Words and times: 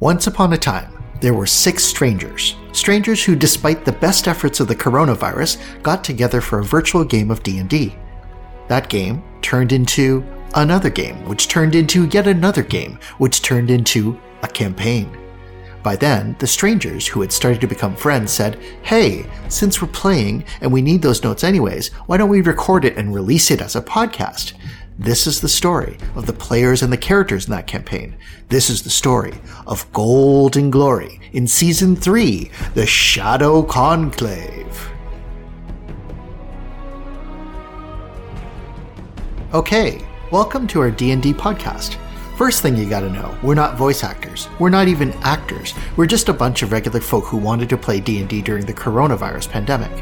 Once 0.00 0.26
upon 0.26 0.54
a 0.54 0.56
time, 0.56 0.90
there 1.20 1.34
were 1.34 1.44
six 1.44 1.84
strangers. 1.84 2.56
Strangers 2.72 3.22
who, 3.22 3.36
despite 3.36 3.84
the 3.84 3.92
best 3.92 4.28
efforts 4.28 4.58
of 4.58 4.66
the 4.66 4.74
coronavirus, 4.74 5.60
got 5.82 6.02
together 6.02 6.40
for 6.40 6.58
a 6.58 6.64
virtual 6.64 7.04
game 7.04 7.30
of 7.30 7.42
D&D. 7.42 7.94
That 8.68 8.88
game 8.88 9.22
turned 9.42 9.72
into 9.72 10.24
another 10.54 10.88
game, 10.88 11.16
which 11.26 11.48
turned 11.48 11.74
into 11.74 12.06
yet 12.06 12.26
another 12.26 12.62
game, 12.62 12.98
which 13.18 13.42
turned 13.42 13.70
into 13.70 14.18
a 14.42 14.48
campaign. 14.48 15.14
By 15.82 15.96
then, 15.96 16.34
the 16.38 16.46
strangers 16.46 17.06
who 17.06 17.20
had 17.20 17.30
started 17.30 17.60
to 17.60 17.66
become 17.66 17.94
friends 17.94 18.32
said, 18.32 18.58
Hey, 18.80 19.26
since 19.48 19.82
we're 19.82 19.88
playing 19.88 20.44
and 20.62 20.72
we 20.72 20.80
need 20.80 21.02
those 21.02 21.22
notes 21.22 21.44
anyways, 21.44 21.88
why 22.06 22.16
don't 22.16 22.30
we 22.30 22.40
record 22.40 22.86
it 22.86 22.96
and 22.96 23.14
release 23.14 23.50
it 23.50 23.60
as 23.60 23.76
a 23.76 23.82
podcast? 23.82 24.54
This 24.98 25.26
is 25.26 25.40
the 25.40 25.48
story 25.48 25.96
of 26.14 26.26
the 26.26 26.32
players 26.32 26.82
and 26.82 26.92
the 26.92 26.96
characters 26.96 27.46
in 27.46 27.52
that 27.52 27.66
campaign. 27.66 28.16
This 28.48 28.68
is 28.68 28.82
the 28.82 28.90
story 28.90 29.32
of 29.66 29.90
Gold 29.92 30.56
and 30.56 30.70
Glory 30.70 31.20
in 31.32 31.46
Season 31.46 31.96
3, 31.96 32.50
The 32.74 32.86
Shadow 32.86 33.62
Conclave. 33.62 34.90
Okay, 39.54 40.06
welcome 40.30 40.66
to 40.66 40.80
our 40.80 40.90
D&D 40.90 41.32
podcast. 41.32 41.96
First 42.36 42.60
thing 42.60 42.76
you 42.76 42.88
gotta 42.88 43.10
know, 43.10 43.36
we're 43.42 43.54
not 43.54 43.78
voice 43.78 44.04
actors. 44.04 44.48
We're 44.58 44.70
not 44.70 44.88
even 44.88 45.12
actors. 45.22 45.72
We're 45.96 46.06
just 46.06 46.28
a 46.28 46.34
bunch 46.34 46.62
of 46.62 46.72
regular 46.72 47.00
folk 47.00 47.24
who 47.24 47.38
wanted 47.38 47.68
to 47.70 47.76
play 47.78 48.00
D&D 48.00 48.42
during 48.42 48.66
the 48.66 48.74
coronavirus 48.74 49.50
pandemic. 49.50 49.92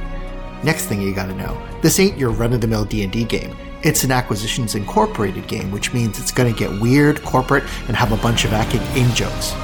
Next 0.65 0.87
thing 0.87 1.01
you 1.01 1.15
gotta 1.15 1.35
know, 1.35 1.61
this 1.83 2.01
ain't 2.01 2.19
your 2.19 2.31
run-of-the-mill 2.31 2.87
D&D 2.87 3.25
game. 3.25 3.57
It's 3.85 4.03
an 4.03 4.11
Acquisitions 4.11 4.75
Incorporated 4.75 5.47
game, 5.47 5.71
which 5.71 5.95
means 5.95 6.19
it's 6.19 6.33
gonna 6.33 6.53
get 6.53 6.81
weird, 6.81 7.23
corporate, 7.23 7.63
and 7.87 7.97
have 7.97 8.11
a 8.11 8.17
bunch 8.17 8.45
of 8.45 8.53
acting 8.53 8.81
in 9.01 9.09
jokes. 9.15 9.55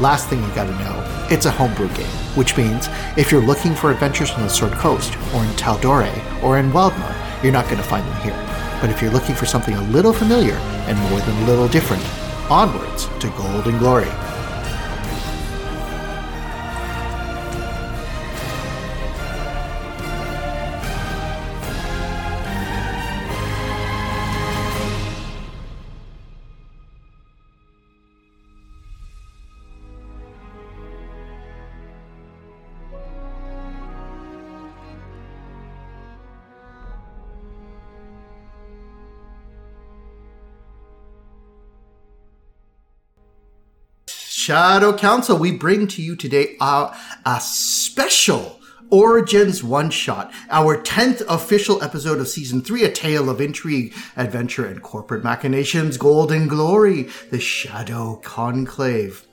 Last 0.00 0.30
thing 0.30 0.42
you 0.42 0.48
gotta 0.54 0.72
know, 0.78 1.26
it's 1.30 1.44
a 1.44 1.50
homebrew 1.50 1.88
game, 1.88 2.06
which 2.34 2.56
means 2.56 2.88
if 3.18 3.30
you're 3.30 3.42
looking 3.44 3.74
for 3.74 3.90
adventures 3.90 4.30
on 4.30 4.40
the 4.40 4.48
Sword 4.48 4.72
Coast, 4.72 5.14
or 5.34 5.44
in 5.44 5.50
Tal'Dorei, 5.50 6.42
or 6.42 6.56
in 6.56 6.72
Wildemount, 6.72 7.42
you're 7.42 7.52
not 7.52 7.68
gonna 7.68 7.82
find 7.82 8.06
them 8.08 8.22
here. 8.22 8.78
But 8.80 8.88
if 8.88 9.02
you're 9.02 9.12
looking 9.12 9.34
for 9.34 9.44
something 9.44 9.74
a 9.74 9.82
little 9.90 10.14
familiar 10.14 10.54
and 10.88 10.98
more 11.10 11.20
than 11.20 11.42
a 11.42 11.46
little 11.46 11.68
different, 11.68 12.02
onwards 12.50 13.06
to 13.20 13.28
gold 13.36 13.66
and 13.66 13.78
glory. 13.78 14.08
Shadow 44.52 44.94
Council, 44.94 45.38
we 45.38 45.50
bring 45.50 45.86
to 45.86 46.02
you 46.02 46.14
today 46.14 46.56
a, 46.60 46.94
a 47.24 47.40
special 47.40 48.60
Origins 48.90 49.64
one 49.64 49.88
shot, 49.88 50.30
our 50.50 50.76
10th 50.76 51.22
official 51.26 51.82
episode 51.82 52.20
of 52.20 52.28
season 52.28 52.60
3, 52.60 52.84
a 52.84 52.92
tale 52.92 53.30
of 53.30 53.40
intrigue, 53.40 53.94
adventure, 54.14 54.66
and 54.66 54.82
corporate 54.82 55.24
machinations, 55.24 55.96
Gold 55.96 56.30
and 56.30 56.50
Glory, 56.50 57.08
the 57.30 57.40
Shadow 57.40 58.16
Conclave. 58.16 59.26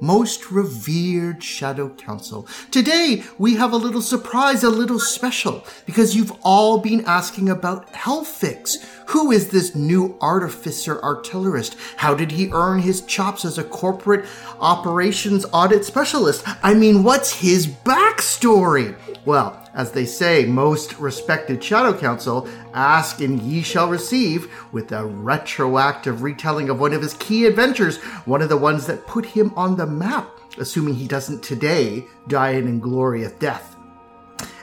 Most 0.00 0.50
revered 0.50 1.44
Shadow 1.44 1.90
Council. 1.90 2.48
Today, 2.72 3.22
we 3.38 3.54
have 3.54 3.72
a 3.72 3.76
little 3.76 4.02
surprise, 4.02 4.64
a 4.64 4.68
little 4.68 4.98
special, 4.98 5.64
because 5.86 6.16
you've 6.16 6.36
all 6.42 6.78
been 6.78 7.04
asking 7.04 7.48
about 7.48 7.92
Helfix. 7.92 8.84
Who 9.06 9.30
is 9.30 9.50
this 9.50 9.74
new 9.74 10.16
artificer 10.20 11.00
artillerist? 11.00 11.76
How 11.96 12.14
did 12.14 12.32
he 12.32 12.50
earn 12.52 12.80
his 12.80 13.02
chops 13.02 13.44
as 13.44 13.56
a 13.56 13.64
corporate 13.64 14.26
operations 14.58 15.46
audit 15.52 15.84
specialist? 15.84 16.42
I 16.62 16.74
mean, 16.74 17.04
what's 17.04 17.32
his 17.32 17.68
backstory? 17.68 18.96
Well, 19.24 19.62
as 19.74 19.92
they 19.92 20.06
say, 20.06 20.44
most 20.44 20.98
respected 20.98 21.62
Shadow 21.62 21.96
Council, 21.96 22.48
ask 22.74 23.20
and 23.20 23.40
ye 23.40 23.62
shall 23.62 23.88
receive, 23.88 24.52
with 24.72 24.90
a 24.90 25.06
retroactive 25.06 26.22
retelling 26.22 26.68
of 26.68 26.80
one 26.80 26.92
of 26.92 27.02
his 27.02 27.14
key 27.14 27.46
adventures, 27.46 27.98
one 28.24 28.42
of 28.42 28.48
the 28.48 28.56
ones 28.56 28.86
that 28.86 29.06
put 29.06 29.24
him 29.24 29.52
on 29.54 29.76
the 29.76 29.86
map, 29.86 30.28
assuming 30.58 30.94
he 30.94 31.06
doesn't 31.06 31.44
today 31.44 32.04
die 32.26 32.50
an 32.50 32.66
inglorious 32.66 33.32
death. 33.32 33.76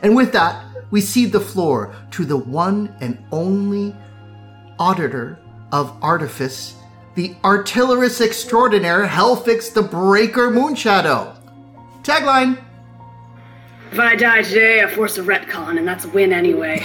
And 0.02 0.16
with 0.16 0.34
that, 0.34 0.66
we 0.92 1.00
cede 1.00 1.32
the 1.32 1.40
floor 1.40 1.96
to 2.12 2.26
the 2.26 2.38
one 2.38 2.96
and 3.00 3.24
only 3.32 3.96
auditor 4.80 5.40
of 5.72 5.96
artifice, 6.02 6.76
the 7.16 7.36
artillerist 7.44 8.22
extraordinaire 8.22 9.06
Helfix 9.06 9.74
the 9.74 9.82
Breaker 9.82 10.50
Moonshadow. 10.50 11.36
Tagline 12.04 12.62
If 13.92 14.00
I 14.00 14.16
die 14.16 14.42
today, 14.42 14.84
I 14.84 14.88
force 14.88 15.18
a 15.18 15.24
retcon, 15.24 15.78
and 15.78 15.88
that's 15.88 16.06
a 16.06 16.10
win 16.10 16.34
anyway. 16.34 16.80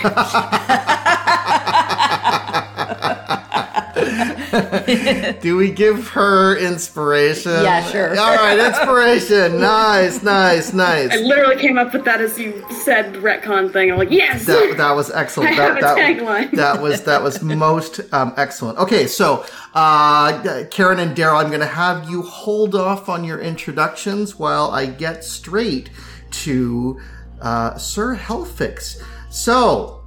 Do 5.41 5.57
we 5.57 5.71
give 5.71 6.09
her 6.09 6.57
inspiration? 6.59 7.53
Yeah, 7.53 7.83
sure. 7.85 8.11
All 8.19 8.37
right, 8.37 8.59
inspiration. 8.59 9.61
nice, 9.61 10.23
nice, 10.23 10.73
nice. 10.73 11.13
I 11.13 11.17
literally 11.17 11.57
came 11.57 11.79
up 11.79 11.93
with 11.93 12.05
that 12.05 12.21
as 12.21 12.39
you 12.39 12.65
said 12.85 13.15
retcon 13.15 13.73
thing. 13.73 13.91
I'm 13.91 13.99
like, 13.99 14.11
yes! 14.11 14.47
That, 14.47 14.77
that 14.77 14.93
was 14.93 15.11
excellent. 15.11 15.51
I 15.53 15.57
that, 15.57 15.69
have 15.69 15.77
a 15.79 15.81
that, 15.81 15.99
tagline. 15.99 16.57
that 16.57 16.83
was 16.83 17.03
that 17.03 17.23
was 17.23 17.43
most 17.43 18.01
um, 18.13 18.33
excellent. 18.37 18.79
Okay, 18.79 19.07
so 19.07 19.45
uh, 19.75 20.65
Karen 20.71 20.99
and 20.99 21.17
Daryl, 21.17 21.43
I'm 21.43 21.49
going 21.49 21.61
to 21.61 21.67
have 21.67 22.09
you 22.09 22.23
hold 22.23 22.75
off 22.75 23.09
on 23.09 23.25
your 23.25 23.41
introductions 23.41 24.39
while 24.39 24.71
I 24.71 24.87
get 24.87 25.25
straight 25.25 25.91
to 26.31 27.01
uh, 27.41 27.77
Sir 27.79 28.17
Helfix. 28.17 29.03
So, 29.31 30.03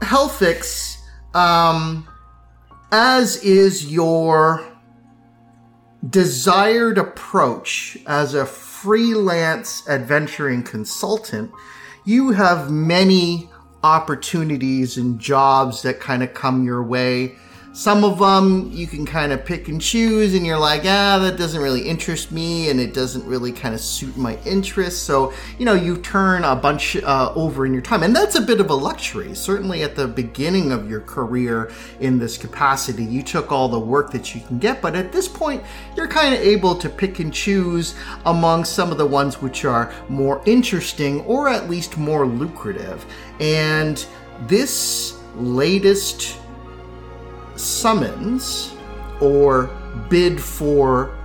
Helfix, 0.00 0.98
um, 1.34 2.08
as 2.96 3.42
is 3.42 3.90
your 3.90 4.64
desired 6.08 6.96
approach 6.96 7.98
as 8.06 8.34
a 8.34 8.46
freelance 8.46 9.82
adventuring 9.88 10.62
consultant, 10.62 11.50
you 12.04 12.30
have 12.30 12.70
many 12.70 13.50
opportunities 13.82 14.96
and 14.96 15.18
jobs 15.18 15.82
that 15.82 15.98
kind 15.98 16.22
of 16.22 16.34
come 16.34 16.64
your 16.64 16.84
way. 16.84 17.34
Some 17.74 18.04
of 18.04 18.20
them 18.20 18.70
you 18.72 18.86
can 18.86 19.04
kind 19.04 19.32
of 19.32 19.44
pick 19.44 19.66
and 19.66 19.80
choose, 19.80 20.32
and 20.36 20.46
you're 20.46 20.56
like, 20.56 20.82
ah, 20.82 21.18
that 21.18 21.36
doesn't 21.36 21.60
really 21.60 21.80
interest 21.80 22.30
me, 22.30 22.70
and 22.70 22.78
it 22.78 22.94
doesn't 22.94 23.26
really 23.26 23.50
kind 23.50 23.74
of 23.74 23.80
suit 23.80 24.16
my 24.16 24.38
interests. 24.44 25.02
So, 25.02 25.32
you 25.58 25.64
know, 25.64 25.74
you 25.74 25.96
turn 25.96 26.44
a 26.44 26.54
bunch 26.54 26.94
uh, 26.94 27.32
over 27.34 27.66
in 27.66 27.72
your 27.72 27.82
time, 27.82 28.04
and 28.04 28.14
that's 28.14 28.36
a 28.36 28.40
bit 28.40 28.60
of 28.60 28.70
a 28.70 28.74
luxury. 28.74 29.34
Certainly 29.34 29.82
at 29.82 29.96
the 29.96 30.06
beginning 30.06 30.70
of 30.70 30.88
your 30.88 31.00
career 31.00 31.72
in 31.98 32.16
this 32.16 32.38
capacity, 32.38 33.02
you 33.04 33.24
took 33.24 33.50
all 33.50 33.68
the 33.68 33.80
work 33.80 34.12
that 34.12 34.36
you 34.36 34.40
can 34.42 34.60
get, 34.60 34.80
but 34.80 34.94
at 34.94 35.10
this 35.10 35.26
point, 35.26 35.60
you're 35.96 36.06
kind 36.06 36.32
of 36.32 36.40
able 36.42 36.76
to 36.76 36.88
pick 36.88 37.18
and 37.18 37.34
choose 37.34 37.96
among 38.26 38.64
some 38.64 38.92
of 38.92 38.98
the 38.98 39.06
ones 39.06 39.42
which 39.42 39.64
are 39.64 39.92
more 40.08 40.40
interesting 40.46 41.22
or 41.22 41.48
at 41.48 41.68
least 41.68 41.98
more 41.98 42.24
lucrative. 42.24 43.04
And 43.40 44.06
this 44.46 45.18
latest 45.34 46.38
summons 47.56 48.74
or 49.20 49.70
bid 50.08 50.40
for 50.40 51.16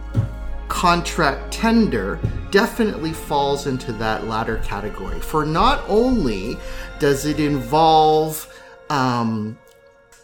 contract 0.68 1.52
tender 1.52 2.20
definitely 2.52 3.12
falls 3.12 3.68
into 3.68 3.92
that 3.94 4.28
latter 4.28 4.58
category. 4.60 5.20
For 5.20 5.46
not 5.46 5.84
only 5.88 6.58
does 7.00 7.26
it 7.26 7.40
involve 7.40 8.48
um, 8.90 9.58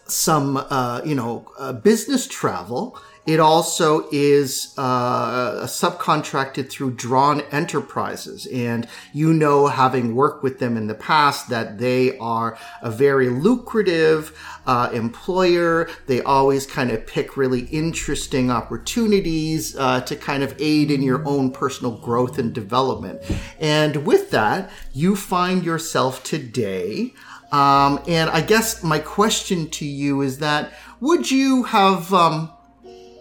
some, 0.06 0.56
uh, 0.56 1.02
you 1.04 1.14
know, 1.14 1.46
uh, 1.58 1.72
business 1.72 2.26
travel, 2.26 2.98
it 3.26 3.40
also 3.40 4.08
is 4.12 4.74
uh, 4.78 5.66
subcontracted 5.66 6.70
through 6.70 6.92
Dran 6.92 7.40
Enterprises. 7.52 8.46
And 8.46 8.86
you 9.12 9.32
know, 9.32 9.66
having 9.66 10.14
worked 10.14 10.42
with 10.42 10.58
them 10.58 10.76
in 10.76 10.86
the 10.86 10.94
past, 10.94 11.48
that 11.48 11.78
they 11.78 12.16
are 12.18 12.56
a 12.82 12.90
very 12.90 13.28
lucrative 13.28 14.36
uh, 14.66 14.90
employer. 14.92 15.88
They 16.06 16.22
always 16.22 16.66
kind 16.66 16.90
of 16.90 17.06
pick 17.06 17.36
really 17.36 17.62
interesting 17.66 18.50
opportunities 18.50 19.76
uh, 19.76 20.00
to 20.02 20.16
kind 20.16 20.42
of 20.42 20.54
aid 20.60 20.90
in 20.90 21.02
your 21.02 21.26
own 21.26 21.50
personal 21.50 21.98
growth 21.98 22.38
and 22.38 22.52
development. 22.52 23.20
And 23.58 24.06
with 24.06 24.30
that, 24.30 24.70
you 24.92 25.16
find 25.16 25.64
yourself 25.64 26.22
today. 26.22 27.14
Um, 27.52 28.02
and 28.08 28.28
I 28.30 28.40
guess 28.40 28.82
my 28.82 28.98
question 28.98 29.68
to 29.70 29.84
you 29.84 30.20
is 30.20 30.38
that 30.38 30.72
would 31.00 31.30
you 31.30 31.64
have 31.64 32.12
um, 32.12 32.50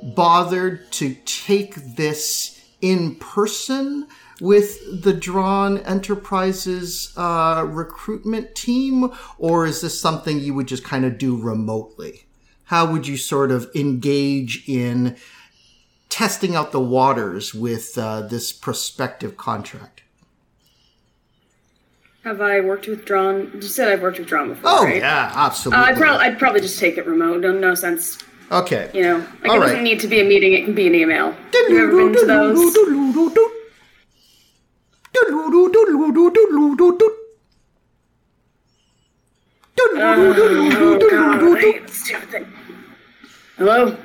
bothered 0.03 0.91
to 0.93 1.15
take 1.25 1.75
this 1.75 2.61
in 2.81 3.15
person 3.15 4.07
with 4.41 5.01
the 5.03 5.13
Dran 5.13 5.77
Enterprises 5.79 7.13
uh, 7.17 7.65
recruitment 7.67 8.53
team, 8.55 9.11
or 9.37 9.65
is 9.65 9.81
this 9.81 9.99
something 9.99 10.39
you 10.39 10.53
would 10.53 10.67
just 10.67 10.83
kind 10.83 11.05
of 11.05 11.17
do 11.17 11.37
remotely? 11.37 12.25
How 12.65 12.91
would 12.91 13.07
you 13.07 13.15
sort 13.17 13.51
of 13.51 13.69
engage 13.75 14.67
in 14.67 15.15
testing 16.09 16.55
out 16.55 16.71
the 16.71 16.79
waters 16.81 17.53
with 17.53 17.97
uh, 17.97 18.21
this 18.21 18.51
prospective 18.51 19.37
contract? 19.37 20.01
Have 22.23 22.41
I 22.41 22.59
worked 22.59 22.87
with 22.87 23.05
Dran? 23.05 23.51
You 23.53 23.61
said 23.61 23.87
I've 23.87 24.01
worked 24.01 24.17
with 24.17 24.27
Dran 24.27 24.49
before, 24.49 24.69
Oh 24.69 24.83
right? 24.85 24.97
yeah, 24.97 25.27
Uh, 25.27 25.45
absolutely. 25.45 25.85
I'd, 25.85 25.95
prob- 25.97 26.19
I'd 26.19 26.39
probably 26.39 26.61
just 26.61 26.79
take 26.79 26.97
it 26.97 27.05
remote. 27.05 27.39
No, 27.41 27.51
no 27.51 27.75
sense. 27.75 28.17
Okay. 28.51 28.91
You 28.93 29.01
know, 29.03 29.17
like 29.41 29.49
All 29.49 29.55
it 29.55 29.59
right. 29.59 29.65
doesn't 29.67 29.83
need 29.83 29.99
to 30.01 30.07
be 30.07 30.19
a 30.21 30.23
meeting. 30.23 30.53
It 30.53 30.65
can 30.65 30.75
be 30.75 30.87
an 30.87 30.95
email. 30.95 31.35
You 31.53 31.83
ever 31.83 31.95
been 31.95 32.13
to 32.13 32.25
those? 32.25 32.75
Oh 39.77 40.99
God, 40.99 41.43
I 41.43 41.87
stupid 41.87 42.29
thing. 42.29 42.53
Hello. 43.57 43.97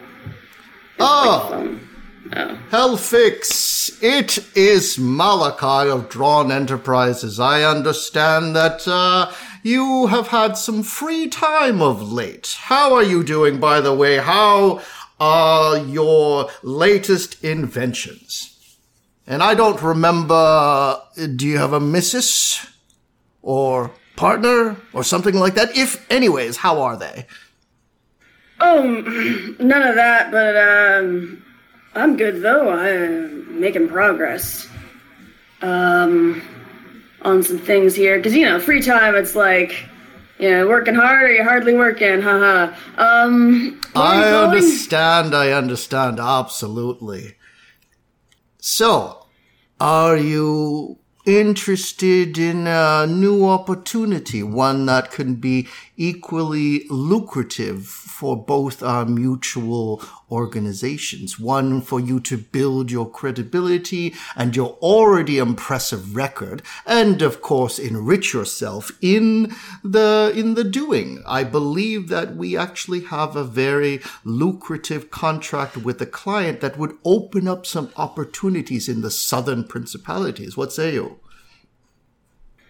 Oh, 0.99 1.51
Um, 1.53 1.89
oh. 2.35 2.59
Hellfix, 2.71 4.03
it 4.03 4.39
is 4.57 4.99
Malachi 4.99 5.91
of 5.91 6.09
Dran 6.09 6.53
Enterprises. 6.53 7.41
I 7.41 7.63
understand 7.63 8.55
that 8.57 8.87
uh, 8.87 9.33
you 9.63 10.07
have 10.07 10.29
had 10.29 10.57
some 10.57 10.83
free 10.83 11.29
time 11.29 11.83
of 11.83 12.13
late. 12.13 12.57
How 12.61 12.95
are 12.95 13.03
you 13.03 13.23
doing, 13.23 13.61
by 13.61 13.81
the 13.81 13.95
way? 13.95 14.17
How 14.19 14.81
are 15.19 15.79
your 15.79 16.51
latest 16.63 17.43
inventions? 17.45 18.79
And 19.27 19.43
I 19.43 19.55
don't 19.55 19.81
remember, 19.83 21.01
do 21.37 21.47
you 21.47 21.59
have 21.59 21.73
a 21.73 21.81
missus? 21.81 22.67
Or 23.43 23.93
partner? 24.17 24.77
Or 24.93 25.05
something 25.05 25.35
like 25.35 25.55
that? 25.55 25.77
If, 25.77 26.11
anyways, 26.11 26.57
how 26.59 26.83
are 26.83 26.97
they? 26.97 27.27
Oh, 28.61 28.83
none 29.59 29.83
of 29.83 29.95
that. 29.95 30.31
But 30.31 30.57
um, 30.57 31.43
I'm 31.95 32.17
good 32.17 32.43
though. 32.43 32.71
I'm 32.71 33.61
making 33.61 33.89
progress. 33.89 34.69
Um, 35.63 36.43
on 37.23 37.43
some 37.43 37.59
things 37.59 37.95
here, 37.95 38.17
because 38.17 38.35
you 38.35 38.45
know, 38.45 38.59
free 38.61 38.83
time. 38.83 39.15
It's 39.15 39.35
like, 39.35 39.85
you 40.39 40.51
know, 40.51 40.69
working 40.69 40.95
hard 40.95 41.31
or 41.31 41.33
you're 41.33 41.45
hardly 41.45 41.75
working. 41.75 42.21
Haha. 42.23 42.75
Um, 42.97 43.81
where 43.93 44.05
are 44.05 44.15
you 44.15 44.21
I 44.21 44.31
going? 44.31 44.51
understand, 44.51 45.35
I 45.35 45.53
understand, 45.53 46.19
absolutely. 46.21 47.37
So, 48.59 49.27
are 49.81 50.17
you 50.17 50.99
interested 51.27 52.39
in 52.39 52.67
a 52.67 53.07
new 53.07 53.47
opportunity, 53.47 54.43
one 54.43 54.87
that 54.87 55.11
can 55.11 55.35
be 55.35 55.69
equally 55.97 56.87
lucrative 56.89 57.87
for 58.21 58.37
both 58.37 58.83
our 58.83 59.07
mutual 59.07 60.03
organizations, 60.31 61.41
one 61.41 61.81
for 61.81 61.99
you 61.99 62.21
to 62.21 62.37
build 62.37 62.91
your 62.91 63.09
credibility 63.09 64.15
and 64.37 64.55
your 64.55 64.73
already 64.83 65.39
impressive 65.39 66.15
record, 66.15 66.61
and 66.85 67.23
of 67.23 67.41
course 67.41 67.79
enrich 67.79 68.35
yourself 68.35 68.91
in 69.01 69.55
the 69.83 70.31
in 70.37 70.53
the 70.53 70.65
doing. 70.65 71.23
I 71.27 71.45
believe 71.45 72.09
that 72.09 72.37
we 72.37 72.59
actually 72.59 73.05
have 73.05 73.37
a 73.37 73.53
very 73.65 74.03
lucrative 74.23 75.11
contract 75.11 75.79
with 75.79 75.99
a 76.03 76.13
client 76.21 76.61
that 76.61 76.77
would 76.77 76.99
open 77.07 77.49
up 77.49 77.65
some 77.65 77.91
opportunities 77.97 78.87
in 78.87 79.01
the 79.01 79.11
southern 79.11 79.65
principalities. 79.65 80.59
What 80.59 80.75
say 80.75 80.93
you? 80.93 81.19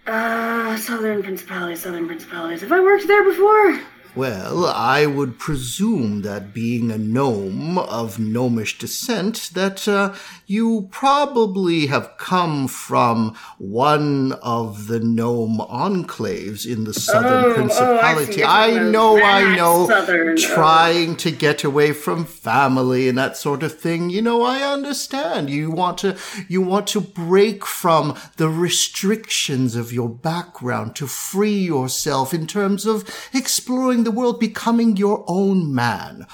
Uh, 0.06 0.76
Southern 0.76 1.24
Principalities, 1.24 1.82
Southern 1.82 2.06
Principalities. 2.06 2.60
Have 2.60 2.72
I 2.72 2.80
worked 2.80 3.08
there 3.08 3.24
before? 3.24 3.80
Well, 4.16 4.66
I 4.66 5.06
would 5.06 5.38
presume 5.38 6.22
that 6.22 6.52
being 6.52 6.90
a 6.90 6.98
gnome 6.98 7.78
of 7.78 8.18
gnomish 8.18 8.76
descent, 8.78 9.50
that 9.54 9.86
uh, 9.86 10.14
you 10.46 10.88
probably 10.90 11.86
have 11.86 12.16
come 12.18 12.66
from 12.66 13.36
one 13.58 14.32
of 14.42 14.88
the 14.88 14.98
gnome 14.98 15.58
enclaves 15.58 16.66
in 16.66 16.84
the 16.84 16.92
southern 16.94 17.44
Oh, 17.44 17.46
oh, 17.46 17.50
I 17.50 17.54
principality. 17.54 18.44
I 18.44 18.90
know, 18.90 19.22
I 19.22 19.56
know. 19.56 19.86
southern, 19.86 20.30
oh. 20.30 20.36
Trying 20.36 21.16
to 21.16 21.30
get 21.30 21.62
away 21.62 21.92
from 21.92 22.24
family 22.24 23.08
and 23.08 23.16
that 23.16 23.36
sort 23.36 23.62
of 23.62 23.78
thing. 23.78 24.10
You 24.10 24.22
know, 24.22 24.42
I 24.42 24.62
understand. 24.62 25.50
You 25.50 25.70
want 25.70 25.98
to, 25.98 26.16
you 26.48 26.62
want 26.62 26.88
to 26.88 27.00
break 27.00 27.64
from 27.64 28.18
the 28.38 28.48
restrictions 28.48 29.76
of 29.76 29.92
your 29.92 30.08
background 30.08 30.96
to 30.96 31.06
free 31.06 31.58
yourself 31.60 32.34
in 32.34 32.48
terms 32.48 32.86
of 32.86 33.08
exploring 33.32 33.99
the 34.04 34.10
world, 34.10 34.40
becoming 34.40 34.96
your 34.96 35.24
own 35.26 35.74
man. 35.74 36.26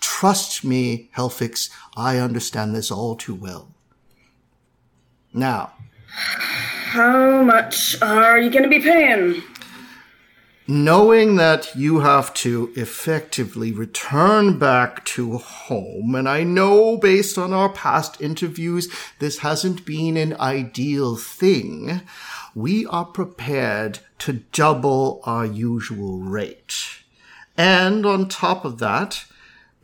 Trust 0.00 0.64
me, 0.64 1.10
Helfix, 1.16 1.70
I 1.96 2.18
understand 2.18 2.74
this 2.74 2.90
all 2.90 3.16
too 3.16 3.34
well. 3.34 3.74
Now, 5.32 5.72
How 6.06 7.42
much 7.42 8.00
are 8.00 8.38
you 8.38 8.50
going 8.50 8.62
to 8.62 8.68
be 8.68 8.80
paying? 8.80 9.42
knowing 10.66 11.36
that 11.36 11.74
you 11.76 12.00
have 12.00 12.32
to 12.32 12.72
effectively 12.74 13.70
return 13.70 14.58
back 14.58 15.04
to 15.04 15.36
home, 15.36 16.14
and 16.14 16.28
I 16.28 16.42
know 16.42 16.96
based 16.96 17.36
on 17.36 17.52
our 17.52 17.68
past 17.68 18.20
interviews, 18.20 18.88
this 19.18 19.38
hasn't 19.38 19.84
been 19.84 20.16
an 20.16 20.34
ideal 20.40 21.16
thing, 21.16 22.00
we 22.54 22.86
are 22.86 23.04
prepared 23.04 23.98
to 24.20 24.32
double 24.52 25.20
our 25.24 25.44
usual 25.44 26.20
rate. 26.20 27.03
And 27.56 28.04
on 28.04 28.28
top 28.28 28.64
of 28.64 28.78
that, 28.78 29.24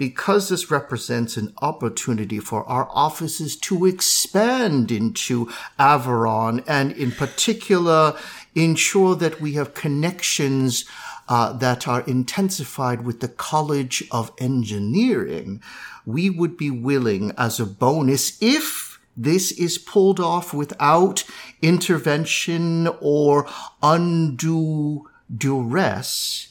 because 0.01 0.49
this 0.49 0.71
represents 0.71 1.37
an 1.37 1.53
opportunity 1.61 2.39
for 2.39 2.65
our 2.65 2.89
offices 2.91 3.55
to 3.55 3.85
expand 3.85 4.91
into 4.91 5.51
Averon 5.79 6.65
and 6.67 6.91
in 6.93 7.13
particular 7.13 8.17
ensure 8.55 9.15
that 9.15 9.43
we 9.43 9.53
have 9.53 9.75
connections 9.75 10.87
uh, 11.29 11.53
that 11.53 11.87
are 11.87 12.01
intensified 12.07 13.05
with 13.05 13.21
the 13.21 13.29
College 13.29 14.03
of 14.11 14.33
Engineering, 14.39 15.63
we 16.07 16.31
would 16.31 16.57
be 16.57 16.71
willing 16.71 17.33
as 17.37 17.61
a 17.61 17.67
bonus 17.67 18.43
if 18.43 18.99
this 19.17 19.53
is 19.53 19.77
pulled 19.77 20.19
off 20.19 20.55
without 20.55 21.25
intervention 21.61 22.89
or 23.01 23.47
undue 23.83 25.09
duress 25.37 26.50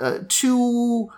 uh, 0.00 0.18
to 0.28 1.10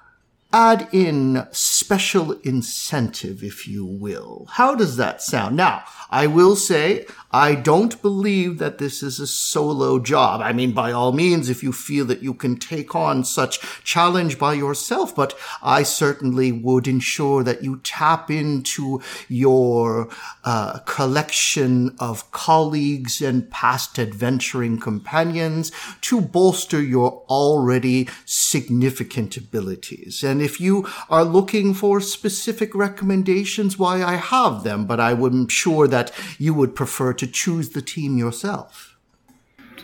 add 0.53 0.89
in 0.93 1.47
special 1.53 2.33
incentive, 2.41 3.43
if 3.43 3.69
you 3.69 3.85
will. 3.85 4.47
How 4.51 4.75
does 4.75 4.97
that 4.97 5.23
sound? 5.23 5.57
Now, 5.57 5.85
I 6.11 6.27
will 6.27 6.57
say, 6.57 7.07
I 7.31 7.55
don't 7.55 8.03
believe 8.03 8.59
that 8.59 8.79
this 8.79 9.03
is 9.03 9.21
a 9.21 9.27
solo 9.27 10.01
job. 10.01 10.41
I 10.41 10.53
mean, 10.53 10.73
by 10.73 10.91
all 10.91 11.13
means, 11.13 11.49
if 11.49 11.63
you 11.63 11.73
feel 11.73 12.05
that 12.07 12.23
you 12.23 12.35
can 12.35 12.57
take 12.57 12.97
on 12.97 13.23
such 13.23 13.61
challenge 13.85 14.39
by 14.39 14.55
yourself, 14.55 15.15
but 15.15 15.39
I 15.63 15.85
certainly 15.85 16.51
would 16.51 16.89
ensure 16.89 17.45
that 17.45 17.63
you 17.63 17.81
tap 17.85 18.31
into 18.31 19.01
your 19.29 20.09
uh, 20.43 20.81
collection 20.81 21.95
of 22.01 22.31
colleagues 22.33 23.23
and 23.23 23.49
past 23.51 23.99
adventuring 23.99 24.81
companions 24.81 25.71
to 26.01 26.21
bolster 26.21 26.83
your 26.83 27.23
already 27.29 28.09
significant 28.25 29.37
abilities. 29.37 30.25
And 30.25 30.40
if 30.43 30.61
you 30.61 30.87
are 31.09 31.25
looking 31.25 31.75
for 31.75 32.01
specific 32.01 32.75
recommendations, 32.75 33.79
why 33.79 34.03
I 34.03 34.15
have 34.17 34.63
them, 34.65 34.87
but 34.87 35.01
I 35.01 35.13
am 35.13 35.49
sure 35.49 35.89
that 35.89 36.13
you 36.39 36.55
would 36.55 36.75
prefer 36.75 37.13
to 37.15 37.27
choose 37.27 37.71
the 37.71 37.83
team 37.83 38.19
yourself. 38.19 38.97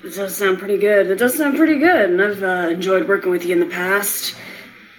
It 0.05 0.15
does 0.15 0.37
sound 0.37 0.59
pretty 0.59 0.79
good. 0.79 1.09
It 1.09 1.17
does 1.17 1.37
sound 1.37 1.57
pretty 1.57 1.79
good, 1.79 2.11
and 2.11 2.23
I've 2.23 2.43
uh, 2.43 2.69
enjoyed 2.71 3.09
working 3.09 3.31
with 3.31 3.45
you 3.45 3.53
in 3.55 3.61
the 3.61 3.67
past. 3.67 4.35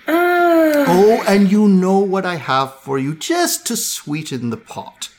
Uh, 0.07 0.85
Oh, 0.89 1.23
and 1.27 1.51
you 1.51 1.67
know 1.67 1.99
what 1.99 2.25
I 2.25 2.35
have 2.35 2.73
for 2.75 2.97
you 2.97 3.15
just 3.15 3.65
to 3.67 3.75
sweeten 3.75 4.49
the 4.49 4.57
pot. 4.57 5.09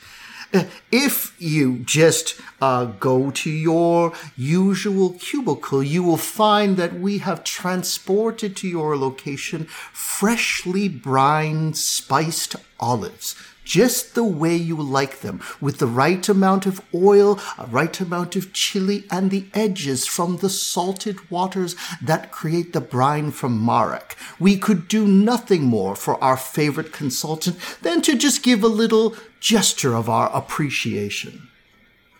If 0.91 1.35
you 1.39 1.79
just 1.79 2.39
uh, 2.59 2.85
go 2.85 3.29
to 3.31 3.49
your 3.49 4.13
usual 4.35 5.13
cubicle, 5.13 5.83
you 5.83 6.01
will 6.01 6.17
find 6.17 6.77
that 6.77 6.99
we 6.99 7.19
have 7.19 7.43
transported 7.43 8.55
to 8.57 8.67
your 8.67 8.97
location 8.97 9.65
freshly 9.65 10.89
brined 10.89 11.77
spiced 11.77 12.55
olives 12.79 13.35
just 13.69 14.15
the 14.15 14.23
way 14.23 14.55
you 14.55 14.75
like 14.75 15.19
them, 15.19 15.39
with 15.61 15.77
the 15.77 15.85
right 15.85 16.27
amount 16.27 16.65
of 16.65 16.81
oil, 16.91 17.39
a 17.59 17.67
right 17.67 18.01
amount 18.01 18.35
of 18.35 18.51
chili, 18.51 19.03
and 19.11 19.29
the 19.29 19.45
edges 19.53 20.07
from 20.07 20.37
the 20.37 20.49
salted 20.49 21.29
waters 21.29 21.75
that 22.01 22.31
create 22.31 22.73
the 22.73 22.81
brine 22.81 23.29
from 23.29 23.63
Marek. 23.63 24.15
We 24.39 24.57
could 24.57 24.87
do 24.87 25.07
nothing 25.07 25.65
more 25.65 25.95
for 25.95 26.21
our 26.23 26.35
favorite 26.35 26.91
consultant 26.91 27.57
than 27.83 28.01
to 28.01 28.17
just 28.17 28.41
give 28.41 28.63
a 28.63 28.67
little 28.67 29.15
gesture 29.39 29.93
of 29.93 30.09
our 30.09 30.35
appreciation. 30.35 31.47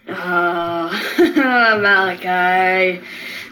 Uh, 0.08 0.88
Malachi. 1.82 3.04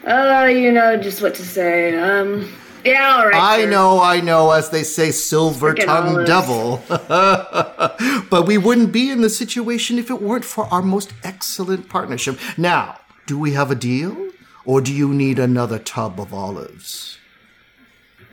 Uh, 0.06 0.46
you 0.46 0.72
know 0.72 0.98
just 0.98 1.24
what 1.24 1.34
to 1.34 1.44
say. 1.44 1.98
Um, 1.98 2.48
yeah, 2.92 3.18
all 3.18 3.28
right. 3.28 3.36
I 3.36 3.64
sir. 3.64 3.70
know, 3.70 4.02
I 4.02 4.22
know, 4.22 4.52
as 4.52 4.70
they 4.70 4.84
say, 4.84 5.12
silver 5.12 5.74
tongued 5.74 6.26
devil. 6.26 6.82
but 6.88 8.46
we 8.46 8.58
wouldn't 8.58 8.92
be 8.92 9.10
in 9.10 9.22
this 9.22 9.38
situation 9.38 9.98
if 9.98 10.10
it 10.10 10.22
weren't 10.22 10.46
for 10.46 10.66
our 10.68 10.82
most 10.82 11.14
excellent 11.24 11.90
partnership. 11.90 12.40
Now, 12.58 13.00
do 13.26 13.38
we 13.38 13.54
have 13.54 13.72
a 13.72 13.76
deal? 13.76 14.16
Or 14.66 14.82
do 14.82 14.94
you 14.94 15.14
need 15.14 15.40
another 15.40 15.80
tub 15.80 16.20
of 16.20 16.34
olives? 16.34 17.18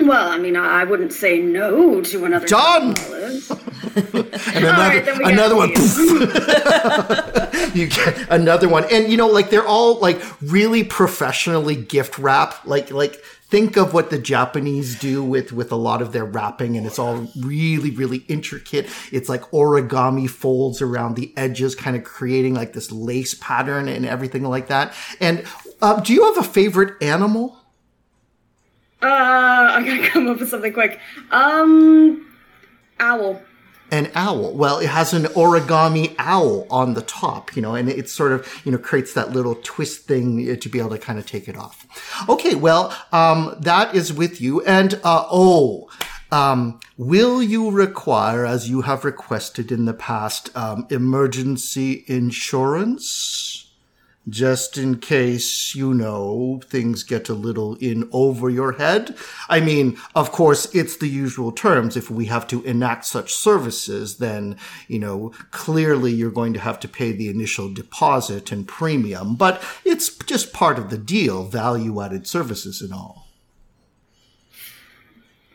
Well, 0.00 0.28
I 0.28 0.38
mean, 0.38 0.56
I 0.56 0.82
wouldn't 0.82 1.12
say 1.12 1.40
no 1.40 2.00
to 2.00 2.25
another. 2.25 2.46
Done! 2.46 2.94
And 3.96 4.64
another, 4.64 4.82
right, 4.82 5.04
then 5.04 5.18
we 5.18 5.25
got 5.25 5.32
another 5.32 5.54
one. 5.54 5.70
you 7.75 7.87
get 7.87 8.28
another 8.28 8.68
one. 8.68 8.84
And 8.90 9.08
you 9.08 9.16
know, 9.16 9.28
like 9.28 9.50
they're 9.50 9.66
all 9.66 10.00
like 10.00 10.20
really 10.42 10.82
professionally 10.82 11.76
gift 11.76 12.18
wrap. 12.18 12.66
Like 12.66 12.90
like 12.90 13.23
think 13.48 13.76
of 13.76 13.94
what 13.94 14.10
the 14.10 14.18
Japanese 14.18 14.98
do 14.98 15.22
with 15.22 15.52
with 15.52 15.70
a 15.70 15.76
lot 15.76 16.02
of 16.02 16.12
their 16.12 16.24
wrapping 16.24 16.76
and 16.76 16.86
it's 16.86 16.98
all 16.98 17.28
really 17.40 17.90
really 17.90 18.24
intricate. 18.28 18.88
It's 19.12 19.28
like 19.28 19.42
origami 19.50 20.28
folds 20.28 20.80
around 20.82 21.16
the 21.16 21.32
edges 21.36 21.74
kind 21.74 21.96
of 21.96 22.04
creating 22.04 22.54
like 22.54 22.72
this 22.72 22.90
lace 22.90 23.34
pattern 23.34 23.88
and 23.88 24.06
everything 24.06 24.42
like 24.44 24.68
that. 24.68 24.94
And 25.20 25.44
uh, 25.80 26.00
do 26.00 26.12
you 26.12 26.24
have 26.24 26.38
a 26.38 26.48
favorite 26.48 27.02
animal? 27.02 27.58
Uh, 29.02 29.06
I 29.08 29.82
gotta 29.84 30.08
come 30.08 30.28
up 30.28 30.40
with 30.40 30.48
something 30.48 30.72
quick. 30.72 30.98
Um, 31.30 32.34
owl. 32.98 33.42
An 33.94 34.10
owl. 34.16 34.52
Well, 34.52 34.80
it 34.80 34.88
has 34.88 35.12
an 35.12 35.24
origami 35.34 36.16
owl 36.18 36.66
on 36.68 36.94
the 36.94 37.02
top, 37.02 37.54
you 37.54 37.62
know, 37.62 37.76
and 37.76 37.88
it 37.88 38.10
sort 38.10 38.32
of, 38.32 38.62
you 38.64 38.72
know, 38.72 38.78
creates 38.78 39.14
that 39.14 39.30
little 39.30 39.54
twist 39.62 40.08
thing 40.08 40.50
uh, 40.50 40.56
to 40.56 40.68
be 40.68 40.80
able 40.80 40.90
to 40.90 40.98
kind 40.98 41.16
of 41.16 41.26
take 41.26 41.46
it 41.46 41.56
off. 41.56 41.86
Okay, 42.28 42.56
well, 42.56 42.92
um, 43.12 43.54
that 43.60 43.94
is 43.94 44.12
with 44.12 44.40
you. 44.40 44.62
And, 44.64 44.94
uh, 45.04 45.24
oh, 45.30 45.88
um, 46.32 46.80
will 46.98 47.40
you 47.40 47.70
require, 47.70 48.44
as 48.44 48.68
you 48.68 48.80
have 48.80 49.04
requested 49.04 49.70
in 49.70 49.84
the 49.84 49.94
past, 49.94 50.50
um, 50.56 50.88
emergency 50.90 52.04
insurance? 52.08 53.53
Just 54.28 54.78
in 54.78 54.98
case, 54.98 55.74
you 55.74 55.92
know, 55.92 56.60
things 56.66 57.02
get 57.02 57.28
a 57.28 57.34
little 57.34 57.74
in 57.76 58.08
over 58.12 58.48
your 58.48 58.72
head. 58.72 59.16
I 59.48 59.60
mean, 59.60 59.98
of 60.14 60.32
course, 60.32 60.74
it's 60.74 60.96
the 60.96 61.08
usual 61.08 61.52
terms. 61.52 61.96
If 61.96 62.10
we 62.10 62.26
have 62.26 62.46
to 62.48 62.62
enact 62.64 63.04
such 63.04 63.34
services, 63.34 64.18
then, 64.18 64.56
you 64.88 64.98
know, 64.98 65.32
clearly 65.50 66.12
you're 66.12 66.30
going 66.30 66.54
to 66.54 66.60
have 66.60 66.80
to 66.80 66.88
pay 66.88 67.12
the 67.12 67.28
initial 67.28 67.72
deposit 67.72 68.50
and 68.50 68.66
premium, 68.66 69.34
but 69.36 69.62
it's 69.84 70.08
just 70.08 70.52
part 70.52 70.78
of 70.78 70.90
the 70.90 70.98
deal, 70.98 71.44
value 71.44 72.00
added 72.00 72.26
services 72.26 72.80
and 72.80 72.92
all. 72.92 73.28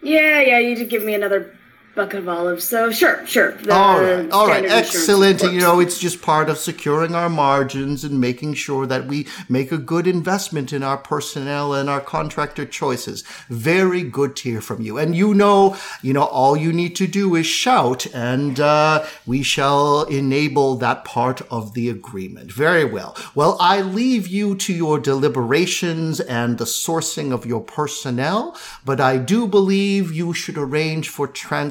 Yeah, 0.01 0.41
yeah, 0.41 0.59
you 0.59 0.75
did 0.75 0.89
give 0.89 1.03
me 1.03 1.13
another 1.13 1.58
bucket 1.95 2.19
of 2.19 2.29
olives, 2.29 2.63
so 2.63 2.91
sure, 2.91 3.25
sure. 3.25 3.51
The 3.53 3.73
All 3.73 4.01
right, 4.01 4.31
all 4.31 4.47
right, 4.47 4.65
excellent. 4.65 5.41
You 5.41 5.59
know, 5.59 5.79
it's 5.79 5.99
just 5.99 6.21
part 6.21 6.49
of 6.49 6.57
securing 6.57 7.15
our 7.15 7.29
margins 7.29 8.03
and 8.03 8.19
making 8.19 8.53
sure 8.53 8.85
that 8.85 9.05
we 9.05 9.27
make 9.47 9.71
a 9.71 9.77
good 9.77 10.07
investment 10.07 10.71
in 10.71 10.83
our 10.83 10.97
personnel 10.97 11.73
and 11.73 11.89
our 11.89 12.01
contractor 12.01 12.65
choices. 12.65 13.23
Very 13.49 14.03
good 14.03 14.35
to 14.37 14.49
hear 14.49 14.61
from 14.61 14.81
you. 14.81 14.97
And 14.97 15.15
you 15.15 15.33
know, 15.33 15.77
you 16.01 16.13
know, 16.13 16.23
all 16.23 16.55
you 16.55 16.71
need 16.71 16.95
to 16.97 17.07
do 17.07 17.35
is 17.35 17.45
shout, 17.45 18.05
and 18.13 18.59
uh, 18.59 19.05
we 19.25 19.43
shall 19.43 20.03
enable 20.03 20.75
that 20.77 21.05
part 21.05 21.41
of 21.51 21.73
the 21.73 21.89
agreement. 21.89 22.51
Very 22.51 22.85
well. 22.85 23.15
Well, 23.35 23.57
I 23.59 23.81
leave 23.81 24.27
you 24.27 24.55
to 24.55 24.73
your 24.73 24.99
deliberations 24.99 26.19
and 26.19 26.57
the 26.57 26.65
sourcing 26.65 27.31
of 27.31 27.45
your 27.45 27.61
personnel, 27.61 28.57
but 28.85 29.01
I 29.01 29.17
do 29.17 29.47
believe 29.47 30.13
you 30.13 30.33
should 30.33 30.57
arrange 30.57 31.09
for 31.09 31.27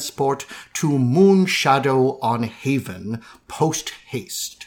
transport 0.09 0.47
to 0.73 0.99
Moon 0.99 1.45
Shadow 1.47 2.19
on 2.21 2.45
Haven 2.45 3.23
post 3.47 3.91
haste. 4.07 4.67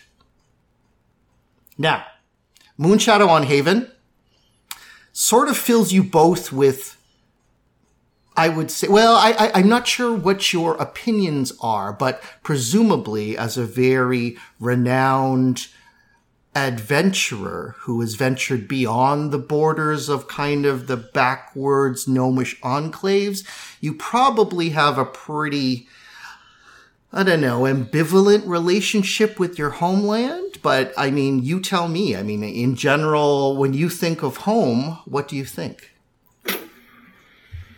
Now, 1.78 2.06
Moon 2.78 3.00
Shadow 3.00 3.28
on 3.28 3.44
Haven 3.44 3.92
sort 5.12 5.50
of 5.50 5.58
fills 5.58 5.92
you 5.92 6.04
both 6.04 6.52
with 6.52 6.98
I 8.38 8.48
would 8.48 8.72
say, 8.72 8.88
well, 8.88 9.16
I, 9.16 9.52
I'm 9.54 9.68
not 9.68 9.88
sure 9.88 10.16
what 10.16 10.54
your 10.54 10.76
opinions 10.76 11.52
are, 11.60 11.92
but 11.92 12.24
presumably 12.44 13.38
as 13.38 13.58
a 13.58 13.66
very 13.66 14.38
renowned 14.58 15.68
adventurer 16.56 17.76
who 17.80 18.02
has 18.02 18.16
ventured 18.16 18.68
beyond 18.68 19.32
the 19.32 19.38
borders 19.38 20.10
of 20.10 20.28
kind 20.28 20.66
of 20.66 20.88
the 20.88 20.98
backwards 20.98 22.08
gnomish 22.08 22.60
enclaves, 22.62 23.46
you 23.80 23.94
probably 23.94 24.70
have 24.70 24.98
a 24.98 25.06
pretty, 25.06 25.88
I 27.14 27.24
don't 27.24 27.42
know, 27.42 27.62
ambivalent 27.62 28.46
relationship 28.46 29.40
with 29.40 29.58
your 29.58 29.70
homeland. 29.70 30.58
But 30.62 30.94
I 30.98 31.10
mean, 31.10 31.42
you 31.42 31.62
tell 31.62 31.88
me. 31.88 32.16
I 32.16 32.24
mean, 32.24 32.44
in 32.44 32.76
general, 32.76 33.56
when 33.56 33.74
you 33.74 33.90
think 33.90 34.22
of 34.22 34.38
home, 34.38 35.00
what 35.06 35.28
do 35.28 35.36
you 35.36 35.46
think? 35.46 35.92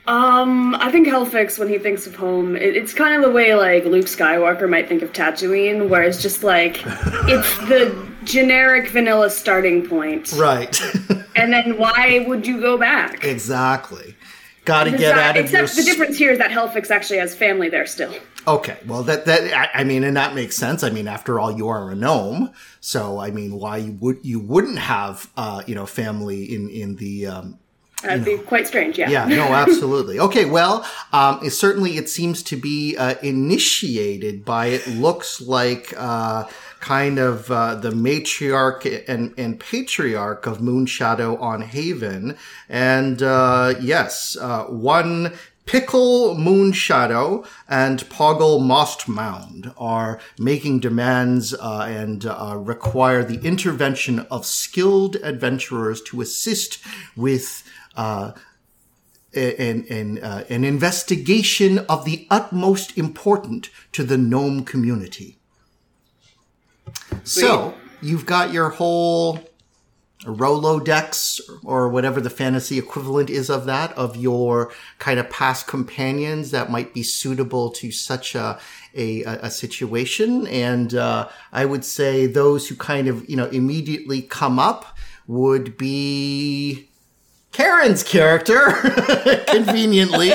Um, 0.05 0.75
I 0.75 0.91
think 0.91 1.07
Hellfix, 1.07 1.57
when 1.57 1.69
he 1.69 1.77
thinks 1.77 2.05
of 2.07 2.15
home, 2.15 2.57
it, 2.57 2.75
it's 2.75 2.93
kind 2.93 3.15
of 3.15 3.21
the 3.21 3.31
way 3.31 3.55
like 3.55 3.85
Luke 3.85 4.07
Skywalker 4.07 4.69
might 4.69 4.89
think 4.89 5.01
of 5.01 5.13
Tatooine, 5.13 5.87
where 5.87 6.03
it's 6.03 6.21
just 6.21 6.43
like 6.43 6.81
it's 6.85 7.57
the 7.69 8.12
generic 8.25 8.89
vanilla 8.89 9.29
starting 9.29 9.87
point, 9.87 10.31
Right. 10.33 10.79
and 11.35 11.51
then 11.53 11.77
why 11.77 12.23
would 12.27 12.45
you 12.47 12.59
go 12.59 12.77
back? 12.77 13.23
exactly. 13.23 14.15
Got 14.65 14.85
to 14.85 14.91
get 14.91 15.17
out 15.17 15.35
of 15.35 15.51
your. 15.51 15.63
except 15.63 15.75
the 15.75 15.83
difference 15.83 16.17
here 16.17 16.31
is 16.31 16.37
that 16.37 16.49
Hellfix 16.49 16.89
actually 16.89 17.19
has 17.19 17.35
family 17.35 17.67
there 17.67 17.85
still. 17.85 18.13
Okay, 18.47 18.77
well 18.87 19.03
that 19.03 19.25
that 19.25 19.53
I, 19.53 19.81
I 19.81 19.83
mean, 19.83 20.05
and 20.05 20.15
that 20.15 20.35
makes 20.35 20.55
sense. 20.55 20.83
I 20.83 20.89
mean, 20.89 21.05
after 21.07 21.37
all, 21.37 21.51
you 21.51 21.67
are 21.67 21.91
a 21.91 21.95
gnome, 21.95 22.49
so 22.79 23.19
I 23.19 23.29
mean, 23.29 23.55
why 23.59 23.77
you 23.77 23.97
would 23.99 24.19
you 24.21 24.39
wouldn't 24.39 24.79
have 24.79 25.29
uh, 25.35 25.63
you 25.67 25.75
know 25.75 25.85
family 25.85 26.43
in 26.55 26.69
in 26.69 26.95
the 26.95 27.27
um, 27.27 27.59
That'd 28.03 28.25
be 28.25 28.37
quite 28.37 28.67
strange, 28.67 28.97
yeah. 28.97 29.09
yeah, 29.09 29.25
no, 29.25 29.43
absolutely. 29.53 30.19
Okay, 30.19 30.43
well, 30.45 30.85
um, 31.13 31.39
it, 31.43 31.51
certainly 31.51 31.95
it 31.97 32.09
seems 32.09 32.43
to 32.43 32.57
be 32.57 32.97
uh, 32.97 33.15
initiated 33.21 34.43
by 34.45 34.67
it 34.67 34.85
looks 34.87 35.39
like 35.41 35.93
uh, 35.97 36.43
kind 36.83 37.17
of 37.17 37.49
uh, 37.49 37.75
the 37.75 37.91
matriarch 37.91 39.05
and, 39.07 39.33
and 39.37 39.57
patriarch 39.57 40.45
of 40.45 40.57
Moonshadow 40.59 41.41
on 41.41 41.61
Haven, 41.61 42.35
and 42.67 43.23
uh, 43.23 43.73
yes, 43.79 44.35
uh, 44.39 44.65
one. 44.65 45.33
Pickle 45.65 46.35
Moonshadow 46.35 47.47
and 47.69 47.99
Poggle 48.09 48.61
Moss 48.61 49.07
Mound 49.07 49.71
are 49.77 50.19
making 50.37 50.81
demands 50.81 51.53
uh, 51.53 51.85
and 51.87 52.25
uh, 52.25 52.57
require 52.57 53.23
the 53.23 53.39
intervention 53.47 54.19
of 54.29 54.45
skilled 54.45 55.15
adventurers 55.23 56.01
to 56.01 56.19
assist 56.19 56.79
with 57.15 57.63
uh, 57.95 58.33
an, 59.33 59.85
an, 59.89 60.19
uh, 60.21 60.43
an 60.49 60.65
investigation 60.65 61.79
of 61.87 62.03
the 62.03 62.27
utmost 62.29 62.97
important 62.97 63.69
to 63.93 64.03
the 64.03 64.17
gnome 64.17 64.65
community. 64.65 65.39
So 67.23 67.73
you've 68.01 68.25
got 68.25 68.51
your 68.51 68.69
whole 68.69 69.39
Rolodex 70.23 71.41
or 71.63 71.89
whatever 71.89 72.21
the 72.21 72.29
fantasy 72.29 72.77
equivalent 72.77 73.29
is 73.29 73.49
of 73.49 73.65
that 73.65 73.91
of 73.97 74.15
your 74.15 74.71
kind 74.99 75.19
of 75.19 75.29
past 75.29 75.67
companions 75.67 76.51
that 76.51 76.71
might 76.71 76.93
be 76.93 77.03
suitable 77.03 77.69
to 77.71 77.91
such 77.91 78.35
a 78.35 78.59
a, 78.95 79.23
a 79.23 79.49
situation. 79.49 80.47
And 80.47 80.93
uh, 80.93 81.27
I 81.51 81.65
would 81.65 81.83
say 81.83 82.25
those 82.25 82.67
who 82.67 82.75
kind 82.75 83.07
of 83.07 83.27
you 83.29 83.35
know 83.35 83.47
immediately 83.47 84.21
come 84.21 84.59
up 84.59 84.97
would 85.27 85.77
be 85.77 86.89
Karen's 87.53 88.03
character, 88.03 88.71
conveniently. 89.47 90.31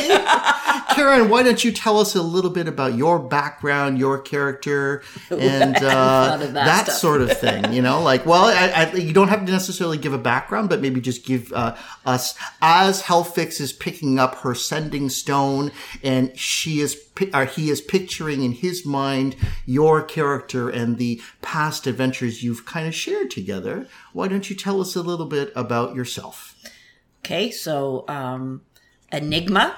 Karen, 0.94 1.28
why 1.28 1.42
don't 1.42 1.62
you 1.62 1.70
tell 1.70 1.98
us 1.98 2.14
a 2.14 2.22
little 2.22 2.50
bit 2.50 2.66
about 2.66 2.94
your 2.94 3.18
background, 3.18 3.98
your 3.98 4.18
character, 4.18 5.02
and 5.30 5.76
uh, 5.76 6.36
that 6.38 6.52
that, 6.54 6.86
sort 6.86 7.20
of 7.20 7.36
thing? 7.36 7.72
You 7.72 7.82
know, 7.82 8.00
like, 8.00 8.24
well, 8.24 8.44
I, 8.44 8.68
I, 8.68 8.92
you 8.94 9.12
don't 9.12 9.28
have 9.28 9.44
to 9.44 9.52
necessarily 9.52 9.98
give 9.98 10.12
a 10.12 10.18
background, 10.18 10.68
but 10.68 10.80
maybe 10.80 11.00
just 11.00 11.24
give 11.24 11.52
uh, 11.52 11.76
us, 12.06 12.36
as 12.62 13.02
Hellfix 13.02 13.60
is 13.60 13.72
picking 13.72 14.18
up 14.18 14.36
her 14.36 14.54
sending 14.54 15.08
stone, 15.08 15.72
and 16.02 16.36
she 16.38 16.80
is, 16.80 17.00
or 17.34 17.44
he 17.44 17.68
is 17.68 17.80
picturing 17.80 18.42
in 18.42 18.52
his 18.52 18.86
mind 18.86 19.36
your 19.66 20.02
character 20.02 20.68
and 20.68 20.98
the 20.98 21.20
past 21.42 21.86
adventures 21.86 22.42
you've 22.42 22.64
kind 22.64 22.86
of 22.86 22.94
shared 22.94 23.30
together. 23.30 23.86
Why 24.12 24.28
don't 24.28 24.48
you 24.48 24.56
tell 24.56 24.80
us 24.80 24.96
a 24.96 25.02
little 25.02 25.26
bit 25.26 25.52
about 25.54 25.94
yourself? 25.94 26.54
Okay, 27.20 27.50
so 27.50 28.04
um, 28.08 28.62
Enigma 29.12 29.76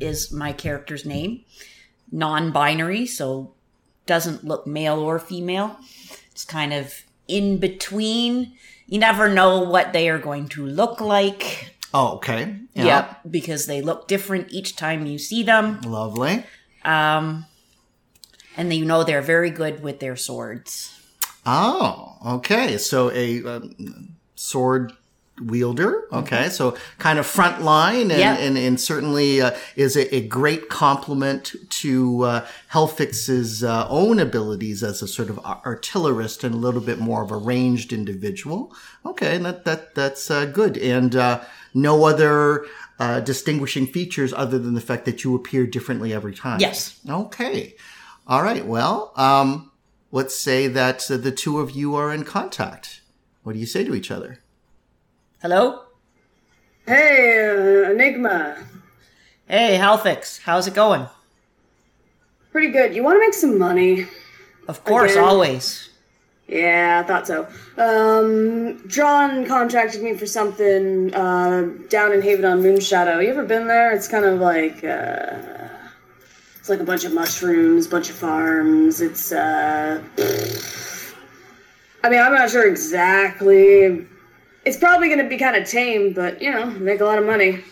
is 0.00 0.32
my 0.32 0.52
character's 0.52 1.04
name. 1.04 1.44
Non 2.12 2.52
binary, 2.52 3.06
so 3.06 3.52
doesn't 4.06 4.44
look 4.44 4.66
male 4.66 5.00
or 5.00 5.18
female. 5.18 5.76
It's 6.30 6.44
kind 6.44 6.72
of 6.72 7.02
in 7.26 7.58
between. 7.58 8.52
You 8.86 8.98
never 9.00 9.28
know 9.28 9.60
what 9.60 9.92
they 9.92 10.08
are 10.08 10.18
going 10.18 10.48
to 10.50 10.64
look 10.64 11.00
like. 11.00 11.74
Oh, 11.92 12.16
okay. 12.16 12.56
Yep, 12.74 13.20
because 13.30 13.66
they 13.66 13.80
look 13.80 14.06
different 14.06 14.52
each 14.52 14.76
time 14.76 15.06
you 15.06 15.18
see 15.18 15.42
them. 15.42 15.80
Lovely. 15.80 16.44
Um, 16.84 17.46
and 18.56 18.72
you 18.72 18.84
know 18.84 19.02
they're 19.02 19.22
very 19.22 19.50
good 19.50 19.82
with 19.82 19.98
their 20.00 20.16
swords. 20.16 20.92
Oh, 21.44 22.16
okay. 22.24 22.78
So 22.78 23.10
a 23.12 23.42
um, 23.44 24.16
sword 24.34 24.92
wielder. 25.40 26.04
Okay. 26.12 26.48
So 26.48 26.76
kind 26.98 27.18
of 27.18 27.26
front 27.26 27.62
line 27.62 28.10
and, 28.10 28.20
Yeah. 28.20 28.36
and, 28.36 28.56
and 28.56 28.80
certainly 28.80 29.40
uh, 29.42 29.54
is 29.76 29.96
a, 29.96 30.14
a 30.14 30.26
great 30.26 30.68
compliment 30.68 31.54
to 31.82 32.22
uh, 32.22 32.46
Helfix's 32.72 33.62
uh, 33.62 33.86
own 33.88 34.18
abilities 34.18 34.82
as 34.82 35.02
a 35.02 35.08
sort 35.08 35.28
of 35.28 35.38
ar- 35.44 35.60
artillerist 35.64 36.42
and 36.42 36.54
a 36.54 36.58
little 36.58 36.80
bit 36.80 36.98
more 36.98 37.22
of 37.22 37.30
a 37.30 37.36
ranged 37.36 37.92
individual. 37.92 38.74
Okay. 39.04 39.36
And 39.36 39.44
that, 39.44 39.64
that, 39.64 39.94
that's 39.94 40.30
uh, 40.30 40.46
good. 40.46 40.78
And 40.78 41.14
uh, 41.14 41.42
no 41.74 42.04
other 42.06 42.64
uh, 42.98 43.20
distinguishing 43.20 43.86
features 43.86 44.32
other 44.32 44.58
than 44.58 44.72
the 44.74 44.80
fact 44.80 45.04
that 45.04 45.22
you 45.22 45.34
appear 45.34 45.66
differently 45.66 46.14
every 46.14 46.34
time. 46.34 46.60
Yes. 46.60 46.98
Okay. 47.08 47.74
All 48.26 48.42
right. 48.42 48.64
Well, 48.66 49.12
um, 49.16 49.70
let's 50.10 50.34
say 50.34 50.66
that 50.66 51.10
uh, 51.10 51.18
the 51.18 51.30
two 51.30 51.60
of 51.60 51.72
you 51.72 51.94
are 51.94 52.12
in 52.12 52.24
contact. 52.24 53.02
What 53.42 53.52
do 53.52 53.58
you 53.58 53.66
say 53.66 53.84
to 53.84 53.94
each 53.94 54.10
other? 54.10 54.38
Hello? 55.42 55.82
Hey, 56.86 57.46
uh, 57.86 57.90
Enigma. 57.90 58.56
Hey, 59.48 59.76
Helfix, 59.80 60.40
how's 60.42 60.66
it 60.66 60.74
going? 60.74 61.06
Pretty 62.52 62.70
good. 62.72 62.94
You 62.94 63.02
want 63.02 63.16
to 63.16 63.20
make 63.20 63.34
some 63.34 63.58
money? 63.58 64.06
Of 64.68 64.82
course, 64.84 65.12
Again. 65.12 65.24
always. 65.24 65.90
Yeah, 66.48 67.02
I 67.04 67.06
thought 67.06 67.26
so. 67.26 67.46
Um, 67.76 68.82
John 68.88 69.46
contracted 69.46 70.02
me 70.02 70.14
for 70.16 70.26
something 70.26 71.12
uh, 71.14 71.68
down 71.88 72.12
in 72.12 72.22
Haven 72.22 72.44
on 72.44 72.62
Moonshadow. 72.62 73.22
You 73.22 73.30
ever 73.30 73.44
been 73.44 73.66
there? 73.66 73.92
It's 73.92 74.06
kind 74.08 74.24
of 74.24 74.40
like 74.40 74.82
uh, 74.84 75.36
it's 76.58 76.68
like 76.68 76.78
a 76.80 76.84
bunch 76.84 77.04
of 77.04 77.12
mushrooms, 77.12 77.88
bunch 77.88 78.10
of 78.10 78.16
farms. 78.16 79.00
It's 79.00 79.32
uh, 79.32 80.00
I 82.04 82.08
mean, 82.10 82.20
I'm 82.20 82.32
not 82.32 82.48
sure 82.48 82.68
exactly. 82.68 84.06
It's 84.66 84.76
probably 84.76 85.06
going 85.06 85.20
to 85.20 85.28
be 85.28 85.38
kind 85.38 85.54
of 85.54 85.68
tame, 85.68 86.12
but 86.12 86.42
you 86.42 86.50
know, 86.50 86.66
make 86.66 87.00
a 87.00 87.04
lot 87.04 87.18
of 87.18 87.24
money. 87.24 87.62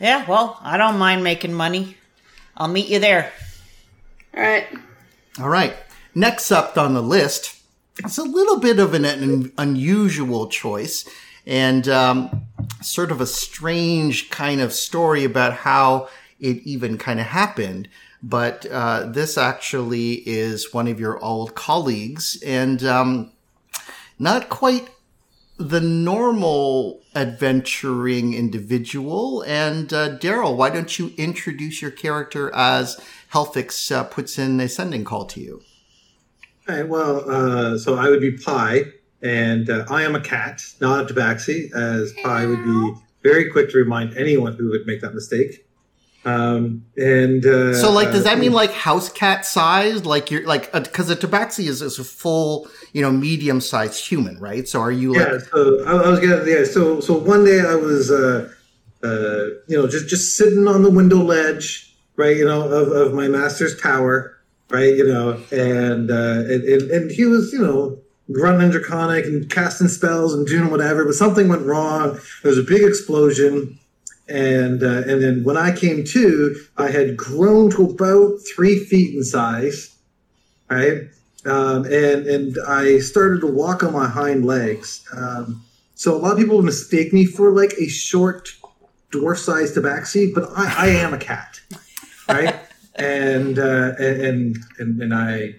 Yeah, 0.00 0.26
well, 0.28 0.58
I 0.60 0.76
don't 0.76 0.98
mind 0.98 1.22
making 1.22 1.52
money. 1.52 1.96
I'll 2.56 2.66
meet 2.66 2.88
you 2.88 2.98
there. 2.98 3.32
All 4.36 4.42
right. 4.42 4.66
All 5.40 5.48
right. 5.48 5.76
Next 6.16 6.50
up 6.50 6.76
on 6.76 6.94
the 6.94 7.02
list, 7.02 7.60
it's 7.98 8.18
a 8.18 8.24
little 8.24 8.58
bit 8.58 8.80
of 8.80 8.92
an, 8.92 9.04
un- 9.04 9.52
unusual 9.56 10.48
choice 10.48 11.08
and 11.46 11.88
um, 11.88 12.42
sort 12.82 13.12
of 13.12 13.20
a 13.20 13.26
strange 13.26 14.28
kind 14.28 14.60
of 14.60 14.72
story 14.72 15.22
about 15.22 15.52
how 15.52 16.08
it 16.40 16.58
even 16.64 16.98
kind 16.98 17.20
of 17.20 17.26
happened. 17.26 17.88
But 18.20 18.66
uh, 18.66 19.06
this 19.06 19.38
actually 19.38 20.14
is 20.28 20.72
one 20.72 20.88
of 20.88 20.98
your 20.98 21.22
old 21.22 21.54
colleagues 21.54 22.42
and 22.44 22.82
um, 22.82 23.30
not 24.18 24.48
quite 24.48 24.88
the 25.58 25.80
normal 25.80 27.02
adventuring 27.14 28.34
individual. 28.34 29.42
And 29.42 29.92
uh, 29.92 30.18
Daryl, 30.18 30.56
why 30.56 30.70
don't 30.70 30.98
you 30.98 31.12
introduce 31.16 31.82
your 31.82 31.90
character 31.90 32.54
as 32.54 33.00
Helfix 33.32 33.94
uh, 33.94 34.04
puts 34.04 34.38
in 34.38 34.60
a 34.60 34.68
sending 34.68 35.04
call 35.04 35.26
to 35.26 35.40
you? 35.40 35.62
All 36.68 36.76
right, 36.76 36.88
well, 36.88 37.28
uh, 37.28 37.78
so 37.78 37.96
I 37.96 38.08
would 38.08 38.20
be 38.20 38.32
Pi, 38.32 38.84
and 39.20 39.68
uh, 39.68 39.84
I 39.90 40.02
am 40.02 40.14
a 40.14 40.20
cat, 40.20 40.62
not 40.80 41.10
a 41.10 41.14
tabaxi, 41.14 41.72
as 41.74 42.12
Pi 42.22 42.46
would 42.46 42.64
be 42.64 42.94
very 43.22 43.50
quick 43.50 43.70
to 43.70 43.78
remind 43.78 44.16
anyone 44.16 44.54
who 44.54 44.70
would 44.70 44.86
make 44.86 45.00
that 45.00 45.14
mistake. 45.14 45.66
Um, 46.24 46.84
and 46.96 47.44
uh, 47.44 47.74
So, 47.74 47.90
like, 47.90 48.12
does 48.12 48.24
that 48.24 48.36
uh, 48.36 48.40
mean 48.40 48.52
like 48.52 48.70
house 48.72 49.08
cat 49.08 49.44
sized? 49.44 50.06
Like, 50.06 50.30
you're 50.30 50.46
like, 50.46 50.72
because 50.72 51.10
a 51.10 51.16
tabaxi 51.16 51.66
is, 51.66 51.82
is 51.82 51.98
a 51.98 52.04
full, 52.04 52.68
you 52.92 53.02
know, 53.02 53.10
medium 53.10 53.60
sized 53.60 54.06
human, 54.06 54.38
right? 54.38 54.68
So, 54.68 54.80
are 54.80 54.92
you 54.92 55.14
like, 55.14 55.28
Yeah, 55.28 55.38
so 55.52 55.84
I, 55.84 55.90
I 55.90 56.10
was 56.10 56.20
gonna 56.20 56.44
yeah. 56.46 56.64
So 56.64 57.00
so 57.00 57.14
one 57.14 57.44
day 57.44 57.60
I 57.60 57.74
was 57.74 58.10
uh, 58.10 58.52
uh, 59.02 59.44
you 59.66 59.76
know 59.76 59.88
just 59.88 60.08
just 60.08 60.36
sitting 60.36 60.68
on 60.68 60.82
the 60.82 60.90
window 60.90 61.22
ledge, 61.22 61.94
right? 62.16 62.36
You 62.36 62.44
know 62.44 62.70
of, 62.70 62.92
of 62.92 63.14
my 63.14 63.28
master's 63.28 63.80
tower, 63.80 64.38
right? 64.70 64.94
You 64.94 65.06
know, 65.06 65.42
and 65.50 66.10
uh, 66.10 66.44
and, 66.52 66.64
and 66.64 66.90
and 66.90 67.10
he 67.10 67.24
was 67.24 67.52
you 67.52 67.60
know 67.60 67.98
running 68.28 68.70
draconic 68.70 69.24
and 69.24 69.50
casting 69.50 69.88
spells 69.88 70.34
and 70.34 70.46
doing 70.46 70.70
whatever, 70.70 71.04
but 71.04 71.14
something 71.14 71.48
went 71.48 71.62
wrong. 71.62 72.18
There 72.42 72.50
was 72.50 72.58
a 72.58 72.62
big 72.62 72.82
explosion. 72.82 73.78
And 74.32 74.82
uh, 74.82 75.02
and 75.06 75.22
then 75.22 75.44
when 75.44 75.58
I 75.58 75.76
came 75.76 76.04
to, 76.04 76.56
I 76.78 76.90
had 76.90 77.18
grown 77.18 77.68
to 77.72 77.90
about 77.90 78.38
three 78.56 78.78
feet 78.78 79.14
in 79.14 79.22
size, 79.24 79.94
right? 80.70 81.02
Um, 81.44 81.84
and 81.84 82.26
and 82.26 82.56
I 82.66 83.00
started 83.00 83.42
to 83.42 83.46
walk 83.46 83.82
on 83.82 83.92
my 83.92 84.08
hind 84.08 84.46
legs. 84.46 85.06
Um, 85.14 85.62
so 85.94 86.16
a 86.16 86.18
lot 86.18 86.32
of 86.32 86.38
people 86.38 86.62
mistake 86.62 87.12
me 87.12 87.26
for 87.26 87.52
like 87.52 87.74
a 87.78 87.88
short 87.88 88.54
dwarf-sized 89.12 89.76
tabaxi, 89.76 90.32
but 90.34 90.48
I, 90.56 90.86
I 90.86 90.88
am 90.88 91.12
a 91.12 91.18
cat, 91.18 91.60
right? 92.26 92.56
and, 92.94 93.58
uh, 93.58 93.92
and 93.98 94.56
and 94.78 95.02
and 95.02 95.14
I 95.14 95.56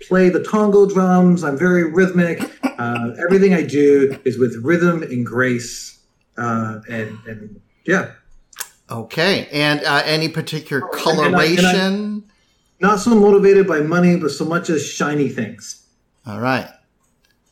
play 0.00 0.28
the 0.28 0.42
tongue 0.42 0.88
drums. 0.88 1.44
I'm 1.44 1.56
very 1.56 1.84
rhythmic. 1.84 2.40
Uh, 2.64 3.10
everything 3.24 3.54
I 3.54 3.62
do 3.62 4.18
is 4.24 4.38
with 4.40 4.56
rhythm 4.64 5.04
and 5.04 5.24
grace, 5.24 6.00
uh, 6.36 6.80
and 6.88 7.16
and 7.26 7.60
yeah, 7.88 8.12
okay. 8.90 9.48
And 9.50 9.82
uh, 9.82 10.02
any 10.04 10.28
particular 10.28 10.82
and 10.82 10.94
I- 10.94 11.24
and 11.26 11.36
I- 11.36 11.72
coloration? 11.72 12.24
not 12.80 13.00
so 13.00 13.10
motivated 13.14 13.66
by 13.66 13.80
money, 13.80 14.16
but 14.16 14.30
so 14.30 14.44
much 14.44 14.70
as 14.70 14.86
shiny 14.86 15.28
things. 15.28 15.82
All 16.26 16.38
right. 16.40 16.68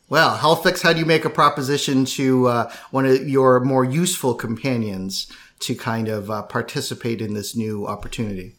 Well, 0.09 0.37
Helfix, 0.39 0.83
how 0.83 0.93
do 0.93 1.01
you 1.01 1.05
make 1.07 1.25
a 1.25 1.31
proposition 1.31 2.05
to 2.05 2.47
uh, 2.47 2.73
one 2.93 3.07
of 3.07 3.29
your 3.29 3.59
more 3.59 3.85
useful 3.85 4.35
companions 4.35 5.27
to 5.61 5.75
kind 5.75 6.07
of 6.07 6.31
uh, 6.31 6.43
participate 6.43 7.21
in 7.21 7.35
this 7.35 7.57
new 7.57 7.89
opportunity? 7.89 8.55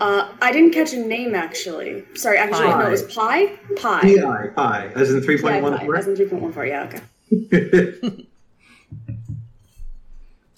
Uh, 0.00 0.32
I 0.40 0.50
didn't 0.52 0.72
catch 0.72 0.92
a 0.94 0.98
name 0.98 1.34
actually. 1.36 2.04
Sorry, 2.14 2.38
actually, 2.38 2.66
Pi. 2.66 2.78
no, 2.80 2.86
it 2.88 2.90
was 2.90 3.02
Pi. 3.14 3.46
Pi. 3.76 4.00
Pi, 4.20 4.46
pi, 4.56 4.86
as 4.96 5.12
in 5.14 5.20
three 5.22 5.36
Yeah, 5.36 5.42
point 5.42 5.62
one 5.62 5.78
Pi. 5.78 5.84
four. 5.84 5.96
As 5.96 6.06
in 6.08 6.16
three 6.16 6.26
point 6.28 6.42
one 6.42 6.52
four. 6.52 6.66
Yeah. 6.66 6.90
Okay. 7.30 8.26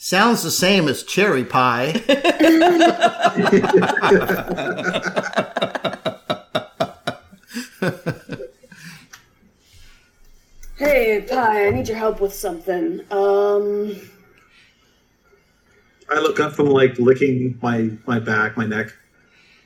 Sounds 0.02 0.42
the 0.42 0.50
same 0.50 0.88
as 0.88 1.02
cherry 1.02 1.44
pie. 1.44 1.92
Hey, 10.78 11.20
Pie, 11.28 11.66
I 11.66 11.70
need 11.70 11.88
your 11.88 11.98
help 11.98 12.22
with 12.22 12.32
something. 12.32 13.00
Um, 13.10 14.00
I 16.08 16.18
look 16.18 16.40
up 16.40 16.54
from 16.54 16.70
like 16.70 16.98
licking 16.98 17.58
my 17.60 17.90
my 18.06 18.18
back, 18.18 18.56
my 18.56 18.64
neck. 18.64 18.94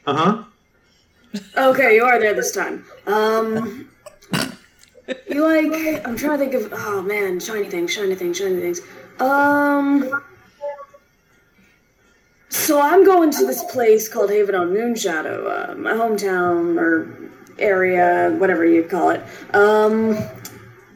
Uh 0.08 0.16
huh. 0.16 1.40
okay, 1.56 1.94
you 1.94 2.02
are 2.02 2.18
there 2.18 2.34
this 2.34 2.50
time. 2.50 2.84
Um, 3.06 3.88
you 5.28 5.42
like? 5.42 6.06
I'm 6.06 6.16
trying 6.16 6.38
to 6.38 6.50
think 6.50 6.54
of. 6.54 6.72
Oh 6.72 7.02
man, 7.02 7.40
shiny 7.40 7.68
things, 7.68 7.92
shiny 7.92 8.14
things, 8.14 8.38
shiny 8.38 8.60
things. 8.60 8.80
Um, 9.20 10.22
so 12.48 12.80
I'm 12.80 13.04
going 13.04 13.30
to 13.32 13.46
this 13.46 13.62
place 13.72 14.08
called 14.08 14.30
Haven 14.30 14.54
on 14.54 14.72
Moonshadow, 14.72 15.70
uh, 15.70 15.74
my 15.74 15.92
hometown 15.92 16.78
or 16.78 17.30
area, 17.58 18.34
whatever 18.38 18.64
you 18.64 18.82
call 18.84 19.10
it. 19.10 19.22
Um, 19.54 20.16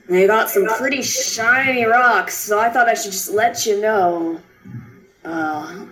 They 0.09 0.27
got 0.27 0.49
some 0.49 0.65
pretty 0.65 1.03
shiny 1.03 1.85
rocks, 1.85 2.35
so 2.35 2.59
I 2.59 2.71
thought 2.71 2.89
I 2.89 2.95
should 2.95 3.13
just 3.13 3.31
let 3.31 3.67
you 3.67 3.79
know. 3.79 4.41
Uh, 5.23 5.85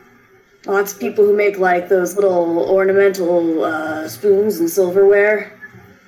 lots 0.64 0.94
of 0.94 0.98
people 0.98 1.22
who 1.26 1.36
make 1.36 1.58
like 1.58 1.90
those 1.90 2.14
little 2.14 2.60
ornamental 2.70 3.62
uh, 3.62 4.08
spoons 4.08 4.58
and 4.58 4.70
silverware. 4.70 5.52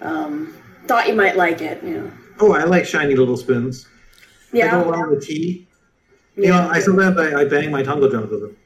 Um, 0.01 0.55
thought 0.88 1.07
you 1.07 1.14
might 1.14 1.37
like 1.37 1.61
it, 1.61 1.83
you 1.85 1.90
know. 1.98 2.11
Oh, 2.40 2.53
I 2.53 2.64
like 2.64 2.87
shiny 2.87 3.14
little 3.14 3.37
spoons. 3.37 3.87
They 4.53 4.59
Yeah. 4.61 4.83
go 4.83 4.90
well 4.90 5.11
with 5.11 5.24
tea. 5.24 5.66
You 6.37 6.48
know, 6.48 6.68
I 6.70 6.81
sometimes 6.81 7.18
I, 7.18 7.40
I 7.40 7.44
bang 7.44 7.70
my 7.70 7.83
tongue 7.83 8.01
drums 8.01 8.31
with 8.31 8.40
them. 8.40 8.57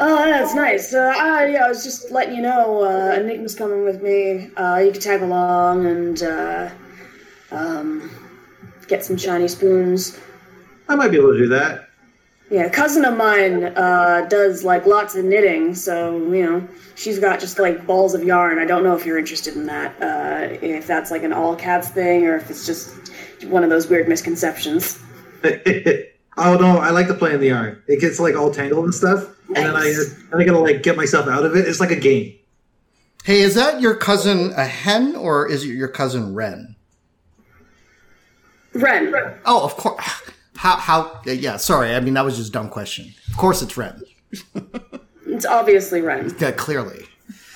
Oh, 0.00 0.24
that's 0.24 0.54
nice. 0.54 0.92
Uh, 0.92 1.14
I, 1.16 1.46
yeah, 1.46 1.64
I 1.64 1.68
was 1.68 1.82
just 1.82 2.10
letting 2.10 2.34
you 2.36 2.42
know. 2.42 2.82
Uh, 2.82 3.14
Enigma's 3.18 3.54
coming 3.54 3.84
with 3.84 4.02
me. 4.02 4.50
Uh, 4.56 4.78
you 4.78 4.92
can 4.92 5.00
tag 5.00 5.22
along 5.22 5.86
and 5.86 6.22
uh, 6.22 6.70
um, 7.50 8.10
get 8.86 9.04
some 9.04 9.16
shiny 9.16 9.48
spoons. 9.48 10.18
I 10.88 10.94
might 10.94 11.08
be 11.10 11.16
able 11.16 11.32
to 11.32 11.38
do 11.38 11.48
that. 11.48 11.88
Yeah, 12.54 12.66
a 12.66 12.70
cousin 12.70 13.04
of 13.04 13.16
mine 13.16 13.64
uh, 13.64 14.28
does 14.30 14.62
like 14.62 14.86
lots 14.86 15.16
of 15.16 15.24
knitting, 15.24 15.74
so 15.74 16.18
you 16.32 16.44
know 16.44 16.68
she's 16.94 17.18
got 17.18 17.40
just 17.40 17.58
like 17.58 17.84
balls 17.84 18.14
of 18.14 18.22
yarn. 18.22 18.60
I 18.60 18.64
don't 18.64 18.84
know 18.84 18.94
if 18.94 19.04
you're 19.04 19.18
interested 19.18 19.56
in 19.56 19.66
that. 19.66 20.00
Uh, 20.00 20.56
if 20.64 20.86
that's 20.86 21.10
like 21.10 21.24
an 21.24 21.32
all 21.32 21.56
cats 21.56 21.88
thing, 21.88 22.26
or 22.26 22.36
if 22.36 22.48
it's 22.50 22.64
just 22.64 22.94
one 23.42 23.64
of 23.64 23.70
those 23.70 23.88
weird 23.88 24.06
misconceptions. 24.06 25.02
oh 25.42 26.56
no, 26.56 26.78
I 26.78 26.90
like 26.90 27.08
to 27.08 27.14
play 27.14 27.34
in 27.34 27.40
the 27.40 27.48
yarn. 27.48 27.82
It 27.88 28.00
gets 28.00 28.20
like 28.20 28.36
all 28.36 28.52
tangled 28.52 28.84
and 28.84 28.94
stuff, 28.94 29.26
and 29.48 29.56
then 29.56 29.74
I 29.74 29.92
then 30.30 30.40
I 30.40 30.44
gotta 30.44 30.60
like 30.60 30.84
get 30.84 30.96
myself 30.96 31.26
out 31.26 31.44
of 31.44 31.56
it. 31.56 31.66
It's 31.66 31.80
like 31.80 31.90
a 31.90 31.98
game. 31.98 32.38
Hey, 33.24 33.40
is 33.40 33.56
that 33.56 33.80
your 33.80 33.96
cousin 33.96 34.52
a 34.56 34.64
hen 34.64 35.16
or 35.16 35.50
is 35.50 35.64
it 35.64 35.70
your 35.70 35.88
cousin 35.88 36.34
Ren? 36.34 36.76
Ren, 38.74 39.12
Oh, 39.44 39.64
of 39.64 39.76
course. 39.76 40.30
How, 40.64 40.76
how, 40.76 41.20
yeah, 41.26 41.58
sorry. 41.58 41.94
I 41.94 42.00
mean, 42.00 42.14
that 42.14 42.24
was 42.24 42.38
just 42.38 42.48
a 42.48 42.52
dumb 42.52 42.70
question. 42.70 43.12
Of 43.28 43.36
course 43.36 43.60
it's 43.60 43.76
Ren. 43.76 44.00
it's 45.26 45.44
obviously 45.44 46.00
Ren. 46.00 46.34
Yeah, 46.40 46.52
clearly. 46.52 47.04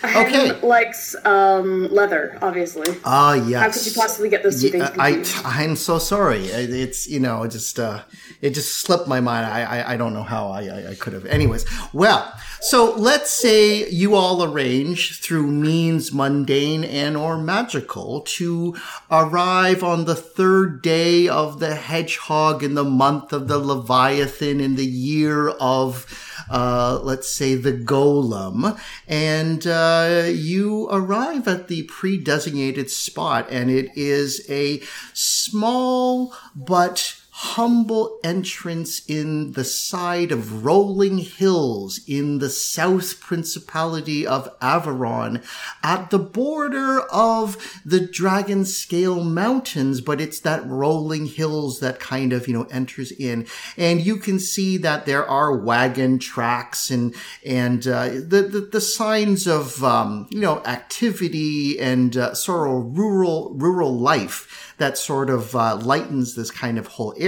Okay. 0.04 0.60
Likes 0.60 1.16
um, 1.24 1.88
leather, 1.88 2.38
obviously. 2.42 2.94
Ah, 3.06 3.32
yes. 3.32 3.62
How 3.62 3.70
could 3.70 3.86
you 3.86 3.92
possibly 3.98 4.28
get 4.28 4.42
those 4.42 4.60
two 4.60 4.68
things 4.68 4.90
Yeah, 4.94 5.02
I, 5.02 5.12
confused? 5.12 5.42
I'm 5.46 5.76
so 5.76 5.98
sorry. 5.98 6.44
It's, 6.48 7.08
you 7.08 7.18
know, 7.18 7.46
just, 7.46 7.80
uh, 7.80 8.02
it 8.40 8.50
just 8.50 8.78
slipped 8.78 9.08
my 9.08 9.20
mind. 9.20 9.46
I, 9.46 9.62
I, 9.62 9.94
I 9.94 9.96
don't 9.96 10.14
know 10.14 10.22
how 10.22 10.48
I, 10.48 10.62
I, 10.64 10.90
I 10.90 10.94
could 10.94 11.12
have. 11.12 11.26
Anyways, 11.26 11.66
well, 11.92 12.32
so 12.60 12.94
let's 12.94 13.30
say 13.30 13.88
you 13.88 14.14
all 14.14 14.42
arrange 14.42 15.20
through 15.20 15.46
means 15.46 16.12
mundane 16.12 16.84
and 16.84 17.16
or 17.16 17.38
magical 17.38 18.22
to 18.22 18.76
arrive 19.10 19.82
on 19.82 20.04
the 20.04 20.14
third 20.16 20.82
day 20.82 21.28
of 21.28 21.60
the 21.60 21.74
hedgehog 21.74 22.62
in 22.62 22.74
the 22.74 22.84
month 22.84 23.32
of 23.32 23.48
the 23.48 23.58
Leviathan 23.58 24.60
in 24.60 24.76
the 24.76 24.86
year 24.86 25.48
of, 25.48 26.06
uh, 26.50 26.98
let's 27.02 27.28
say 27.28 27.54
the 27.54 27.72
golem, 27.72 28.78
and 29.06 29.66
uh, 29.66 30.24
you 30.28 30.88
arrive 30.90 31.46
at 31.46 31.68
the 31.68 31.82
pre-designated 31.84 32.90
spot, 32.90 33.46
and 33.50 33.70
it 33.70 33.90
is 33.96 34.44
a 34.48 34.80
small 35.12 36.34
but 36.54 37.17
humble 37.40 38.18
entrance 38.24 39.00
in 39.06 39.52
the 39.52 39.62
side 39.62 40.32
of 40.32 40.64
rolling 40.64 41.18
hills 41.18 42.00
in 42.08 42.40
the 42.40 42.50
south 42.50 43.20
principality 43.20 44.26
of 44.26 44.52
Averon 44.60 45.40
at 45.80 46.10
the 46.10 46.18
border 46.18 46.98
of 47.12 47.80
the 47.84 48.00
dragon 48.00 48.64
scale 48.64 49.22
mountains 49.22 50.00
but 50.00 50.20
it's 50.20 50.40
that 50.40 50.66
rolling 50.66 51.26
hills 51.26 51.78
that 51.78 52.00
kind 52.00 52.32
of 52.32 52.48
you 52.48 52.54
know 52.54 52.66
enters 52.72 53.12
in 53.12 53.46
and 53.76 54.00
you 54.00 54.16
can 54.16 54.40
see 54.40 54.76
that 54.76 55.06
there 55.06 55.24
are 55.24 55.56
wagon 55.56 56.18
tracks 56.18 56.90
and 56.90 57.14
and 57.46 57.86
uh, 57.86 58.08
the, 58.08 58.48
the 58.50 58.68
the 58.72 58.80
signs 58.80 59.46
of 59.46 59.84
um, 59.84 60.26
you 60.30 60.40
know 60.40 60.60
activity 60.64 61.78
and 61.78 62.16
uh, 62.16 62.34
sort 62.34 62.68
of 62.68 62.98
rural 62.98 63.54
rural 63.54 63.96
life 63.96 64.68
that 64.78 64.96
sort 64.96 65.28
of 65.28 65.54
uh, 65.54 65.76
lightens 65.76 66.34
this 66.34 66.50
kind 66.50 66.78
of 66.78 66.86
whole 66.86 67.14
area. 67.18 67.27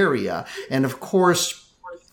And 0.70 0.84
of 0.84 1.00
course, 1.00 1.70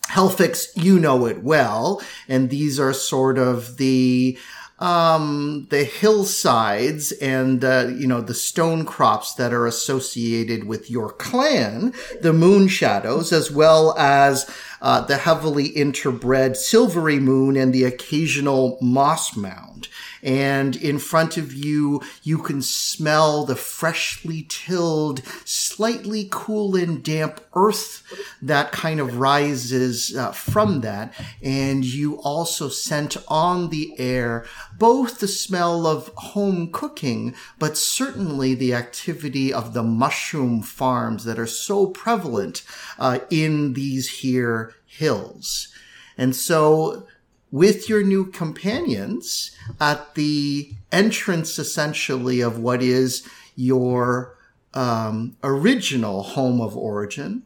Helfix, 0.10 0.68
you 0.76 1.00
know 1.00 1.26
it 1.26 1.44
well, 1.44 2.02
and 2.28 2.50
these 2.50 2.80
are 2.80 2.94
sort 2.94 3.38
of 3.38 3.78
the 3.78 4.38
um 4.80 5.66
the 5.72 5.84
hillsides 5.84 7.12
and 7.14 7.66
uh, 7.66 7.88
you 7.98 8.06
know 8.06 8.22
the 8.22 8.36
stone 8.36 8.86
crops 8.86 9.34
that 9.34 9.52
are 9.52 9.66
associated 9.66 10.66
with 10.66 10.92
your 10.92 11.12
clan 11.14 11.92
the 12.22 12.32
moon 12.32 12.68
shadows 12.68 13.34
as 13.34 13.50
well 13.50 13.98
as 13.98 14.48
uh, 14.82 15.02
the 15.02 15.18
heavily 15.18 15.72
interbred 15.72 16.56
silvery 16.56 17.20
moon 17.20 17.56
and 17.56 17.74
the 17.74 17.84
occasional 17.84 18.78
moss 18.82 19.36
mound. 19.36 19.88
And 20.24 20.76
in 20.76 21.00
front 21.00 21.38
of 21.38 21.54
you 21.54 22.02
you 22.24 22.40
can 22.40 22.62
smell 22.62 23.46
the 23.46 23.56
freshly 23.56 24.46
tilled 24.50 25.22
slightly 25.46 26.28
cool 26.32 26.76
and 26.76 27.04
damp 27.04 27.42
earth 27.56 28.04
that 28.42 28.72
kind 28.72 29.00
of 29.00 29.20
rises 29.20 30.16
uh, 30.16 30.32
from 30.32 30.82
that. 30.82 31.14
And 31.42 31.86
you 31.86 32.20
also 32.22 32.70
scent 32.70 33.18
on 33.28 33.70
the 33.70 33.98
air 34.00 34.46
both 34.78 35.20
the 35.20 35.28
smell 35.28 35.86
of 35.86 36.08
home 36.16 36.72
cooking 36.72 37.34
but 37.60 37.78
certainly 37.78 38.54
the 38.54 38.74
activity 38.74 39.54
of 39.54 39.74
the 39.74 39.84
mushroom 39.84 40.62
farms 40.62 41.24
that 41.24 41.40
are 41.40 41.48
so 41.48 41.88
prevalent 41.88 42.64
uh, 43.00 43.20
in 43.30 43.74
these 43.74 44.20
here 44.20 44.74
hills 44.86 45.74
and 46.18 46.36
so 46.36 47.06
with 47.52 47.88
your 47.88 48.04
new 48.04 48.26
companions 48.26 49.52
at 49.80 50.16
the 50.16 50.72
entrance 50.92 51.58
essentially 51.58 52.42
of 52.42 52.60
what 52.60 52.82
is 52.82 53.28
your 53.56 54.38
um, 54.74 55.36
original 55.44 56.24
home 56.24 56.62
of 56.62 56.78
origin, 56.78 57.44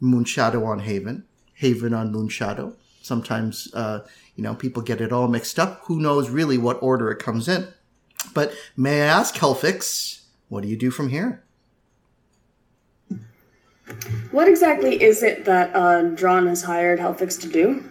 Moonshadow 0.00 0.66
on 0.66 0.80
Haven, 0.80 1.24
Haven 1.54 1.92
on 1.92 2.12
Moonshadow. 2.12 2.74
Sometimes, 3.02 3.68
uh, 3.74 4.00
you 4.36 4.42
know, 4.42 4.54
people 4.54 4.82
get 4.82 5.00
it 5.00 5.12
all 5.12 5.28
mixed 5.28 5.58
up. 5.58 5.80
Who 5.84 6.00
knows 6.00 6.30
really 6.30 6.58
what 6.58 6.82
order 6.82 7.10
it 7.10 7.18
comes 7.18 7.48
in? 7.48 7.68
But 8.34 8.52
may 8.76 9.02
I 9.02 9.06
ask, 9.06 9.34
Helfix, 9.34 10.22
what 10.48 10.62
do 10.62 10.68
you 10.68 10.76
do 10.76 10.90
from 10.90 11.08
here? 11.08 11.42
What 14.30 14.48
exactly 14.48 15.02
is 15.02 15.22
it 15.22 15.44
that 15.46 15.74
uh, 15.74 16.02
Dran 16.02 16.46
has 16.46 16.62
hired 16.62 16.98
Helfix 16.98 17.40
to 17.40 17.48
do? 17.48 17.84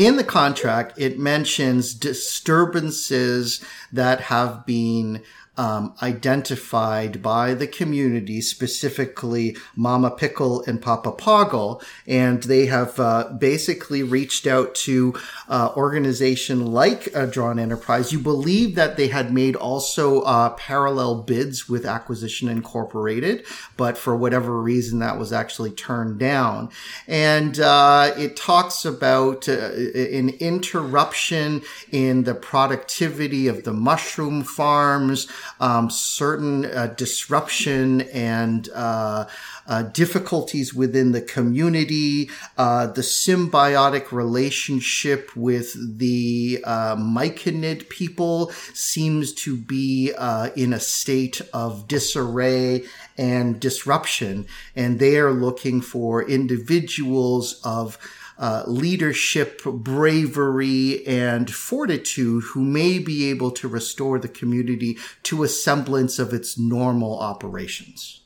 in 0.00 0.16
the 0.16 0.24
contract, 0.24 0.94
it 0.96 1.18
mentions 1.18 1.92
disturbances 1.92 3.62
that 3.92 4.18
have 4.22 4.64
been 4.64 5.22
um, 5.56 5.94
identified 6.00 7.22
by 7.22 7.54
the 7.54 7.66
community, 7.66 8.40
specifically 8.40 9.56
Mama 9.76 10.10
Pickle 10.10 10.62
and 10.66 10.80
Papa 10.80 11.12
Poggle, 11.12 11.82
and 12.06 12.42
they 12.44 12.66
have 12.66 12.98
uh, 12.98 13.28
basically 13.38 14.02
reached 14.02 14.46
out 14.46 14.74
to 14.74 15.14
uh, 15.48 15.72
organization 15.76 16.66
like 16.66 17.14
uh, 17.14 17.26
Dran 17.26 17.58
Enterprise. 17.58 18.12
You 18.12 18.20
believe 18.20 18.74
that 18.76 18.96
they 18.96 19.08
had 19.08 19.34
made 19.34 19.56
also 19.56 20.22
uh, 20.22 20.50
parallel 20.50 21.22
bids 21.22 21.68
with 21.68 21.84
Acquisition 21.84 22.48
Incorporated, 22.48 23.44
but 23.76 23.98
for 23.98 24.16
whatever 24.16 24.60
reason, 24.60 25.00
that 25.00 25.18
was 25.18 25.32
actually 25.32 25.72
turned 25.72 26.18
down. 26.18 26.70
And 27.06 27.58
uh, 27.60 28.12
it 28.16 28.36
talks 28.36 28.84
about 28.84 29.48
uh, 29.48 29.52
an 29.52 30.30
interruption 30.40 31.62
in 31.90 32.24
the 32.24 32.34
productivity 32.34 33.48
of 33.48 33.64
the 33.64 33.72
mushroom 33.72 34.42
farms, 34.42 35.26
um, 35.58 35.90
certain 35.90 36.64
uh, 36.64 36.94
disruption 36.96 38.02
and 38.02 38.68
uh, 38.74 39.26
uh, 39.66 39.82
difficulties 39.82 40.74
within 40.74 41.12
the 41.12 41.20
community, 41.20 42.30
uh, 42.58 42.86
the 42.88 43.02
symbiotic 43.02 44.12
relationship 44.12 45.34
with 45.36 45.98
the 45.98 46.62
uh, 46.64 46.96
Myconid 46.96 47.88
people 47.88 48.50
seems 48.74 49.32
to 49.34 49.56
be 49.56 50.12
uh, 50.16 50.50
in 50.56 50.72
a 50.72 50.80
state 50.80 51.40
of 51.52 51.86
disarray 51.88 52.84
and 53.16 53.60
disruption, 53.60 54.46
and 54.74 54.98
they 54.98 55.18
are 55.18 55.32
looking 55.32 55.80
for 55.80 56.28
individuals 56.28 57.60
of 57.64 57.98
uh, 58.40 58.64
leadership, 58.66 59.62
bravery, 59.62 61.06
and 61.06 61.52
fortitude 61.54 62.42
who 62.44 62.64
may 62.64 62.98
be 62.98 63.28
able 63.28 63.50
to 63.50 63.68
restore 63.68 64.18
the 64.18 64.28
community 64.28 64.98
to 65.22 65.42
a 65.42 65.48
semblance 65.48 66.18
of 66.18 66.32
its 66.32 66.58
normal 66.58 67.20
operations. 67.20 68.22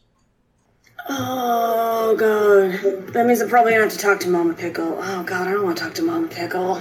Oh 1.08 2.16
god, 2.16 3.12
that 3.12 3.26
means 3.26 3.40
I'm 3.40 3.48
probably 3.48 3.72
gonna 3.72 3.84
have 3.84 3.92
to 3.92 3.98
talk 3.98 4.20
to 4.20 4.28
Mama 4.28 4.54
Pickle. 4.54 4.96
Oh 5.00 5.22
god, 5.24 5.48
I 5.48 5.52
don't 5.52 5.64
want 5.64 5.76
to 5.78 5.84
talk 5.84 5.94
to 5.94 6.02
Mama 6.02 6.28
Pickle. 6.28 6.80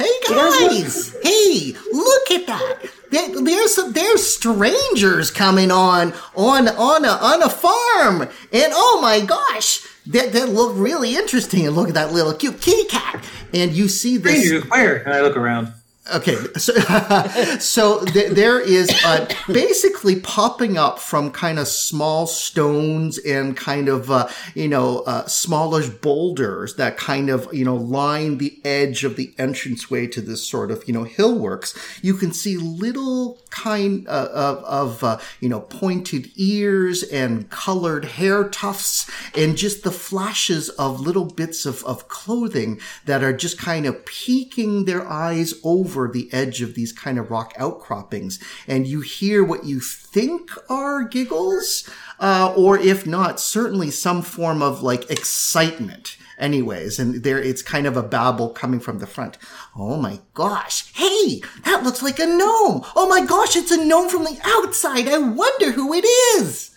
Hey 0.00 0.20
Guys, 0.28 1.14
hey, 1.22 1.74
look 1.92 2.30
at 2.30 2.46
that. 2.46 2.78
There's 3.10 3.74
some, 3.74 3.92
there's 3.92 4.26
strangers 4.26 5.30
coming 5.30 5.70
on 5.70 6.14
on 6.34 6.68
on 6.68 7.04
a 7.04 7.08
on 7.08 7.42
a 7.42 7.50
farm, 7.50 8.22
and 8.22 8.72
oh 8.72 8.98
my 9.02 9.20
gosh, 9.20 9.86
that 10.06 10.32
that 10.32 10.48
look 10.48 10.72
really 10.76 11.16
interesting. 11.16 11.66
And 11.66 11.76
look 11.76 11.88
at 11.88 11.94
that 11.94 12.12
little 12.12 12.32
cute 12.32 12.62
kitty 12.62 12.88
cat, 12.88 13.22
and 13.52 13.72
you 13.72 13.88
see 13.88 14.16
this. 14.16 14.64
Where? 14.70 15.02
And 15.02 15.12
I 15.12 15.20
look 15.20 15.36
around. 15.36 15.72
Okay, 16.12 16.34
so, 16.56 16.72
so 17.60 18.04
th- 18.06 18.32
there 18.32 18.58
is 18.58 18.90
uh, 19.04 19.28
basically 19.46 20.18
popping 20.18 20.78
up 20.78 20.98
from 20.98 21.30
kind 21.30 21.58
of 21.58 21.68
small 21.68 22.26
stones 22.26 23.18
and 23.18 23.54
kind 23.54 23.86
of 23.86 24.10
uh, 24.10 24.28
you 24.54 24.66
know 24.66 25.00
uh, 25.00 25.26
smallish 25.26 25.88
boulders 25.88 26.76
that 26.76 26.96
kind 26.96 27.28
of 27.28 27.52
you 27.52 27.66
know 27.66 27.76
line 27.76 28.38
the 28.38 28.58
edge 28.64 29.04
of 29.04 29.16
the 29.16 29.34
entranceway 29.38 30.06
to 30.06 30.22
this 30.22 30.48
sort 30.48 30.70
of 30.70 30.82
you 30.88 30.94
know 30.94 31.04
hillworks. 31.04 31.76
You 32.02 32.14
can 32.14 32.32
see 32.32 32.56
little 32.56 33.38
kind 33.50 34.08
uh, 34.08 34.28
of, 34.32 34.64
of 34.64 35.04
uh, 35.04 35.18
you 35.38 35.50
know 35.50 35.60
pointed 35.60 36.30
ears 36.34 37.02
and 37.02 37.50
colored 37.50 38.06
hair 38.06 38.48
tufts 38.48 39.08
and 39.36 39.54
just 39.54 39.84
the 39.84 39.92
flashes 39.92 40.70
of 40.70 41.00
little 41.00 41.26
bits 41.26 41.66
of, 41.66 41.84
of 41.84 42.08
clothing 42.08 42.80
that 43.04 43.22
are 43.22 43.34
just 43.34 43.58
kind 43.58 43.84
of 43.84 44.06
peeking 44.06 44.86
their 44.86 45.06
eyes 45.06 45.52
over 45.62 45.99
the 46.08 46.32
edge 46.32 46.62
of 46.62 46.74
these 46.74 46.92
kind 46.92 47.18
of 47.18 47.30
rock 47.30 47.52
outcroppings. 47.58 48.38
And 48.66 48.86
you 48.86 49.00
hear 49.00 49.42
what 49.44 49.64
you 49.64 49.80
think 49.80 50.50
are 50.68 51.02
giggles, 51.04 51.88
uh, 52.18 52.54
or 52.56 52.78
if 52.78 53.06
not, 53.06 53.40
certainly 53.40 53.90
some 53.90 54.22
form 54.22 54.62
of 54.62 54.82
like 54.82 55.10
excitement 55.10 56.16
anyways 56.38 56.98
and 56.98 57.22
there 57.22 57.38
it's 57.38 57.60
kind 57.60 57.86
of 57.86 57.98
a 57.98 58.02
babble 58.02 58.48
coming 58.48 58.80
from 58.80 58.98
the 58.98 59.06
front 59.06 59.36
oh 59.76 59.98
my 59.98 60.18
gosh 60.32 60.90
hey 60.94 61.42
that 61.64 61.82
looks 61.82 62.02
like 62.02 62.18
a 62.18 62.24
gnome 62.24 62.82
oh 62.96 63.06
my 63.10 63.22
gosh 63.26 63.56
it's 63.56 63.70
a 63.70 63.84
gnome 63.84 64.08
from 64.08 64.24
the 64.24 64.40
outside 64.42 65.06
i 65.06 65.18
wonder 65.18 65.72
who 65.72 65.92
it 65.92 66.06
is 66.38 66.70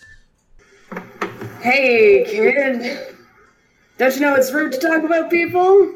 Hey, 1.64 2.24
kid. 2.26 3.16
Don't 3.96 4.14
you 4.14 4.20
know 4.20 4.34
it's 4.34 4.52
rude 4.52 4.72
to 4.72 4.78
talk 4.78 5.02
about 5.02 5.30
people? 5.30 5.94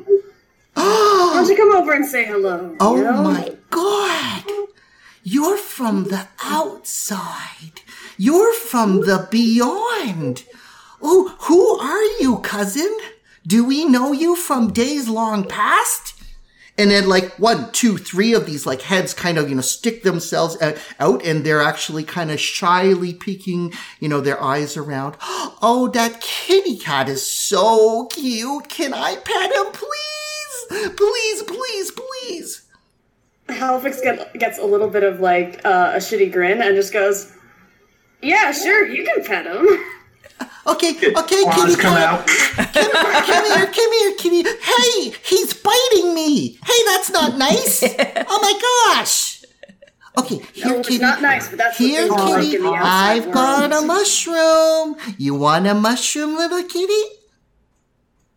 Why 1.33 1.33
don't 1.35 1.49
you 1.49 1.57
come 1.57 1.75
over 1.77 1.93
and 1.93 2.07
say 2.07 2.25
hello? 2.25 2.77
oh 2.81 2.97
you 2.97 3.03
know? 3.03 3.23
my 3.23 3.57
god 3.71 4.45
you're 5.23 5.57
from 5.57 6.05
the 6.05 6.29
outside 6.43 7.81
you're 8.17 8.55
from 8.55 9.01
the 9.01 9.27
beyond 9.31 10.45
oh 11.03 11.35
who 11.41 11.79
are 11.79 12.23
you 12.23 12.39
cousin 12.39 12.97
do 13.47 13.65
we 13.65 13.85
know 13.85 14.13
you 14.13 14.37
from 14.37 14.73
days 14.73 15.09
long 15.09 15.43
past 15.43 16.15
and 16.79 16.93
then 16.93 17.09
like 17.09 17.37
one, 17.41 17.73
two, 17.73 17.99
three 17.99 18.35
of 18.35 18.47
these 18.47 18.65
like 18.65 18.83
heads 18.83 19.13
kind 19.13 19.37
of, 19.37 19.49
you 19.49 19.57
know, 19.57 19.63
stick 19.63 20.05
themselves 20.05 20.57
out 21.01 21.25
and 21.25 21.45
they're 21.45 21.61
actually 21.61 22.05
kind 22.05 22.31
of 22.31 22.39
shyly 22.39 23.13
peeking, 23.13 23.73
you 23.99 24.09
know, 24.09 24.21
their 24.21 24.41
eyes 24.41 24.77
around. 24.77 25.17
Oh, 25.61 25.89
that 25.89 26.21
kitty 26.21 26.77
cat 26.77 27.09
is 27.09 27.27
so 27.27 28.07
cute. 28.07 28.69
Can 28.69 28.95
I 28.95 29.17
pet 29.17 29.53
him, 29.53 29.73
please? 29.73 30.18
Please, 30.69 31.43
please, 31.43 31.91
please. 31.93 32.63
Helfix 33.49 34.03
get, 34.03 34.35
gets 34.35 34.59
a 34.59 34.65
little 34.65 34.89
bit 34.89 35.03
of 35.03 35.21
like 35.21 35.61
uh, 35.65 35.93
a 35.95 35.99
shitty 35.99 36.31
grin 36.31 36.61
and 36.61 36.75
just 36.77 36.93
goes, 36.93 37.33
"Yeah, 38.23 38.53
sure, 38.53 38.87
you 38.87 39.05
can 39.05 39.25
pet 39.25 39.47
him." 39.47 39.67
Okay, 40.67 40.91
okay, 40.91 41.13
Claws 41.13 41.55
kitty 41.77 41.81
come 41.83 41.95
cat. 41.97 42.21
out. 42.21 42.27
Come, 42.27 43.25
come 43.25 43.45
here, 43.57 43.67
come 43.67 43.93
here, 43.93 44.15
kitty. 44.19 44.43
Hey, 44.61 45.15
he's 45.25 45.55
biting 45.55 46.13
me. 46.15 46.59
Hey, 46.63 46.81
that's 46.87 47.11
not 47.11 47.39
nice. 47.39 47.83
Oh 47.83 48.39
my 48.43 48.95
gosh. 48.97 49.43
Okay, 50.19 50.41
here, 50.53 50.67
No, 50.67 50.83
kitty. 50.83 50.99
not 50.99 51.23
nice, 51.23 51.49
but 51.49 51.57
that's 51.59 51.79
Here, 51.79 52.03
they 52.03 52.09
like 52.11 52.43
kitty. 52.43 52.57
in 52.57 52.67
I've 52.67 53.33
got 53.33 53.73
a 53.73 53.81
mushroom. 53.87 54.97
You 55.17 55.37
want 55.37 55.67
a 55.67 55.75
mushroom, 55.75 56.37
little 56.37 56.63
kitty? 56.65 57.03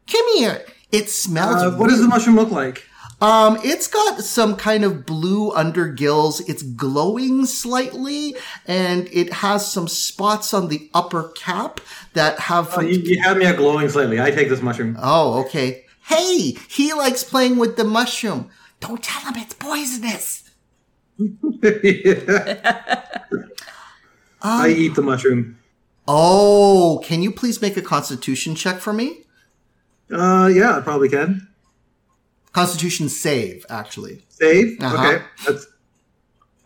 Come 0.09 0.37
here. 0.37 0.63
It 0.91 1.09
smells. 1.09 1.61
Uh, 1.63 1.71
what 1.77 1.89
does 1.89 2.01
the 2.01 2.07
mushroom 2.07 2.35
look 2.35 2.51
like? 2.51 2.87
Um, 3.21 3.59
it's 3.63 3.85
got 3.85 4.19
some 4.21 4.55
kind 4.55 4.83
of 4.83 5.05
blue 5.05 5.51
undergills. 5.51 6.41
It's 6.49 6.63
glowing 6.63 7.45
slightly, 7.45 8.35
and 8.65 9.07
it 9.13 9.31
has 9.33 9.71
some 9.71 9.87
spots 9.87 10.55
on 10.55 10.69
the 10.69 10.89
upper 10.93 11.29
cap 11.29 11.79
that 12.13 12.39
have. 12.39 12.73
Oh, 12.75 12.81
you, 12.81 12.99
you 12.99 13.21
had 13.21 13.37
me 13.37 13.45
at 13.45 13.57
glowing 13.57 13.87
slightly. 13.89 14.19
I 14.19 14.31
take 14.31 14.49
this 14.49 14.61
mushroom. 14.61 14.97
Oh, 14.99 15.39
okay. 15.41 15.85
Hey, 16.07 16.57
he 16.67 16.93
likes 16.93 17.23
playing 17.23 17.57
with 17.57 17.77
the 17.77 17.83
mushroom. 17.83 18.49
Don't 18.79 19.03
tell 19.03 19.31
him 19.31 19.39
it's 19.39 19.53
poisonous. 19.53 20.49
I 24.41 24.69
eat 24.69 24.95
the 24.95 25.03
mushroom. 25.03 25.59
Oh, 26.07 26.99
can 27.05 27.21
you 27.21 27.31
please 27.31 27.61
make 27.61 27.77
a 27.77 27.81
constitution 27.83 28.55
check 28.55 28.79
for 28.79 28.91
me? 28.91 29.25
Uh, 30.11 30.47
yeah, 30.53 30.77
I 30.77 30.81
probably 30.81 31.09
can. 31.09 31.47
Constitution 32.53 33.07
save, 33.09 33.65
actually. 33.69 34.23
Save. 34.29 34.77
Uh-huh. 34.81 35.07
Okay, 35.07 35.23
that's 35.47 35.67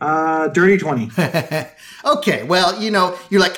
uh, 0.02 0.48
dirty 0.50 0.78
twenty. 0.78 1.10
Okay, 2.06 2.44
well, 2.44 2.80
you 2.82 2.92
know, 2.92 3.18
you're 3.32 3.42
like, 3.42 3.58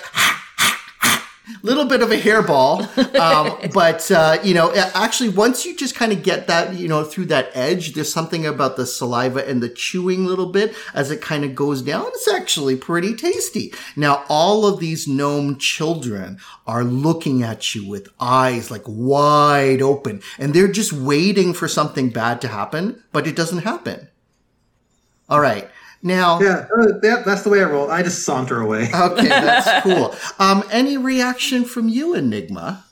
little 1.63 1.85
bit 1.85 2.01
of 2.01 2.11
a 2.11 2.17
hairball, 2.17 2.85
um, 3.19 3.69
but 3.73 4.09
uh, 4.11 4.37
you 4.43 4.53
know, 4.53 4.73
actually, 4.93 5.29
once 5.29 5.65
you 5.65 5.75
just 5.75 5.95
kind 5.95 6.11
of 6.11 6.23
get 6.23 6.47
that, 6.47 6.75
you 6.75 6.87
know, 6.87 7.03
through 7.03 7.25
that 7.25 7.49
edge, 7.53 7.93
there's 7.93 8.11
something 8.11 8.45
about 8.45 8.75
the 8.75 8.85
saliva 8.85 9.47
and 9.47 9.61
the 9.61 9.69
chewing 9.69 10.25
little 10.25 10.47
bit 10.47 10.75
as 10.93 11.11
it 11.11 11.21
kind 11.21 11.43
of 11.43 11.55
goes 11.55 11.81
down. 11.81 12.05
It's 12.07 12.27
actually 12.27 12.75
pretty 12.75 13.15
tasty. 13.15 13.73
Now, 13.95 14.23
all 14.29 14.65
of 14.65 14.79
these 14.79 15.07
gnome 15.07 15.57
children 15.57 16.39
are 16.65 16.83
looking 16.83 17.43
at 17.43 17.75
you 17.75 17.87
with 17.87 18.09
eyes 18.19 18.71
like 18.71 18.83
wide 18.85 19.81
open, 19.81 20.21
and 20.37 20.53
they're 20.53 20.67
just 20.67 20.93
waiting 20.93 21.53
for 21.53 21.67
something 21.67 22.09
bad 22.09 22.41
to 22.41 22.47
happen, 22.47 23.03
but 23.11 23.27
it 23.27 23.35
doesn't 23.35 23.59
happen. 23.59 24.09
All 25.29 25.41
right. 25.41 25.69
Now, 26.03 26.39
yeah, 26.39 26.67
uh, 26.77 26.99
that, 27.01 27.23
that's 27.25 27.41
the 27.41 27.49
way 27.49 27.61
I 27.61 27.65
roll. 27.65 27.89
I 27.89 28.03
just 28.03 28.23
saunter 28.23 28.61
away. 28.61 28.89
Okay, 28.93 29.27
that's 29.27 29.83
cool. 29.83 30.15
Um, 30.39 30.63
any 30.71 30.97
reaction 30.97 31.65
from 31.65 31.89
you, 31.89 32.13
Enigma? 32.13 32.85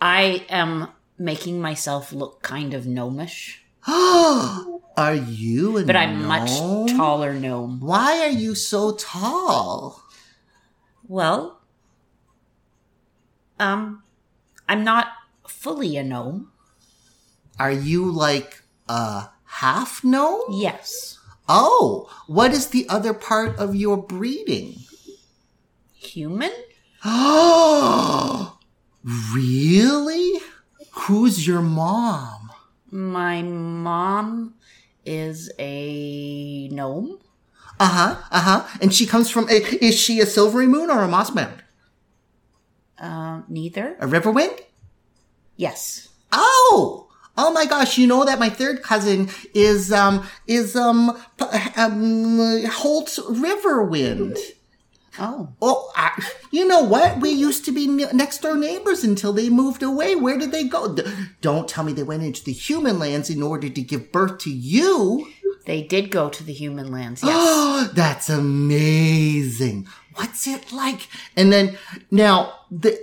I 0.00 0.44
am 0.48 0.88
making 1.18 1.60
myself 1.60 2.12
look 2.12 2.42
kind 2.42 2.74
of 2.74 2.86
gnomish, 2.86 3.64
are 3.88 5.14
you 5.14 5.78
a 5.78 5.84
but 5.84 5.96
I'm 5.96 6.26
much 6.26 6.50
taller 6.94 7.32
gnome. 7.32 7.80
Why 7.80 8.20
are 8.20 8.30
you 8.30 8.54
so 8.54 8.92
tall? 8.92 10.02
Well, 11.06 11.60
um, 13.58 14.02
I'm 14.68 14.84
not 14.84 15.08
fully 15.46 15.96
a 15.96 16.04
gnome. 16.04 16.52
Are 17.58 17.72
you 17.72 18.10
like 18.10 18.62
a 18.88 19.28
half 19.44 20.04
gnome? 20.04 20.42
Yes, 20.50 21.17
Oh, 21.48 22.10
what 22.26 22.52
is 22.52 22.68
the 22.68 22.86
other 22.88 23.14
part 23.14 23.56
of 23.56 23.74
your 23.74 23.96
breeding? 23.96 24.76
human. 26.08 26.50
Oh, 27.04 28.58
really? 29.34 30.40
Who's 30.92 31.46
your 31.46 31.62
mom? 31.62 32.50
My 32.90 33.42
mom 33.42 34.54
is 35.04 35.50
a 35.58 36.68
gnome. 36.68 37.18
Uh 37.80 37.88
huh, 37.88 38.22
uh 38.30 38.40
huh. 38.40 38.78
And 38.80 38.92
she 38.92 39.06
comes 39.06 39.30
from, 39.30 39.48
a, 39.48 39.62
is 39.84 39.98
she 39.98 40.20
a 40.20 40.26
silvery 40.26 40.66
moon 40.66 40.90
or 40.90 41.02
a 41.02 41.08
moss 41.08 41.32
mound? 41.32 41.62
Uh, 42.98 43.42
neither. 43.48 43.96
A 44.00 44.06
river 44.06 44.32
wind? 44.32 44.58
Yes. 45.56 46.08
Oh, 46.32 47.07
oh 47.38 47.50
my 47.52 47.64
gosh! 47.64 47.96
You 47.96 48.06
know 48.06 48.24
that 48.26 48.38
my 48.38 48.50
third 48.50 48.82
cousin 48.82 49.30
is 49.54 49.90
um 49.92 50.26
is 50.46 50.76
um 50.76 51.10
um 51.76 52.38
Holt 52.70 53.08
Riverwind. 53.30 54.36
Oh, 55.20 55.48
Oh, 55.60 55.90
I, 55.96 56.10
you 56.52 56.68
know 56.68 56.82
what? 56.82 57.20
We 57.20 57.30
used 57.30 57.64
to 57.64 57.72
be 57.72 57.88
next 57.88 58.38
door 58.38 58.56
neighbors 58.56 59.02
until 59.02 59.32
they 59.32 59.48
moved 59.50 59.82
away. 59.82 60.14
Where 60.14 60.38
did 60.38 60.52
they 60.52 60.62
go? 60.64 60.96
Don't 61.40 61.68
tell 61.68 61.82
me 61.82 61.92
they 61.92 62.04
went 62.04 62.22
into 62.22 62.44
the 62.44 62.52
human 62.52 63.00
lands 63.00 63.28
in 63.28 63.42
order 63.42 63.68
to 63.68 63.82
give 63.82 64.12
birth 64.12 64.38
to 64.38 64.50
you. 64.50 65.26
they 65.66 65.82
did 65.82 66.12
go 66.12 66.28
to 66.28 66.44
the 66.44 66.52
human 66.52 66.92
lands. 66.92 67.24
Yes. 67.24 67.34
Oh, 67.36 67.90
that's 67.94 68.28
amazing. 68.28 69.88
What's 70.14 70.46
it 70.46 70.72
like? 70.72 71.08
And 71.36 71.52
then 71.52 71.76
now 72.12 72.54
the 72.70 72.98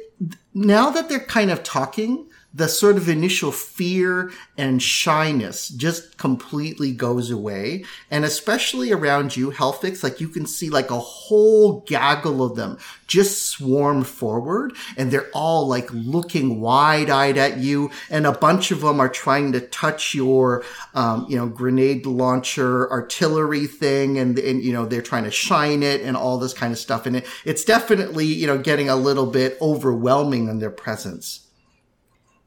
now 0.53 0.89
that 0.91 1.09
they're 1.09 1.19
kind 1.19 1.51
of 1.51 1.63
talking, 1.63 2.27
the 2.55 2.69
sort 2.69 2.95
of 2.95 3.09
initial 3.09 3.51
fear 3.51 4.31
and 4.57 4.81
shyness 4.81 5.67
just 5.67 6.17
completely 6.17 6.93
goes 6.93 7.29
away. 7.29 7.83
And 8.09 8.23
especially 8.23 8.93
around 8.93 9.35
you, 9.35 9.51
Helfix, 9.51 10.01
like 10.03 10.21
you 10.21 10.29
can 10.29 10.45
see 10.45 10.69
like 10.69 10.89
a 10.89 10.97
whole 10.97 11.81
gaggle 11.81 12.41
of 12.41 12.55
them 12.55 12.77
just 13.07 13.47
swarm 13.47 14.05
forward 14.05 14.73
and 14.95 15.11
they're 15.11 15.29
all 15.33 15.67
like 15.67 15.89
looking 15.91 16.61
wide 16.61 17.09
eyed 17.09 17.37
at 17.37 17.57
you. 17.57 17.91
And 18.09 18.25
a 18.25 18.31
bunch 18.31 18.71
of 18.71 18.79
them 18.79 19.01
are 19.01 19.09
trying 19.09 19.51
to 19.51 19.59
touch 19.59 20.15
your, 20.15 20.63
um, 20.93 21.25
you 21.27 21.35
know, 21.35 21.47
grenade 21.47 22.05
launcher 22.05 22.89
artillery 22.89 23.67
thing. 23.67 24.17
And, 24.17 24.39
and, 24.39 24.63
you 24.63 24.71
know, 24.71 24.85
they're 24.85 25.01
trying 25.01 25.25
to 25.25 25.31
shine 25.31 25.83
it 25.83 25.99
and 26.01 26.15
all 26.15 26.37
this 26.37 26.53
kind 26.53 26.71
of 26.71 26.79
stuff. 26.79 27.05
And 27.05 27.17
it, 27.17 27.27
it's 27.43 27.65
definitely, 27.65 28.27
you 28.27 28.47
know, 28.47 28.57
getting 28.57 28.87
a 28.87 28.95
little 28.95 29.25
bit 29.25 29.57
overwhelming 29.61 30.47
in 30.47 30.59
their 30.59 30.71
presence. 30.71 31.44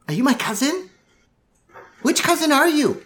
Are 0.09 0.15
you 0.15 0.25
my 0.25 0.33
cousin? 0.33 0.89
Which 2.01 2.23
cousin 2.23 2.51
are 2.51 2.69
you? 2.69 3.05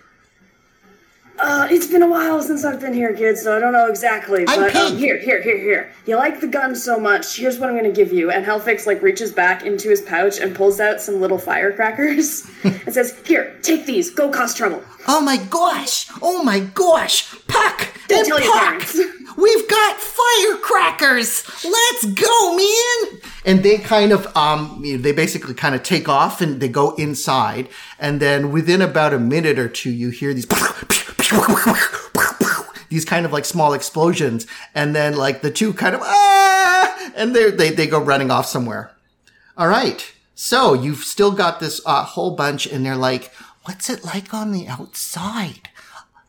Uh, 1.37 1.67
it's 1.69 1.89
been 1.89 2.03
a 2.03 2.09
while 2.09 2.41
since 2.41 2.65
I've 2.65 2.81
been 2.81 2.93
here, 2.93 3.13
kid, 3.13 3.37
so 3.37 3.57
I 3.57 3.59
don't 3.59 3.73
know 3.73 3.89
exactly. 3.89 4.45
I'm 4.47 4.61
But 4.61 4.77
um, 4.77 4.97
here, 4.97 5.19
here, 5.19 5.43
here, 5.43 5.59
here. 5.59 5.93
You 6.07 6.17
like 6.17 6.41
the 6.41 6.47
gun 6.47 6.77
so 6.77 7.01
much. 7.01 7.37
Here's 7.37 7.59
what 7.59 7.69
I'm 7.69 7.75
gonna 7.75 7.91
give 7.91 8.13
you. 8.13 8.31
And 8.31 8.47
Hellfix 8.47 8.87
like 8.87 9.03
reaches 9.03 9.33
back 9.33 9.65
into 9.65 9.89
his 9.89 10.01
pouch 10.03 10.39
and 10.39 10.55
pulls 10.55 10.79
out 10.79 11.01
some 11.01 11.21
little 11.21 11.39
firecrackers 11.39 12.49
and 12.63 12.95
says, 12.95 13.21
"Here, 13.27 13.59
take 13.63 13.87
these. 13.87 14.11
Go 14.11 14.31
cause 14.31 14.55
trouble." 14.55 14.85
Oh 15.09 15.21
my 15.21 15.39
gosh! 15.39 16.09
Oh 16.21 16.45
my 16.45 16.61
gosh! 16.61 17.35
Puck! 17.49 17.89
Don't 18.07 18.21
and 18.21 18.29
tell 18.29 18.41
your 18.41 18.57
parents. 18.57 19.01
We've 19.37 19.69
got 19.69 19.97
firecrackers! 19.97 21.65
Let's 21.65 22.07
go, 22.07 22.57
man! 22.57 23.21
And 23.45 23.63
they 23.63 23.79
kind 23.79 24.13
of, 24.13 24.35
um, 24.37 24.83
they 24.83 25.13
basically 25.13 25.55
kind 25.55 25.75
of 25.75 25.83
take 25.83 26.09
off 26.09 26.41
and 26.41 26.61
they 26.61 26.69
go 26.69 26.95
inside. 26.97 27.69
And 27.99 28.21
then 28.21 28.53
within 28.53 28.83
about 28.83 29.15
a 29.15 29.19
minute 29.19 29.59
or 29.59 29.69
two, 29.69 29.91
you 29.91 30.11
hear 30.11 30.35
these 30.35 30.47
these 32.89 33.05
kind 33.05 33.25
of 33.25 33.33
like 33.33 33.45
small 33.45 33.73
explosions. 33.73 34.47
And 34.75 34.95
then 34.95 35.17
like 35.17 35.43
the 35.43 35.51
two 35.51 35.73
kind 35.73 35.95
of, 35.95 36.03
ah! 36.03 37.13
And 37.17 37.35
they 37.35 37.51
they, 37.51 37.71
they 37.71 37.87
go 37.87 38.01
running 38.01 38.31
off 38.31 38.47
somewhere. 38.47 38.93
All 39.57 39.69
right. 39.69 40.13
So 40.35 40.75
you've 40.75 41.05
still 41.05 41.31
got 41.31 41.61
this 41.61 41.81
uh, 41.87 42.05
whole 42.05 42.35
bunch, 42.35 42.67
and 42.67 42.85
they're 42.85 42.97
like, 42.97 43.33
"What's 43.65 43.89
it 43.89 44.05
like 44.05 44.35
on 44.35 44.51
the 44.51 44.67
outside?" 44.67 45.69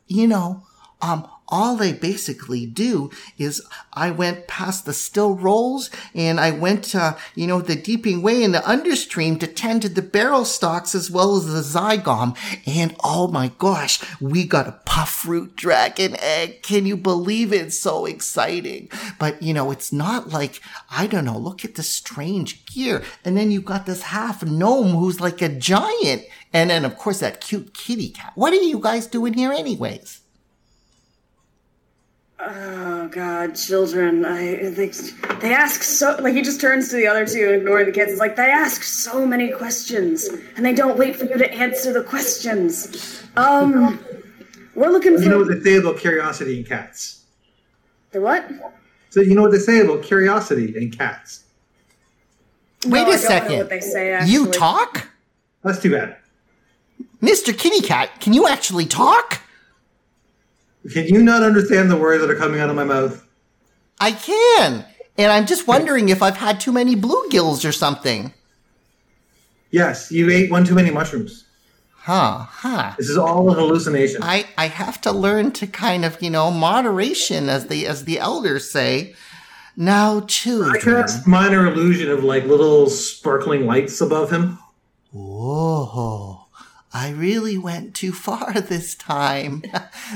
You 0.08 0.28
know, 0.28 0.64
um, 1.02 1.28
all 1.54 1.76
they 1.76 1.94
basically 1.94 2.66
do 2.66 3.12
is 3.38 3.62
I 3.94 4.10
went 4.10 4.48
past 4.48 4.86
the 4.86 4.94
still 4.94 5.36
rolls, 5.36 5.92
and 6.16 6.40
I 6.40 6.50
went, 6.50 6.96
uh, 6.96 7.16
you 7.36 7.46
know, 7.46 7.62
the 7.62 7.76
deeping 7.76 8.24
way 8.24 8.42
in 8.42 8.54
the 8.54 8.68
understream 8.68 9.38
to 9.38 9.46
tend 9.46 9.84
to 9.84 9.90
the 9.90 10.02
barrel 10.02 10.46
stocks 10.46 10.96
as 10.96 11.12
well 11.12 11.38
as 11.38 11.46
the 11.46 11.62
zygom, 11.62 12.36
and 12.66 12.96
oh 13.04 13.28
my 13.28 13.52
gosh, 13.60 14.02
we 14.20 14.46
got 14.46 14.68
a 14.68 14.80
puff 14.86 15.28
root 15.28 15.56
dragon 15.56 16.16
egg. 16.20 16.64
Can 16.64 16.88
you 16.88 16.98
believe 16.98 17.54
it? 17.54 17.68
It's 17.68 17.80
so 17.80 18.08
exciting. 18.08 18.90
But 19.20 19.44
you 19.44 19.54
know, 19.54 19.70
it's 19.70 19.94
not 19.94 20.30
like, 20.30 20.60
I 20.90 21.06
don't 21.06 21.26
know, 21.26 21.38
look 21.38 21.64
at 21.64 21.76
the 21.76 21.84
strange 21.84 22.66
gear. 22.66 23.04
And 23.24 23.38
then 23.38 23.52
you've 23.52 23.64
got 23.64 23.86
this 23.86 24.02
half 24.02 24.44
gnome 24.44 24.96
who's 24.96 25.22
like 25.22 25.42
a 25.44 25.50
giant. 25.50 26.24
And 26.52 26.72
then 26.72 26.84
of 26.84 26.98
course 26.98 27.20
that 27.20 27.42
cute 27.42 27.76
kitty 27.76 28.10
cat. 28.10 28.32
What 28.34 28.54
are 28.54 28.56
you 28.56 28.80
guys 28.80 29.06
doing 29.06 29.34
here 29.34 29.52
anyways? 29.52 30.23
Oh 32.40 33.08
God, 33.10 33.56
children! 33.56 34.26
I 34.26 34.70
they 34.72 34.88
they 35.40 35.54
ask 35.54 35.82
so 35.84 36.18
like 36.20 36.34
he 36.34 36.42
just 36.42 36.60
turns 36.60 36.90
to 36.90 36.96
the 36.96 37.08
other 37.08 37.26
two 37.26 37.46
and 37.46 37.56
ignoring 37.62 37.86
the 37.86 37.92
kids. 37.92 38.12
It's 38.12 38.20
like 38.20 38.36
they 38.36 38.50
ask 38.52 38.84
so 38.84 39.26
many 39.26 39.52
questions 39.52 40.28
and 40.58 40.66
they 40.66 40.74
don't 40.74 40.98
wait 40.98 41.16
for 41.16 41.26
you 41.26 41.38
to 41.38 41.54
answer 41.54 41.94
the 41.94 42.04
questions. 42.04 43.24
Um, 43.38 44.04
we're 44.76 44.90
looking 44.90 45.16
for 45.16 45.24
You 45.24 45.30
know 45.30 45.38
what 45.40 45.48
they 45.50 45.62
say 45.62 45.78
about 45.78 45.98
curiosity 46.00 46.58
in 46.60 46.66
cats. 46.66 47.24
the 48.12 48.20
what? 48.20 48.50
So 49.12 49.22
you 49.22 49.36
know 49.36 49.44
what 49.44 49.52
they 49.52 49.60
say 49.60 49.80
about 49.80 50.02
curiosity 50.04 50.76
in 50.76 50.92
cats. 50.92 51.44
Wait 52.86 52.92
No, 52.92 52.98
I 52.98 53.02
a 53.02 53.04
don't 53.06 53.10
know 53.12 53.18
second. 53.28 53.58
what 53.60 53.70
they 53.70 53.80
say, 53.80 54.08
you 54.28 54.42
actually. 54.48 54.52
talk? 54.58 55.08
That's 55.64 55.80
too 55.80 55.92
bad. 55.92 56.18
Mr. 57.22 57.58
Kitty 57.58 57.80
Cat, 57.82 58.10
can 58.20 58.34
you 58.34 58.48
actually 58.48 58.86
talk? 58.86 59.40
Can 60.92 61.06
you 61.08 61.24
not 61.24 61.44
understand 61.44 61.90
the 61.90 61.98
words 61.98 62.22
that 62.22 62.30
are 62.30 62.36
coming 62.36 62.60
out 62.60 62.70
of 62.70 62.76
my 62.76 62.84
mouth? 62.84 63.26
I 64.00 64.12
can. 64.12 64.86
And 65.18 65.32
I'm 65.32 65.46
just 65.46 65.68
wondering 65.68 66.10
if 66.10 66.22
I've 66.22 66.38
had 66.38 66.60
too 66.60 66.72
many 66.72 66.96
bluegills 66.96 67.68
or 67.68 67.72
something. 67.72 68.34
Yes, 69.72 70.12
you 70.12 70.30
ate 70.30 70.52
one 70.52 70.66
too 70.66 70.76
many 70.76 70.92
mushrooms. 70.92 71.46
Huh, 71.96 72.40
huh. 72.50 72.94
This 72.98 73.10
is 73.10 73.18
all 73.18 73.50
a 73.50 73.54
hallucination. 73.54 74.22
I, 74.24 74.46
I 74.58 74.68
have 74.68 75.00
to 75.02 75.12
learn 75.12 75.52
to 75.54 75.68
kind 75.68 76.04
of, 76.04 76.22
you 76.22 76.30
know, 76.30 76.52
moderation 76.52 77.48
as 77.48 77.68
the 77.68 77.88
as 77.88 78.04
the 78.04 78.20
elders 78.20 78.70
say. 78.70 79.16
Now 79.78 80.26
too. 80.28 80.66
I 80.66 80.80
cast 80.80 81.26
minor 81.26 81.66
illusion 81.66 82.12
of 82.12 82.24
like 82.24 82.44
little 82.44 82.90
sparkling 82.90 83.66
lights 83.66 84.02
above 84.02 84.32
him. 84.32 84.60
Whoa. 85.12 86.43
I 86.94 87.10
really 87.10 87.58
went 87.58 87.96
too 87.96 88.14
far 88.14 88.54
this 88.62 88.94
time. 88.96 89.64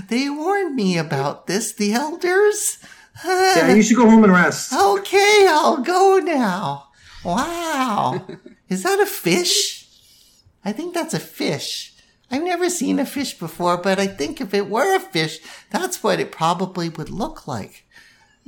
they 0.10 0.30
warned 0.30 0.76
me 0.76 0.98
about 0.98 1.48
this, 1.48 1.74
the 1.74 1.94
elders. 1.94 2.78
Yeah, 3.26 3.74
you 3.74 3.82
should 3.82 3.98
go 3.98 4.08
home 4.10 4.24
and 4.24 4.32
rest. 4.32 4.72
Okay, 4.72 5.48
I'll 5.50 5.78
go 5.78 6.20
now. 6.24 6.90
Wow. 7.26 8.26
Is 8.70 8.84
that 8.84 9.00
a 9.00 9.08
fish? 9.08 9.88
I 10.64 10.72
think 10.72 10.94
that's 10.94 11.16
a 11.16 11.20
fish. 11.20 11.94
I've 12.30 12.44
never 12.44 12.70
seen 12.70 13.00
a 13.00 13.06
fish 13.06 13.40
before, 13.40 13.78
but 13.78 14.00
I 14.00 14.08
think 14.08 14.42
if 14.42 14.54
it 14.54 14.70
were 14.70 14.96
a 14.96 15.00
fish, 15.00 15.40
that's 15.72 16.04
what 16.04 16.20
it 16.20 16.32
probably 16.32 16.90
would 16.90 17.10
look 17.10 17.48
like. 17.48 17.86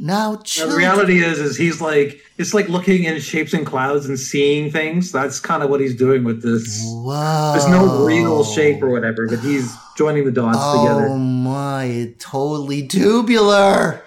Now, 0.02 0.38
The 0.38 0.74
reality 0.76 1.22
is, 1.22 1.40
is 1.40 1.58
he's 1.58 1.82
like 1.82 2.22
it's 2.38 2.54
like 2.54 2.70
looking 2.70 3.04
in 3.04 3.20
shapes 3.20 3.54
and 3.54 3.66
clouds 3.66 4.06
and 4.08 4.18
seeing 4.18 4.72
things. 4.72 5.12
That's 5.12 5.42
kind 5.42 5.62
of 5.62 5.70
what 5.70 5.82
he's 5.82 5.96
doing 5.96 6.24
with 6.24 6.42
this. 6.42 6.82
Whoa. 6.86 7.52
There's 7.52 7.68
no 7.68 8.06
real 8.06 8.46
shape 8.46 8.82
or 8.82 8.90
whatever, 8.90 9.28
but 9.28 9.40
he's 9.40 9.76
joining 9.98 10.24
the 10.24 10.32
dots 10.32 10.58
Oh 10.60 10.82
together. 10.82 11.08
Oh 11.10 11.18
my, 11.18 12.14
totally 12.18 12.88
tubular. 12.88 14.06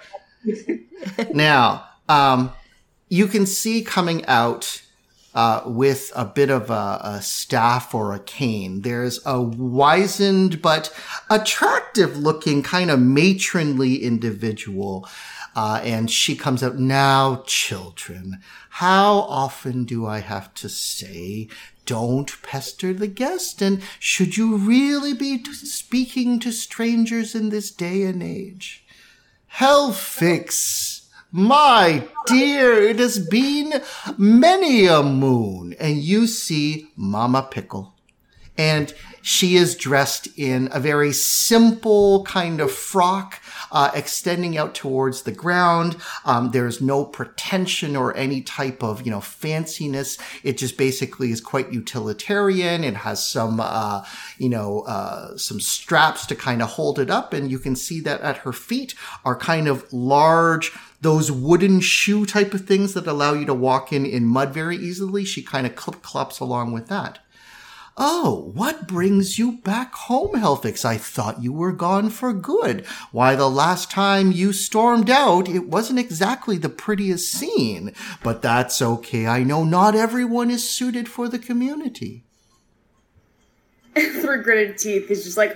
now, 1.33 1.87
um, 2.09 2.51
you 3.09 3.27
can 3.27 3.45
see 3.45 3.83
coming 3.83 4.25
out 4.25 4.81
uh, 5.35 5.61
with 5.65 6.11
a 6.15 6.25
bit 6.25 6.49
of 6.49 6.69
a, 6.69 6.99
a 7.03 7.21
staff 7.21 7.93
or 7.93 8.13
a 8.13 8.19
cane. 8.19 8.81
There's 8.81 9.19
a 9.25 9.41
wizened 9.41 10.61
but 10.61 10.91
attractive 11.29 12.17
looking 12.17 12.63
kind 12.63 12.89
of 12.89 12.99
matronly 12.99 14.03
individual. 14.03 15.07
Uh, 15.55 15.81
and 15.83 16.09
she 16.09 16.35
comes 16.35 16.63
out, 16.63 16.79
now 16.79 17.43
children, 17.45 18.39
how 18.69 19.19
often 19.19 19.85
do 19.85 20.05
I 20.05 20.19
have 20.19 20.53
to 20.55 20.69
say, 20.69 21.47
don't 21.85 22.41
pester 22.41 22.93
the 22.93 23.07
guest? 23.07 23.61
And 23.61 23.81
should 23.99 24.35
you 24.37 24.57
really 24.57 25.13
be 25.13 25.37
t- 25.37 25.53
speaking 25.53 26.39
to 26.39 26.51
strangers 26.51 27.35
in 27.35 27.49
this 27.49 27.69
day 27.71 28.03
and 28.03 28.23
age? 28.23 28.85
Helfix, 29.55 31.07
my 31.31 32.07
dear, 32.25 32.73
it 32.73 32.99
has 32.99 33.19
been 33.19 33.81
many 34.17 34.87
a 34.87 35.03
moon. 35.03 35.75
And 35.79 35.97
you 35.97 36.25
see 36.25 36.89
Mama 36.95 37.47
Pickle. 37.49 37.93
And 38.57 38.93
she 39.21 39.55
is 39.55 39.75
dressed 39.75 40.27
in 40.37 40.69
a 40.71 40.79
very 40.79 41.11
simple 41.11 42.23
kind 42.25 42.61
of 42.61 42.71
frock, 42.71 43.39
uh, 43.73 43.91
extending 43.93 44.57
out 44.57 44.75
towards 44.75 45.23
the 45.23 45.31
ground. 45.31 45.97
Um, 46.23 46.51
there's 46.51 46.79
no 46.79 47.03
pretension 47.03 47.95
or 47.95 48.15
any 48.15 48.41
type 48.41 48.83
of, 48.83 49.01
you 49.05 49.11
know, 49.11 49.19
fanciness. 49.19 50.21
It 50.43 50.57
just 50.57 50.77
basically 50.77 51.31
is 51.31 51.41
quite 51.41 51.73
utilitarian. 51.73 52.83
It 52.83 52.95
has 52.95 53.27
some, 53.27 53.59
uh, 53.59 54.05
you 54.37 54.49
know, 54.49 54.81
uh, 54.81 55.35
some 55.35 55.59
straps 55.59 56.25
to 56.27 56.35
kind 56.35 56.61
of 56.61 56.69
hold 56.69 56.99
it 56.99 57.09
up. 57.09 57.33
And 57.33 57.49
you 57.49 57.59
can 57.59 57.75
see 57.75 57.99
that 58.01 58.21
at 58.21 58.37
her 58.37 58.53
feet 58.53 58.93
are 59.25 59.35
kind 59.35 59.67
of 59.67 59.91
large, 59.91 60.71
those 61.01 61.31
wooden 61.31 61.79
shoe 61.79 62.25
type 62.25 62.53
of 62.53 62.65
things 62.65 62.93
that 62.93 63.07
allow 63.07 63.33
you 63.33 63.45
to 63.45 63.53
walk 63.53 63.91
in 63.91 64.05
in 64.05 64.25
mud 64.27 64.53
very 64.53 64.77
easily. 64.77 65.25
She 65.25 65.41
kind 65.41 65.65
of 65.65 65.75
clip 65.75 66.03
clops 66.03 66.39
along 66.39 66.73
with 66.73 66.87
that. 66.87 67.19
Oh, 67.95 68.51
what 68.55 68.87
brings 68.87 69.37
you 69.37 69.53
back 69.59 69.93
home, 69.93 70.31
Helfix? 70.31 70.83
I 70.83 70.97
thought 70.97 71.43
you 71.43 71.53
were 71.53 71.71
gone 71.71 72.09
for 72.09 72.33
good. 72.33 72.85
Why, 73.11 73.35
the 73.35 73.49
last 73.49 73.91
time 73.91 74.31
you 74.31 74.51
stormed 74.51 75.11
out, 75.11 75.47
it 75.47 75.67
wasn't 75.67 75.99
exactly 75.99 76.57
the 76.57 76.69
prettiest 76.69 77.31
scene. 77.31 77.93
But 78.23 78.41
that's 78.41 78.81
okay. 78.81 79.27
I 79.27 79.43
know 79.43 79.63
not 79.63 79.93
everyone 79.93 80.49
is 80.49 80.67
suited 80.67 81.07
for 81.07 81.29
the 81.29 81.37
community. 81.37 82.23
Through 83.95 84.41
gritted 84.41 84.79
teeth, 84.79 85.07
he's 85.07 85.23
just 85.23 85.37
like, 85.37 85.55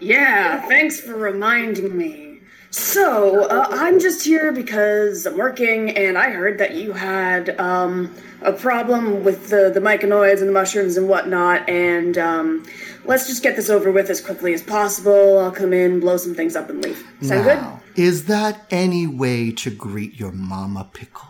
"Yeah, 0.00 0.66
thanks 0.66 0.98
for 1.00 1.14
reminding 1.14 1.96
me. 1.96 2.27
So, 2.70 3.48
uh, 3.48 3.66
I'm 3.70 3.98
just 3.98 4.24
here 4.24 4.52
because 4.52 5.26
I'm 5.26 5.38
working, 5.38 5.96
and 5.96 6.18
I 6.18 6.30
heard 6.30 6.58
that 6.58 6.74
you 6.74 6.92
had 6.92 7.58
um, 7.58 8.14
a 8.42 8.52
problem 8.52 9.24
with 9.24 9.48
the, 9.48 9.70
the 9.72 9.80
myconids 9.80 10.40
and 10.40 10.48
the 10.48 10.52
mushrooms 10.52 10.96
and 10.98 11.08
whatnot, 11.08 11.66
and 11.68 12.18
um, 12.18 12.66
let's 13.04 13.26
just 13.26 13.42
get 13.42 13.56
this 13.56 13.70
over 13.70 13.90
with 13.90 14.10
as 14.10 14.20
quickly 14.20 14.52
as 14.52 14.62
possible. 14.62 15.38
I'll 15.38 15.50
come 15.50 15.72
in, 15.72 16.00
blow 16.00 16.18
some 16.18 16.34
things 16.34 16.56
up, 16.56 16.68
and 16.68 16.84
leave. 16.84 17.06
Sound 17.22 17.46
Now, 17.46 17.80
is 17.96 18.26
that 18.26 18.66
any 18.70 19.06
way 19.06 19.50
to 19.52 19.70
greet 19.70 20.20
your 20.20 20.32
mama 20.32 20.88
pickle? 20.92 21.28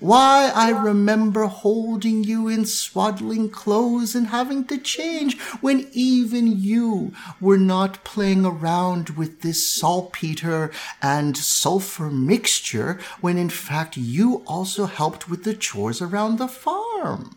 Why, 0.00 0.52
I 0.54 0.70
remember 0.70 1.46
holding 1.46 2.22
you 2.22 2.46
in 2.46 2.66
swaddling 2.66 3.50
clothes 3.50 4.14
and 4.14 4.28
having 4.28 4.64
to 4.66 4.78
change 4.78 5.40
when 5.60 5.88
even 5.92 6.60
you 6.60 7.12
were 7.40 7.58
not 7.58 8.04
playing 8.04 8.44
around 8.44 9.10
with 9.10 9.42
this 9.42 9.68
saltpeter 9.68 10.70
and 11.02 11.36
sulfur 11.36 12.10
mixture 12.10 13.00
when 13.20 13.38
in 13.38 13.50
fact 13.50 13.96
you 13.96 14.44
also 14.46 14.86
helped 14.86 15.28
with 15.28 15.42
the 15.42 15.54
chores 15.54 16.00
around 16.00 16.38
the 16.38 16.48
farm. 16.48 17.34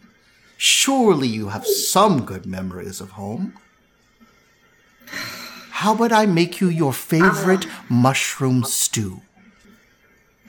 Surely 0.55 1.27
you 1.27 1.47
have 1.49 1.65
some 1.65 2.25
good 2.25 2.45
memories 2.45 3.01
of 3.01 3.11
home. 3.11 3.53
How 5.71 5.95
about 5.95 6.11
I 6.11 6.27
make 6.27 6.61
you 6.61 6.69
your 6.69 6.93
favorite 6.93 7.65
mushroom 7.89 8.63
stew? 8.63 9.21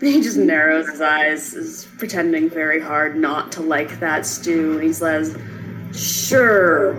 He 0.12 0.20
just 0.20 0.36
narrows 0.36 0.88
his 0.88 1.00
eyes, 1.00 1.55
is 1.55 1.86
pretending 1.96 2.50
very 2.50 2.80
hard 2.80 3.14
not 3.14 3.53
to 3.53 3.62
like 3.62 4.00
that 4.00 4.26
stew. 4.26 4.78
He 4.78 4.92
says, 4.92 5.38
Sure, 5.92 6.92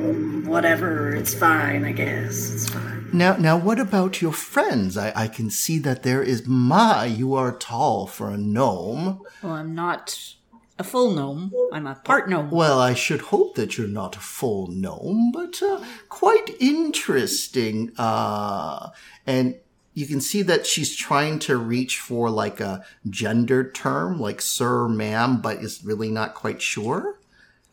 whatever, 0.46 1.14
it's 1.14 1.34
fine, 1.34 1.84
I 1.84 1.92
guess. 1.92 2.54
It's 2.54 2.70
fine. 2.70 3.10
Now, 3.12 3.36
now, 3.36 3.58
what 3.58 3.78
about 3.78 4.22
your 4.22 4.32
friends? 4.32 4.96
I, 4.96 5.12
I 5.18 5.28
can 5.28 5.50
see 5.50 5.80
that 5.80 6.04
there 6.04 6.24
is. 6.24 6.48
My, 6.48 7.04
you 7.04 7.34
are 7.34 7.52
tall 7.52 8.08
for 8.08 8.30
a 8.30 8.38
gnome. 8.38 9.22
Well, 9.42 9.52
I'm 9.52 9.76
not 9.76 10.36
a 10.80 10.84
full 10.86 11.14
gnome. 11.14 11.52
I'm 11.74 11.88
a 11.88 11.96
part 11.96 12.30
gnome. 12.30 12.52
Well, 12.52 12.80
I 12.80 12.94
should 12.94 13.20
hope 13.20 13.56
that 13.56 13.78
you're 13.78 13.88
not 13.88 14.16
a 14.16 14.22
full 14.22 14.68
gnome, 14.68 15.32
but 15.34 15.62
uh, 15.62 15.84
quite 16.08 16.56
interesting. 16.62 17.92
Uh, 17.98 18.92
and 19.28 19.56
you 19.94 20.06
can 20.08 20.22
see 20.22 20.42
that 20.44 20.66
she's 20.66 20.96
trying 20.96 21.40
to 21.40 21.58
reach 21.58 22.00
for 22.00 22.30
like 22.30 22.60
a 22.60 22.84
gender 23.10 23.70
term, 23.70 24.20
like 24.20 24.42
sir, 24.42 24.88
ma'am, 24.88 25.42
but 25.42 25.58
is 25.58 25.84
really 25.84 26.10
not 26.10 26.34
quite 26.34 26.62
sure. 26.62 27.20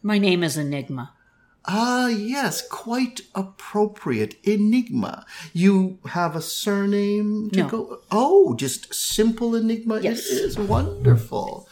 My 0.02 0.18
name 0.18 0.42
is 0.42 0.56
Enigma. 0.56 1.12
Ah, 1.66 2.08
yes, 2.08 2.66
quite 2.66 3.20
appropriate. 3.34 4.34
Enigma. 4.44 5.26
You 5.52 5.98
have 6.06 6.34
a 6.34 6.40
surname 6.40 7.50
to 7.50 7.60
No. 7.60 7.68
go? 7.68 7.98
Oh, 8.10 8.54
just 8.54 8.94
simple 8.94 9.54
Enigma. 9.54 10.00
Yes. 10.00 10.30
It 10.30 10.42
is 10.44 10.58
wonderful. 10.58 11.68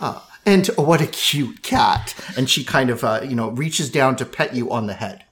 Ah, 0.00 0.26
and 0.46 0.66
what 0.76 1.02
a 1.02 1.06
cute 1.06 1.62
cat. 1.62 2.14
And 2.38 2.48
she 2.48 2.64
kind 2.64 2.88
of, 2.88 3.04
uh, 3.04 3.20
you 3.22 3.34
know, 3.34 3.50
reaches 3.50 3.90
down 3.90 4.16
to 4.16 4.24
pet 4.24 4.54
you 4.54 4.70
on 4.70 4.86
the 4.86 4.94
head. 4.94 5.24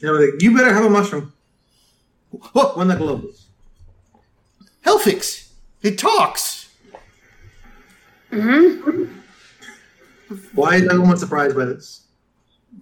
You 0.00 0.36
you 0.40 0.54
better 0.56 0.72
have 0.74 0.84
a 0.84 0.90
mushroom. 0.90 1.32
What? 2.52 2.76
One 2.76 2.88
that 2.88 2.98
glows. 2.98 3.45
Helfix! 4.86 5.48
It 5.82 5.98
talks! 5.98 6.68
Mm. 8.30 9.10
Why 10.54 10.76
is 10.76 10.88
everyone 10.88 11.16
surprised 11.16 11.56
by 11.56 11.64
this? 11.66 12.02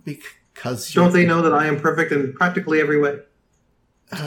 Because 0.05 0.93
Don't 0.93 1.13
they 1.13 1.27
know 1.27 1.43
that 1.43 1.53
I 1.53 1.67
am 1.67 1.81
perfect 1.81 2.13
in 2.13 2.33
practically 2.35 2.81
every 2.81 2.99
way? 2.99 3.19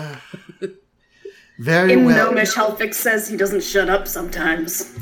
very 1.59 1.93
In 1.93 2.05
well. 2.05 2.31
Gnomish, 2.31 2.53
Helfix 2.53 2.95
says 2.95 3.27
he 3.27 3.37
doesn't 3.37 3.63
shut 3.63 3.89
up 3.89 4.07
sometimes. 4.07 4.95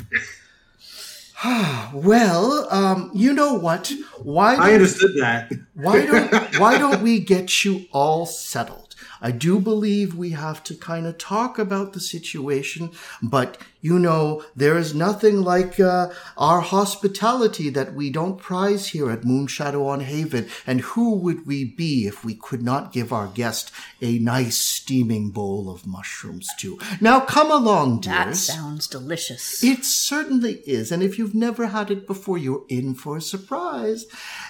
Well, 1.94 2.68
um, 2.72 3.12
you 3.14 3.32
know 3.34 3.54
what? 3.54 3.92
Why 4.18 4.56
I 4.56 4.74
understood 4.74 5.12
that. 5.20 5.52
why 5.76 6.06
don't 6.06 6.60
why 6.60 6.78
don't 6.78 7.02
we 7.08 7.20
get 7.20 7.64
you 7.64 7.86
all 7.92 8.26
settled? 8.26 8.85
I 9.22 9.32
do 9.32 9.60
believe 9.60 10.16
we 10.16 10.32
have 10.32 10.64
to 10.66 10.76
kind 10.76 11.06
of 11.06 11.18
talk 11.18 11.58
about 11.60 11.94
the 11.94 12.00
situation, 12.00 12.92
but 13.22 13.58
you 13.86 14.00
know, 14.00 14.44
there 14.56 14.80
is 14.80 14.96
nothing 14.96 15.44
like 15.44 15.80
uh, 15.80 16.10
our 16.40 16.60
hospitality 16.60 17.70
that 17.70 17.94
we 17.94 18.10
don't 18.10 18.40
prize 18.40 18.88
here 18.88 19.12
at 19.12 19.22
Moonshadow 19.22 19.86
on 19.86 20.00
Haven. 20.00 20.48
And 20.66 20.82
who 20.82 21.14
would 21.18 21.46
we 21.46 21.66
be 21.66 22.08
if 22.08 22.26
we 22.26 22.34
could 22.34 22.64
not 22.64 22.92
give 22.92 23.14
our 23.14 23.28
guest 23.28 23.72
a 24.02 24.18
nice 24.18 24.58
steaming 24.58 25.30
bowl 25.30 25.70
of 25.70 25.86
mushroom 25.86 26.42
stew? 26.42 26.80
Now 27.00 27.20
come 27.20 27.52
along, 27.52 28.02
dear. 28.02 28.14
That 28.14 28.36
sounds 28.36 28.88
delicious. 28.88 29.64
It 29.64 29.86
certainly 29.86 30.64
is. 30.66 30.92
And 30.92 31.04
if 31.04 31.20
you've 31.20 31.36
never 31.36 31.68
had 31.68 31.92
it 31.92 32.08
before, 32.08 32.40
you're 32.40 32.66
in 32.68 32.96
for 32.96 33.18
a 33.18 33.22
surprise. 33.22 34.08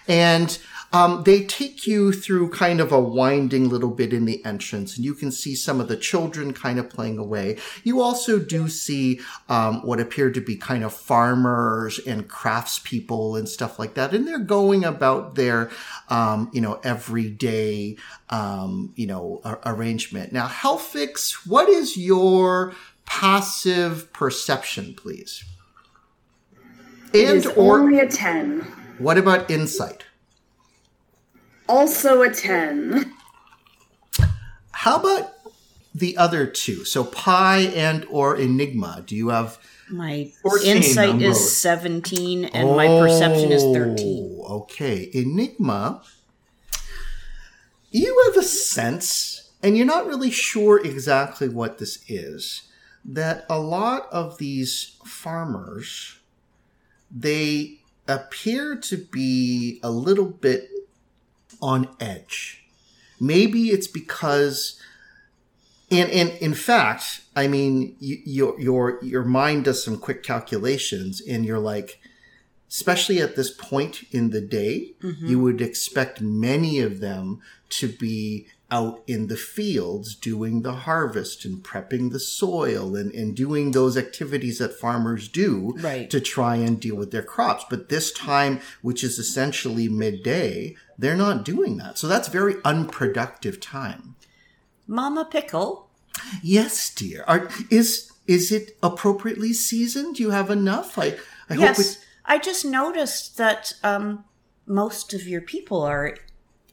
And 0.07 0.57
um, 0.93 1.23
they 1.23 1.43
take 1.43 1.85
you 1.85 2.13
through 2.13 2.51
kind 2.51 2.79
of 2.79 2.93
a 2.93 3.01
winding 3.01 3.67
little 3.67 3.89
bit 3.89 4.13
in 4.13 4.23
the 4.23 4.43
entrance, 4.45 4.95
and 4.95 5.03
you 5.03 5.13
can 5.13 5.29
see 5.29 5.53
some 5.53 5.81
of 5.81 5.89
the 5.89 5.97
children 5.97 6.53
kind 6.53 6.79
of 6.79 6.89
playing 6.89 7.17
away. 7.17 7.57
You 7.83 7.99
also 7.99 8.39
do 8.39 8.69
see 8.69 9.19
um, 9.49 9.85
what 9.85 9.99
appear 9.99 10.31
to 10.31 10.41
be 10.41 10.55
kind 10.55 10.83
of 10.83 10.93
farmers 10.93 11.99
and 11.99 12.27
craftspeople 12.29 13.37
and 13.37 13.47
stuff 13.47 13.77
like 13.79 13.93
that. 13.95 14.13
And 14.13 14.27
they're 14.27 14.39
going 14.39 14.83
about 14.83 15.35
their, 15.35 15.69
um, 16.09 16.49
you 16.53 16.61
know, 16.61 16.79
everyday, 16.83 17.97
um, 18.29 18.93
you 18.95 19.07
know, 19.07 19.41
a- 19.43 19.57
arrangement. 19.65 20.31
Now, 20.33 20.47
Helfix, 20.47 21.47
what 21.47 21.69
is 21.69 21.97
your 21.97 22.73
passive 23.05 24.11
perception, 24.13 24.95
please? 24.95 25.43
It 27.13 27.27
And 27.29 27.37
is 27.37 27.45
or 27.47 27.79
only 27.79 27.99
a 27.99 28.07
10. 28.09 28.61
what 28.97 29.17
about 29.17 29.49
insight? 29.49 30.03
Also 31.67 32.21
a 32.21 32.29
10. 32.29 33.11
How 34.71 34.97
about 34.99 35.31
the 35.95 36.17
other 36.17 36.45
two? 36.45 36.83
So 36.83 37.05
Pi 37.05 37.59
and 37.59 38.05
or 38.09 38.35
Enigma. 38.35 39.01
Do 39.05 39.15
you 39.15 39.29
have 39.29 39.57
My 39.89 40.31
14 40.41 40.77
insight 40.77 41.21
is 41.21 41.57
17 41.59 42.45
and 42.45 42.69
my 42.75 42.87
perception 42.87 43.51
is 43.51 43.63
13. 43.63 44.41
Oh, 44.43 44.55
Okay. 44.63 45.09
Enigma. 45.13 46.03
You 47.89 48.23
have 48.27 48.43
a 48.43 48.45
sense, 48.45 49.51
and 49.63 49.77
you're 49.77 49.85
not 49.85 50.05
really 50.05 50.29
sure 50.29 50.85
exactly 50.85 51.47
what 51.47 51.77
this 51.77 52.03
is, 52.09 52.63
that 53.05 53.45
a 53.49 53.57
lot 53.57 54.07
of 54.11 54.37
these 54.37 54.97
farmers, 55.05 56.19
they 57.09 57.79
appear 58.07 58.75
to 58.75 58.97
be 58.97 59.79
a 59.81 59.89
little 59.89 60.25
bit 60.25 60.69
on 61.61 61.87
edge. 62.01 62.65
Maybe 63.19 63.69
it's 63.69 63.87
because 63.87 64.79
and, 65.91 66.09
and 66.09 66.29
in 66.41 66.53
fact, 66.53 67.21
I 67.35 67.47
mean, 67.47 67.95
you, 67.99 68.21
your 68.25 68.59
your 68.59 69.03
your 69.03 69.23
mind 69.23 69.65
does 69.65 69.83
some 69.83 69.99
quick 69.99 70.23
calculations, 70.23 71.21
and 71.21 71.45
you're 71.45 71.59
like, 71.59 71.99
especially 72.69 73.21
at 73.21 73.35
this 73.35 73.51
point 73.51 74.03
in 74.11 74.31
the 74.31 74.41
day, 74.41 74.93
mm-hmm. 75.01 75.25
you 75.25 75.39
would 75.39 75.61
expect 75.61 76.21
many 76.21 76.79
of 76.79 76.99
them 76.99 77.41
to 77.69 77.87
be 77.87 78.47
out 78.71 79.03
in 79.05 79.27
the 79.27 79.37
fields 79.37 80.15
doing 80.15 80.63
the 80.63 80.73
harvest 80.73 81.45
and 81.45 81.63
prepping 81.63 82.11
the 82.11 82.19
soil 82.19 82.95
and, 82.95 83.13
and 83.13 83.35
doing 83.35 83.71
those 83.71 83.95
activities 83.95 84.57
that 84.57 84.73
farmers 84.73 85.27
do 85.27 85.75
Right. 85.77 86.09
to 86.09 86.19
try 86.19 86.55
and 86.55 86.79
deal 86.79 86.95
with 86.95 87.11
their 87.11 87.21
crops. 87.21 87.63
But 87.69 87.89
this 87.89 88.11
time, 88.11 88.59
which 88.81 89.03
is 89.03 89.19
essentially 89.19 89.87
midday, 89.87 90.75
they're 90.97 91.15
not 91.15 91.45
doing 91.45 91.77
that. 91.77 91.99
So 91.99 92.07
that's 92.07 92.27
very 92.27 92.55
unproductive 92.65 93.59
time. 93.59 94.15
Mama 94.87 95.25
Pickle, 95.25 95.85
Yes, 96.41 96.93
dear. 96.93 97.23
Are, 97.27 97.49
is 97.69 98.11
is 98.27 98.51
it 98.51 98.77
appropriately 98.81 99.53
seasoned? 99.53 100.15
Do 100.15 100.23
you 100.23 100.31
have 100.31 100.49
enough? 100.49 100.97
I 100.97 101.17
I 101.49 101.55
hope 101.55 101.77
yes. 101.77 102.03
I 102.25 102.39
just 102.39 102.65
noticed 102.65 103.37
that 103.37 103.73
um, 103.83 104.25
most 104.65 105.13
of 105.13 105.27
your 105.27 105.41
people 105.41 105.83
are 105.83 106.17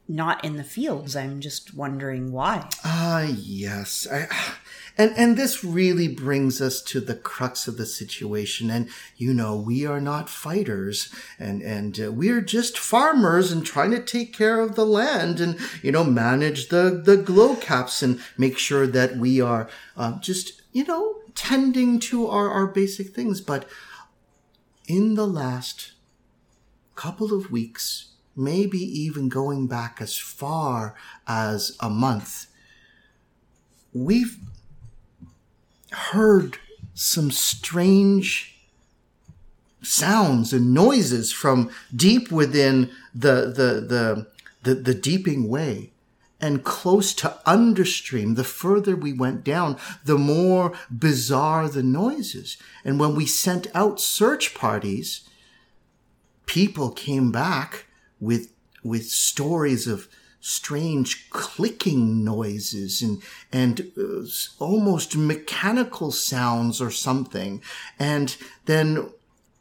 not 0.09 0.45
in 0.45 0.57
the 0.57 0.65
fields. 0.65 1.15
I'm 1.15 1.41
just 1.41 1.75
wondering 1.75 2.33
why. 2.33 2.69
Ah, 2.85 3.23
yes. 3.23 4.07
I, 4.11 4.29
and 4.99 5.13
and 5.17 5.37
this 5.37 5.65
really 5.65 6.09
brings 6.09 6.61
us 6.61 6.83
to 6.83 7.01
the 7.01 7.15
crux 7.15 7.67
of 7.67 7.77
the 7.77 7.87
situation. 7.87 8.71
And 8.71 8.89
you 9.17 9.33
know, 9.33 9.57
we 9.57 9.87
are 9.87 10.01
not 10.01 10.29
fighters, 10.29 11.13
and 11.39 11.63
and 11.63 11.99
uh, 11.99 12.13
we're 12.13 12.41
just 12.41 12.79
farmers 12.79 13.51
and 13.51 13.65
trying 13.65 13.91
to 13.93 14.03
take 14.03 14.33
care 14.35 14.61
of 14.61 14.75
the 14.75 14.87
land, 14.87 15.41
and 15.41 15.59
you 15.83 15.93
know, 15.93 16.05
manage 16.05 16.69
the 16.69 17.03
the 17.05 17.17
glow 17.17 17.57
caps 17.57 18.03
and 18.03 18.21
make 18.37 18.59
sure 18.59 18.87
that 18.87 19.17
we 19.17 19.41
are 19.41 19.69
uh, 19.97 20.19
just 20.21 20.61
you 20.73 20.85
know 20.85 21.17
tending 21.35 21.99
to 22.01 22.27
our 22.27 22.51
our 22.51 22.67
basic 22.67 23.09
things. 23.15 23.41
But 23.41 23.67
in 24.87 25.15
the 25.15 25.27
last 25.27 25.93
couple 26.97 27.33
of 27.33 27.51
weeks, 27.51 28.11
maybe 28.37 28.79
even 28.79 29.29
going 29.29 29.67
back 29.67 29.99
as 30.01 30.19
far 30.19 30.95
as 31.27 31.77
a 31.81 31.89
month, 31.89 32.47
we've 33.95 34.39
heard 35.93 36.59
some 36.95 37.31
strange 37.31 38.59
sounds 39.83 40.53
and 40.53 40.73
noises 40.73 41.33
from 41.33 41.71
deep 41.95 42.31
within 42.31 42.91
the 43.15 43.47
the 43.47 43.81
the 43.87 44.27
the, 44.63 44.75
the 44.75 44.95
deeping 44.95 45.49
way. 45.49 45.91
And 46.41 46.65
close 46.65 47.15
to 47.15 47.39
understream 47.47 48.35
the 48.35 48.43
further 48.43 48.97
we 48.97 49.13
went 49.13 49.45
down 49.45 49.79
the 50.05 50.19
more 50.19 50.73
bizarre 50.91 51.69
the 51.69 51.85
noises. 51.85 52.57
And 52.85 52.99
when 52.99 53.15
we 53.15 53.27
sent 53.27 53.69
out 53.77 54.01
search 54.01 54.53
parties 54.53 55.29
people 56.47 56.91
came 56.91 57.33
back 57.33 57.87
with 58.21 58.53
with 58.83 59.07
stories 59.07 59.87
of 59.87 60.09
strange 60.43 61.31
clicking 61.31 62.23
noises 62.23 63.01
and 63.01 63.23
and 63.53 63.93
uh, 63.97 64.27
almost 64.59 65.17
mechanical 65.17 66.11
sounds 66.11 66.83
or 66.83 66.91
something 66.91 67.63
and 67.99 68.37
then 68.67 69.09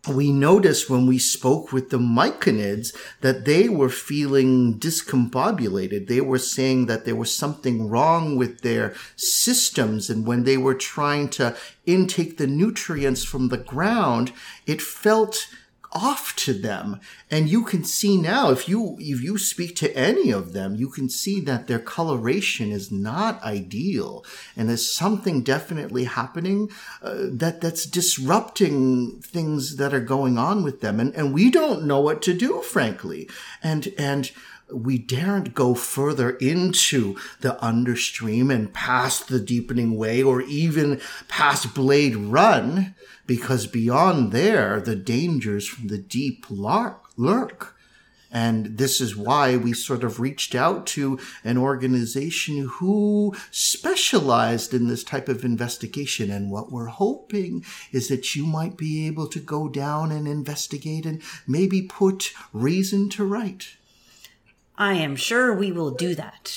we 0.10 0.32
noticed 0.32 0.90
when 0.90 1.06
we 1.06 1.20
spoke 1.20 1.72
with 1.72 1.92
the 1.92 2.00
myconids 2.00 2.96
that 3.22 3.46
they 3.46 3.70
were 3.70 3.90
feeling 3.90 4.80
discombobulated. 4.80 6.08
They 6.08 6.22
were 6.22 6.40
saying 6.40 6.88
that 6.88 7.06
there 7.06 7.16
was 7.16 7.34
something 7.34 7.88
wrong 7.88 8.36
with 8.36 8.62
their 8.62 8.96
systems. 9.16 10.10
And 10.10 10.26
when 10.26 10.44
they 10.44 10.58
were 10.58 10.74
trying 10.74 11.30
to 11.30 11.56
intake 11.86 12.38
the 12.38 12.48
nutrients 12.48 13.24
from 13.24 13.50
the 13.50 13.58
ground, 13.58 14.34
it 14.66 14.82
felt 14.82 15.48
off 15.92 16.36
to 16.38 16.54
them. 16.54 17.00
And 17.30 17.50
you 17.50 17.64
can 17.64 17.84
see 17.84 18.18
now, 18.18 18.52
if 18.52 18.70
you, 18.70 18.96
if 19.00 19.22
you 19.22 19.38
speak 19.38 19.76
to 19.78 19.96
any 19.96 20.32
of 20.32 20.54
them, 20.54 20.76
you 20.76 20.90
can 20.90 21.10
see 21.10 21.40
that 21.42 21.68
their 21.68 21.80
coloration 21.80 22.72
is 22.72 22.92
not 22.92 23.42
ideal. 23.44 24.26
And 24.56 24.70
there's 24.70 24.90
something 24.90 25.44
definitely 25.44 26.06
happening 26.06 26.70
uh, 27.02 27.28
that, 27.32 27.62
that's 27.62 27.86
disrupting 27.86 29.22
things 29.22 29.78
that 29.78 29.94
are 29.94 30.00
going 30.00 30.38
on 30.38 30.64
with 30.64 30.82
them. 30.82 31.00
And, 31.00 31.14
and 31.16 31.34
we 31.34 31.52
don't 31.52 31.84
know 31.84 32.00
what 32.00 32.22
to 32.24 32.34
do, 32.34 32.62
frankly. 32.62 33.30
And, 33.62 33.94
and, 33.98 34.32
we 34.74 34.98
daren't 34.98 35.54
go 35.54 35.76
further 35.76 36.32
into 36.38 37.18
the 37.42 37.62
understream 37.62 38.50
and 38.50 38.74
past 38.74 39.28
the 39.28 39.40
deepening 39.40 39.98
way 39.98 40.24
or 40.24 40.42
even 40.42 41.02
past 41.28 41.74
Blade 41.74 42.16
Run 42.16 42.96
because 43.32 43.66
beyond 43.66 44.34
there, 44.34 44.82
the 44.82 44.94
dangers 44.94 45.66
from 45.66 45.88
the 45.88 45.98
deep 45.98 46.46
lurk. 46.50 47.78
And 48.30 48.78
this 48.78 49.00
is 49.00 49.16
why 49.16 49.56
we 49.56 49.72
sort 49.72 50.04
of 50.04 50.20
reached 50.20 50.54
out 50.54 50.86
to 50.88 51.18
an 51.46 51.58
organization 51.58 52.68
who 52.68 53.34
specialized 53.50 54.74
in 54.74 54.90
this 54.90 55.06
type 55.06 55.30
of 55.30 55.46
investigation. 55.46 56.30
And 56.30 56.52
what 56.52 56.74
we're 56.74 56.88
hoping 56.88 57.64
is 57.94 58.10
that 58.10 58.36
you 58.36 58.46
might 58.46 58.76
be 58.76 59.08
able 59.08 59.28
to 59.28 59.40
go 59.40 59.70
down 59.70 60.12
and 60.12 60.28
investigate 60.28 61.06
and 61.06 61.22
maybe 61.48 61.82
put 61.82 62.34
reason 62.52 63.08
to 63.12 63.24
right. 63.24 63.66
I 64.78 64.96
am 64.96 65.16
sure 65.16 65.54
we 65.54 65.72
will 65.72 65.92
do 65.92 66.16
that. 66.16 66.52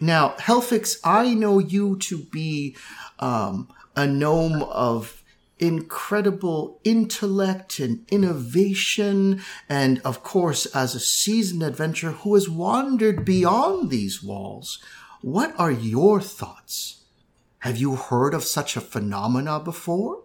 Now, 0.00 0.36
Helfix, 0.38 0.96
I 1.04 1.34
know 1.34 1.58
you 1.58 1.98
to 1.98 2.16
be 2.16 2.76
um, 3.18 3.68
a 3.96 4.06
gnome 4.06 4.62
of 4.62 5.22
incredible 5.58 6.80
intellect 6.82 7.78
and 7.78 8.04
innovation, 8.10 9.40
and 9.68 10.00
of 10.04 10.22
course, 10.22 10.66
as 10.66 10.94
a 10.94 11.00
seasoned 11.00 11.62
adventurer 11.62 12.12
who 12.12 12.34
has 12.34 12.48
wandered 12.48 13.24
beyond 13.24 13.90
these 13.90 14.22
walls. 14.22 14.82
What 15.20 15.54
are 15.58 15.70
your 15.70 16.20
thoughts? 16.20 17.04
Have 17.60 17.76
you 17.76 17.94
heard 17.94 18.34
of 18.34 18.42
such 18.42 18.76
a 18.76 18.80
phenomena 18.80 19.60
before? 19.60 20.24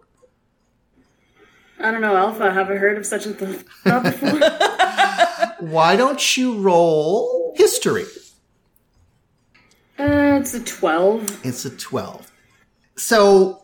I 1.78 1.92
don't 1.92 2.00
know, 2.00 2.16
Alpha. 2.16 2.50
Have 2.50 2.68
I 2.70 2.74
heard 2.74 2.98
of 2.98 3.06
such 3.06 3.26
a 3.26 3.32
thing 3.32 3.62
before? 3.84 4.40
Why 5.60 5.94
don't 5.94 6.36
you 6.36 6.58
roll 6.58 7.54
history? 7.56 8.06
Uh, 9.98 10.38
it's 10.40 10.54
a 10.54 10.64
12. 10.64 11.46
It's 11.46 11.64
a 11.64 11.70
12. 11.70 12.27
So, 12.98 13.62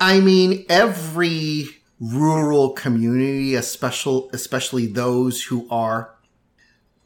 I 0.00 0.20
mean, 0.20 0.64
every 0.68 1.68
rural 2.00 2.70
community, 2.70 3.54
especially, 3.54 4.28
especially 4.32 4.86
those 4.86 5.44
who 5.44 5.66
are 5.70 6.14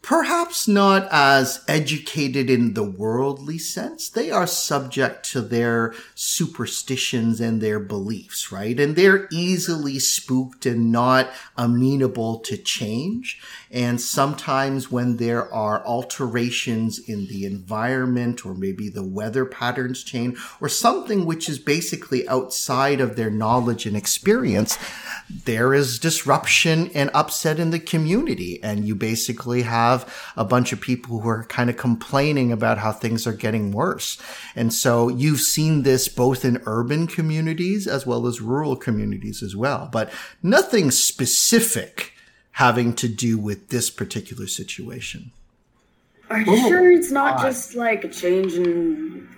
perhaps 0.08 0.66
not 0.66 1.06
as 1.10 1.62
educated 1.68 2.48
in 2.48 2.72
the 2.72 2.82
worldly 2.82 3.58
sense. 3.58 4.08
They 4.08 4.30
are 4.30 4.46
subject 4.46 5.30
to 5.32 5.42
their 5.42 5.92
superstitions 6.14 7.40
and 7.40 7.60
their 7.60 7.78
beliefs, 7.78 8.50
right? 8.50 8.80
And 8.80 8.96
they're 8.96 9.28
easily 9.30 9.98
spooked 9.98 10.64
and 10.64 10.90
not 10.90 11.30
amenable 11.58 12.38
to 12.38 12.56
change. 12.56 13.38
And 13.70 14.00
sometimes 14.00 14.90
when 14.90 15.18
there 15.18 15.52
are 15.52 15.84
alterations 15.84 16.98
in 16.98 17.26
the 17.26 17.44
environment 17.44 18.46
or 18.46 18.54
maybe 18.54 18.88
the 18.88 19.02
weather 19.02 19.44
patterns 19.44 20.02
change 20.02 20.38
or 20.60 20.68
something 20.68 21.26
which 21.26 21.48
is 21.48 21.58
basically 21.58 22.26
outside 22.28 23.00
of 23.00 23.16
their 23.16 23.30
knowledge 23.30 23.84
and 23.84 23.96
experience, 23.96 24.78
there 25.44 25.74
is 25.74 25.98
disruption 25.98 26.90
and 26.94 27.10
upset 27.12 27.58
in 27.60 27.70
the 27.70 27.78
community. 27.78 28.62
And 28.62 28.86
you 28.86 28.94
basically 28.94 29.62
have 29.62 30.12
a 30.36 30.44
bunch 30.44 30.72
of 30.72 30.80
people 30.80 31.20
who 31.20 31.28
are 31.28 31.44
kind 31.44 31.68
of 31.68 31.76
complaining 31.76 32.52
about 32.52 32.78
how 32.78 32.92
things 32.92 33.26
are 33.26 33.32
getting 33.32 33.70
worse. 33.70 34.18
And 34.56 34.72
so 34.72 35.08
you've 35.08 35.40
seen 35.40 35.82
this 35.82 36.08
both 36.08 36.44
in 36.44 36.62
urban 36.64 37.06
communities 37.06 37.86
as 37.86 38.06
well 38.06 38.26
as 38.26 38.40
rural 38.40 38.76
communities 38.76 39.42
as 39.42 39.54
well, 39.54 39.88
but 39.92 40.10
nothing 40.42 40.90
specific 40.90 42.14
having 42.58 42.92
to 42.92 43.06
do 43.06 43.38
with 43.38 43.68
this 43.68 43.88
particular 43.88 44.48
situation. 44.48 45.30
Are 46.28 46.40
you 46.40 46.46
oh, 46.48 46.68
sure 46.68 46.90
it's 46.90 47.12
not 47.12 47.36
God. 47.36 47.44
just 47.44 47.76
like 47.76 48.02
a 48.02 48.08
change 48.08 48.54
in 48.54 49.28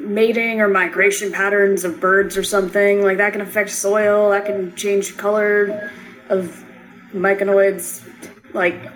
mating 0.00 0.62
or 0.62 0.68
migration 0.68 1.30
patterns 1.30 1.84
of 1.84 2.00
birds 2.00 2.38
or 2.38 2.42
something? 2.42 3.02
Like 3.02 3.18
that 3.18 3.32
can 3.32 3.42
affect 3.42 3.68
soil, 3.68 4.30
that 4.30 4.46
can 4.46 4.74
change 4.76 5.14
color 5.18 5.92
of 6.30 6.64
myconids. 7.12 8.02
Like, 8.54 8.90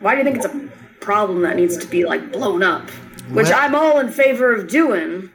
why 0.00 0.16
do 0.16 0.18
you 0.18 0.24
think 0.24 0.38
it's 0.38 0.46
a 0.46 0.68
problem 1.00 1.42
that 1.42 1.54
needs 1.54 1.76
to 1.76 1.86
be 1.86 2.04
like 2.04 2.32
blown 2.32 2.64
up? 2.64 2.90
Which 3.30 3.52
I'm 3.52 3.76
all 3.76 4.00
in 4.00 4.10
favor 4.10 4.52
of 4.52 4.66
doing. 4.66 5.30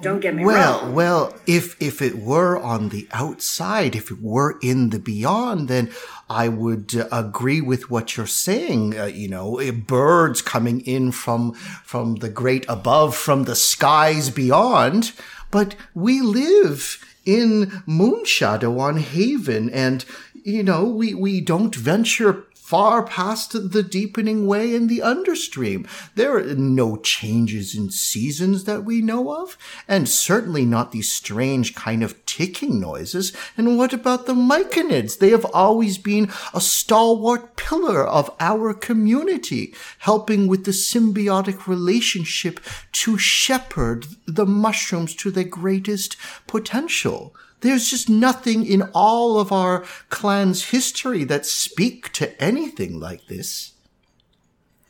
Don't 0.00 0.20
get 0.20 0.34
me 0.34 0.44
well, 0.44 0.82
wrong. 0.82 0.94
Well, 0.94 1.34
if 1.46 1.80
if 1.82 2.00
it 2.00 2.18
were 2.18 2.56
on 2.58 2.90
the 2.90 3.08
outside, 3.10 3.96
if 3.96 4.10
it 4.10 4.22
were 4.22 4.58
in 4.62 4.90
the 4.90 4.98
beyond, 4.98 5.68
then 5.68 5.90
I 6.30 6.48
would 6.48 6.94
uh, 6.94 7.08
agree 7.10 7.60
with 7.60 7.90
what 7.90 8.16
you're 8.16 8.26
saying. 8.26 8.98
Uh, 8.98 9.06
you 9.06 9.28
know, 9.28 9.58
eh, 9.58 9.72
birds 9.72 10.40
coming 10.40 10.80
in 10.82 11.10
from 11.10 11.52
from 11.84 12.16
the 12.16 12.28
great 12.28 12.64
above, 12.68 13.16
from 13.16 13.44
the 13.44 13.56
skies 13.56 14.30
beyond. 14.30 15.12
But 15.50 15.74
we 15.94 16.20
live 16.20 17.04
in 17.24 17.82
Moonshadow 17.86 18.78
on 18.78 18.98
Haven, 18.98 19.68
and 19.70 20.04
you 20.44 20.62
know, 20.62 20.84
we 20.84 21.12
we 21.12 21.40
don't 21.40 21.74
venture 21.74 22.44
far 22.68 23.02
past 23.02 23.72
the 23.72 23.82
deepening 23.82 24.46
way 24.46 24.74
in 24.74 24.88
the 24.88 25.00
understream. 25.00 25.88
There 26.16 26.36
are 26.36 26.54
no 26.54 26.98
changes 26.98 27.74
in 27.74 27.88
seasons 27.88 28.64
that 28.64 28.84
we 28.84 29.00
know 29.00 29.34
of, 29.40 29.56
and 29.88 30.06
certainly 30.06 30.66
not 30.66 30.92
these 30.92 31.10
strange 31.10 31.74
kind 31.74 32.02
of 32.02 32.26
ticking 32.26 32.78
noises. 32.78 33.32
And 33.56 33.78
what 33.78 33.94
about 33.94 34.26
the 34.26 34.34
myconids? 34.34 35.18
They 35.18 35.30
have 35.30 35.46
always 35.46 35.96
been 35.96 36.30
a 36.52 36.60
stalwart 36.60 37.56
pillar 37.56 38.06
of 38.06 38.30
our 38.38 38.74
community, 38.74 39.74
helping 40.00 40.46
with 40.46 40.66
the 40.66 40.72
symbiotic 40.72 41.66
relationship 41.66 42.60
to 42.92 43.16
shepherd 43.16 44.08
the 44.26 44.44
mushrooms 44.44 45.14
to 45.14 45.30
their 45.30 45.44
greatest 45.44 46.18
potential. 46.46 47.34
There's 47.60 47.90
just 47.90 48.08
nothing 48.08 48.64
in 48.64 48.82
all 48.94 49.40
of 49.40 49.50
our 49.50 49.84
clan's 50.10 50.66
history 50.66 51.24
that 51.24 51.44
speak 51.44 52.12
to 52.12 52.40
anything 52.42 53.00
like 53.00 53.26
this. 53.26 53.72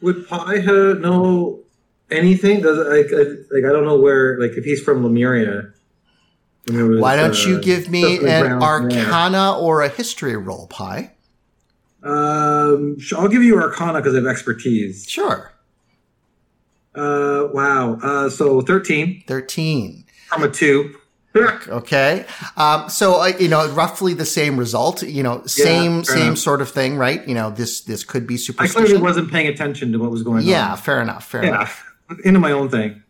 Would 0.02 0.28
Paiha 0.28 1.00
know 1.00 1.60
anything? 2.10 2.60
Does 2.60 2.78
like, 2.78 3.10
like 3.10 3.64
I 3.64 3.72
don't 3.72 3.84
know 3.84 3.98
where 3.98 4.38
like 4.38 4.52
if 4.52 4.64
he's 4.64 4.82
from 4.82 5.02
Lemuria. 5.02 5.72
Was, 6.68 7.00
Why 7.00 7.16
don't 7.16 7.34
uh, 7.34 7.48
you 7.48 7.60
give 7.60 7.88
me 7.88 8.18
an 8.26 8.62
Arcana 8.62 9.30
there. 9.30 9.52
or 9.52 9.82
a 9.82 9.88
history 9.88 10.36
roll, 10.36 10.66
Pi? 10.66 11.12
Um, 12.02 12.98
I'll 13.16 13.28
give 13.28 13.42
you 13.42 13.58
Arcana 13.58 14.00
because 14.00 14.14
I 14.14 14.18
have 14.18 14.26
expertise. 14.26 15.08
Sure. 15.08 15.52
Uh, 16.94 17.48
wow. 17.52 17.98
Uh, 18.02 18.28
so 18.28 18.60
thirteen. 18.60 19.22
Thirteen. 19.26 20.04
From 20.28 20.42
a 20.42 20.48
two. 20.48 20.97
Okay. 21.36 22.24
Um, 22.56 22.88
so, 22.88 23.20
uh, 23.20 23.32
you 23.38 23.48
know, 23.48 23.68
roughly 23.72 24.14
the 24.14 24.24
same 24.24 24.56
result, 24.56 25.02
you 25.02 25.22
know, 25.22 25.44
same, 25.46 25.98
yeah, 25.98 26.02
same 26.02 26.22
enough. 26.22 26.38
sort 26.38 26.60
of 26.60 26.70
thing, 26.70 26.96
right? 26.96 27.26
You 27.28 27.34
know, 27.34 27.50
this, 27.50 27.82
this 27.82 28.04
could 28.04 28.26
be 28.26 28.36
superstition. 28.36 28.82
I 28.82 28.86
clearly 28.86 29.02
wasn't 29.02 29.30
paying 29.30 29.46
attention 29.46 29.92
to 29.92 29.98
what 29.98 30.10
was 30.10 30.22
going 30.22 30.46
yeah, 30.46 30.64
on. 30.64 30.68
Yeah, 30.70 30.76
fair 30.76 31.00
enough. 31.00 31.26
Fair 31.26 31.44
yeah. 31.44 31.48
enough. 31.50 31.84
Into 32.24 32.40
my 32.40 32.52
own 32.52 32.70
thing. 32.70 33.02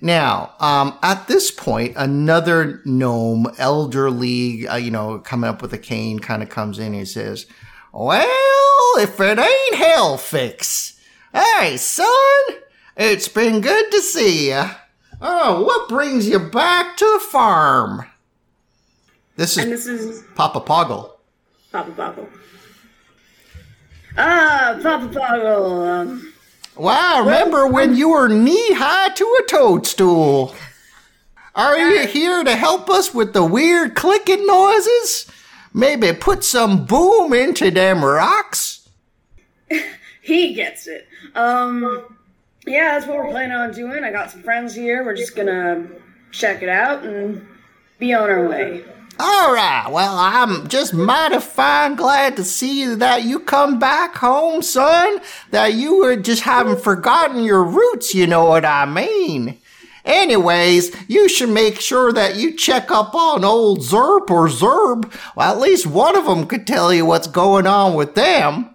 Now, 0.00 0.52
um, 0.60 0.98
at 1.02 1.28
this 1.28 1.50
point, 1.50 1.94
another 1.96 2.82
gnome, 2.84 3.46
elderly, 3.56 4.68
uh, 4.68 4.76
you 4.76 4.90
know, 4.90 5.18
coming 5.18 5.48
up 5.48 5.62
with 5.62 5.72
a 5.72 5.78
cane, 5.78 6.18
kind 6.18 6.42
of 6.42 6.50
comes 6.50 6.78
in 6.78 6.88
and 6.88 6.94
he 6.96 7.04
says, 7.06 7.46
Well, 7.92 8.26
if 8.98 9.18
it 9.18 9.38
ain't 9.38 9.74
Helfix. 9.74 10.98
Hey, 11.32 11.78
son, 11.78 12.06
it's 12.96 13.28
been 13.28 13.60
good 13.60 13.90
to 13.90 14.00
see 14.02 14.50
you. 14.50 14.64
Oh, 15.20 15.62
what 15.64 15.88
brings 15.88 16.28
you 16.28 16.38
back 16.38 16.96
to 16.96 17.04
the 17.04 17.24
farm? 17.30 18.06
This 19.36 19.56
And 19.56 19.72
is 19.72 19.84
this 19.84 20.00
is 20.00 20.24
Papa 20.34 20.60
Poggle. 20.60 21.10
Papa 21.72 21.90
Poggle. 21.92 22.28
Ah, 24.16 24.78
Papa 24.82 25.08
Poggle. 25.08 25.88
Um, 26.00 26.30
Wow, 26.76 27.20
remember 27.20 27.68
when 27.68 27.94
you 27.94 28.08
were 28.10 28.28
knee 28.28 28.72
high 28.74 29.10
to 29.10 29.24
a 29.44 29.48
toadstool? 29.48 30.52
Are 31.54 31.78
you 31.78 32.08
here 32.08 32.42
to 32.42 32.56
help 32.56 32.90
us 32.90 33.14
with 33.14 33.32
the 33.32 33.44
weird 33.44 33.94
clicking 33.94 34.44
noises? 34.44 35.30
Maybe 35.72 36.12
put 36.12 36.42
some 36.42 36.84
boom 36.84 37.32
into 37.32 37.70
them 37.70 38.04
rocks? 38.04 38.88
he 40.22 40.54
gets 40.54 40.88
it. 40.88 41.06
Um, 41.36 42.16
yeah, 42.66 42.92
that's 42.92 43.06
what 43.06 43.16
we're 43.16 43.30
planning 43.30 43.56
on 43.56 43.72
doing. 43.72 44.04
I 44.04 44.10
got 44.10 44.30
some 44.30 44.42
friends 44.42 44.74
here. 44.74 45.04
We're 45.04 45.16
just 45.16 45.36
gonna 45.36 45.88
check 46.30 46.62
it 46.62 46.68
out 46.68 47.04
and 47.04 47.46
be 47.98 48.14
on 48.14 48.30
our 48.30 48.48
way. 48.48 48.84
All 49.18 49.54
right, 49.54 49.86
well, 49.90 50.18
I'm 50.18 50.66
just 50.66 50.92
mighty 50.92 51.38
fine 51.38 51.94
glad 51.94 52.36
to 52.36 52.44
see 52.44 52.84
that 52.96 53.22
you 53.22 53.38
come 53.38 53.78
back 53.78 54.16
home, 54.16 54.60
son. 54.60 55.20
That 55.52 55.74
you 55.74 55.98
were 56.00 56.16
just 56.16 56.42
haven't 56.42 56.80
forgotten 56.80 57.44
your 57.44 57.62
roots, 57.62 58.14
you 58.14 58.26
know 58.26 58.44
what 58.46 58.64
I 58.64 58.86
mean. 58.86 59.58
Anyways, 60.04 60.94
you 61.08 61.28
should 61.28 61.48
make 61.48 61.80
sure 61.80 62.12
that 62.12 62.36
you 62.36 62.54
check 62.54 62.90
up 62.90 63.14
on 63.14 63.44
old 63.44 63.80
Zerp 63.80 64.30
or 64.30 64.48
Zerb. 64.48 65.12
Well, 65.36 65.52
at 65.52 65.60
least 65.60 65.86
one 65.86 66.16
of 66.16 66.26
them 66.26 66.46
could 66.46 66.66
tell 66.66 66.92
you 66.92 67.06
what's 67.06 67.28
going 67.28 67.66
on 67.66 67.94
with 67.94 68.14
them. 68.14 68.74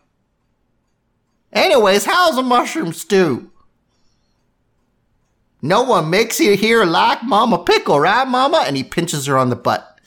Anyways, 1.51 2.05
how's 2.05 2.37
a 2.37 2.43
mushroom 2.43 2.93
stew? 2.93 3.51
No 5.61 5.81
one 5.83 6.09
makes 6.09 6.39
you 6.39 6.55
here 6.55 6.85
like 6.85 7.23
Mama 7.23 7.63
Pickle, 7.63 7.99
right, 7.99 8.27
Mama? 8.27 8.63
And 8.65 8.77
he 8.77 8.83
pinches 8.83 9.25
her 9.25 9.37
on 9.37 9.49
the 9.49 9.55
butt. 9.55 9.99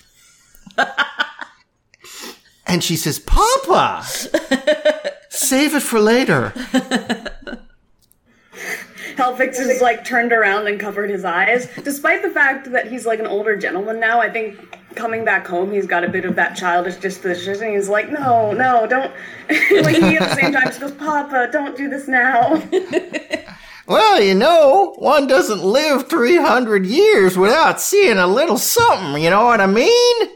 and 2.66 2.82
she 2.82 2.96
says, 2.96 3.18
Papa, 3.18 4.02
save 5.28 5.74
it 5.74 5.82
for 5.82 6.00
later. 6.00 6.52
Helfix 9.16 9.60
is 9.60 9.82
like 9.82 10.04
turned 10.04 10.32
around 10.32 10.66
and 10.68 10.80
covered 10.80 11.10
his 11.10 11.24
eyes. 11.24 11.68
Despite 11.84 12.22
the 12.22 12.30
fact 12.30 12.72
that 12.72 12.90
he's 12.90 13.04
like 13.04 13.20
an 13.20 13.26
older 13.26 13.56
gentleman 13.56 14.00
now, 14.00 14.20
I 14.20 14.30
think 14.30 14.78
coming 14.94 15.24
back 15.24 15.46
home 15.46 15.70
he's 15.70 15.86
got 15.86 16.04
a 16.04 16.08
bit 16.08 16.24
of 16.24 16.34
that 16.36 16.56
childish 16.56 16.96
disposition. 16.96 17.72
He's 17.72 17.88
like, 17.90 18.10
no, 18.10 18.52
no, 18.52 18.86
don't. 18.86 19.12
like 19.82 19.96
he 19.96 20.16
at 20.16 20.30
the 20.30 20.34
same 20.34 20.52
time 20.52 20.64
just 20.64 20.80
goes, 20.80 20.92
Papa, 20.92 21.50
don't 21.52 21.76
do 21.76 21.90
this 21.90 22.08
now. 22.08 22.62
Well, 23.86 24.22
you 24.22 24.34
know, 24.34 24.94
one 24.98 25.26
doesn't 25.26 25.62
live 25.64 26.08
300 26.08 26.86
years 26.86 27.36
without 27.36 27.80
seeing 27.80 28.18
a 28.18 28.26
little 28.26 28.58
something, 28.58 29.22
you 29.22 29.30
know 29.30 29.44
what 29.44 29.60
I 29.60 29.66
mean? 29.66 30.28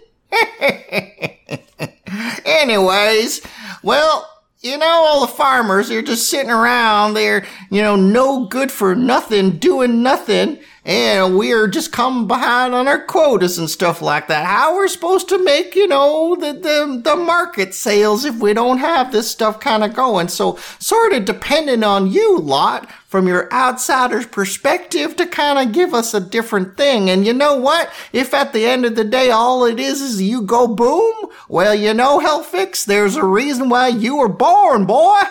Anyways, 2.44 3.46
well, 3.82 4.28
you 4.60 4.76
know, 4.76 4.86
all 4.86 5.20
the 5.20 5.32
farmers, 5.32 5.88
they're 5.88 6.02
just 6.02 6.28
sitting 6.28 6.50
around, 6.50 7.14
they're, 7.14 7.46
you 7.70 7.82
know, 7.82 7.94
no 7.94 8.46
good 8.46 8.72
for 8.72 8.96
nothing, 8.96 9.58
doing 9.58 10.02
nothing, 10.02 10.58
and 10.86 11.36
we're 11.36 11.66
just 11.66 11.90
coming 11.90 12.28
behind 12.28 12.72
on 12.72 12.86
our 12.86 13.04
quotas 13.04 13.58
and 13.58 13.68
stuff 13.68 14.00
like 14.00 14.28
that. 14.28 14.46
How 14.46 14.76
we're 14.76 14.86
supposed 14.86 15.28
to 15.30 15.42
make, 15.42 15.74
you 15.74 15.88
know, 15.88 16.36
the, 16.36 16.52
the, 16.52 17.00
the 17.02 17.16
market 17.16 17.74
sales 17.74 18.24
if 18.24 18.36
we 18.36 18.54
don't 18.54 18.78
have 18.78 19.10
this 19.10 19.28
stuff 19.28 19.58
kind 19.58 19.82
of 19.82 19.94
going. 19.94 20.28
So, 20.28 20.60
sort 20.78 21.12
of 21.12 21.24
depending 21.24 21.82
on 21.82 22.12
you 22.12 22.38
lot 22.38 22.88
from 23.08 23.26
your 23.26 23.52
outsider's 23.52 24.26
perspective 24.26 25.16
to 25.16 25.26
kind 25.26 25.58
of 25.58 25.74
give 25.74 25.92
us 25.92 26.14
a 26.14 26.20
different 26.20 26.76
thing. 26.76 27.10
And 27.10 27.26
you 27.26 27.32
know 27.32 27.56
what? 27.56 27.90
If 28.12 28.32
at 28.32 28.52
the 28.52 28.64
end 28.64 28.84
of 28.84 28.94
the 28.94 29.04
day 29.04 29.30
all 29.30 29.64
it 29.64 29.80
is 29.80 30.00
is 30.00 30.22
you 30.22 30.42
go 30.42 30.68
boom, 30.68 31.14
well, 31.48 31.74
you 31.74 31.94
know, 31.94 32.20
Helfix, 32.20 32.84
there's 32.84 33.16
a 33.16 33.24
reason 33.24 33.68
why 33.68 33.88
you 33.88 34.18
were 34.18 34.28
born, 34.28 34.86
boy. 34.86 35.22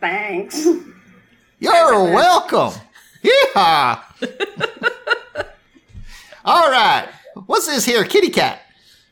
Thanks. 0.00 0.66
You're 1.60 2.04
welcome. 2.12 2.78
Yeah. 3.22 4.02
All 6.44 6.70
right. 6.70 7.08
What's 7.46 7.66
this 7.66 7.84
here, 7.84 8.04
kitty 8.04 8.30
cat? 8.30 8.62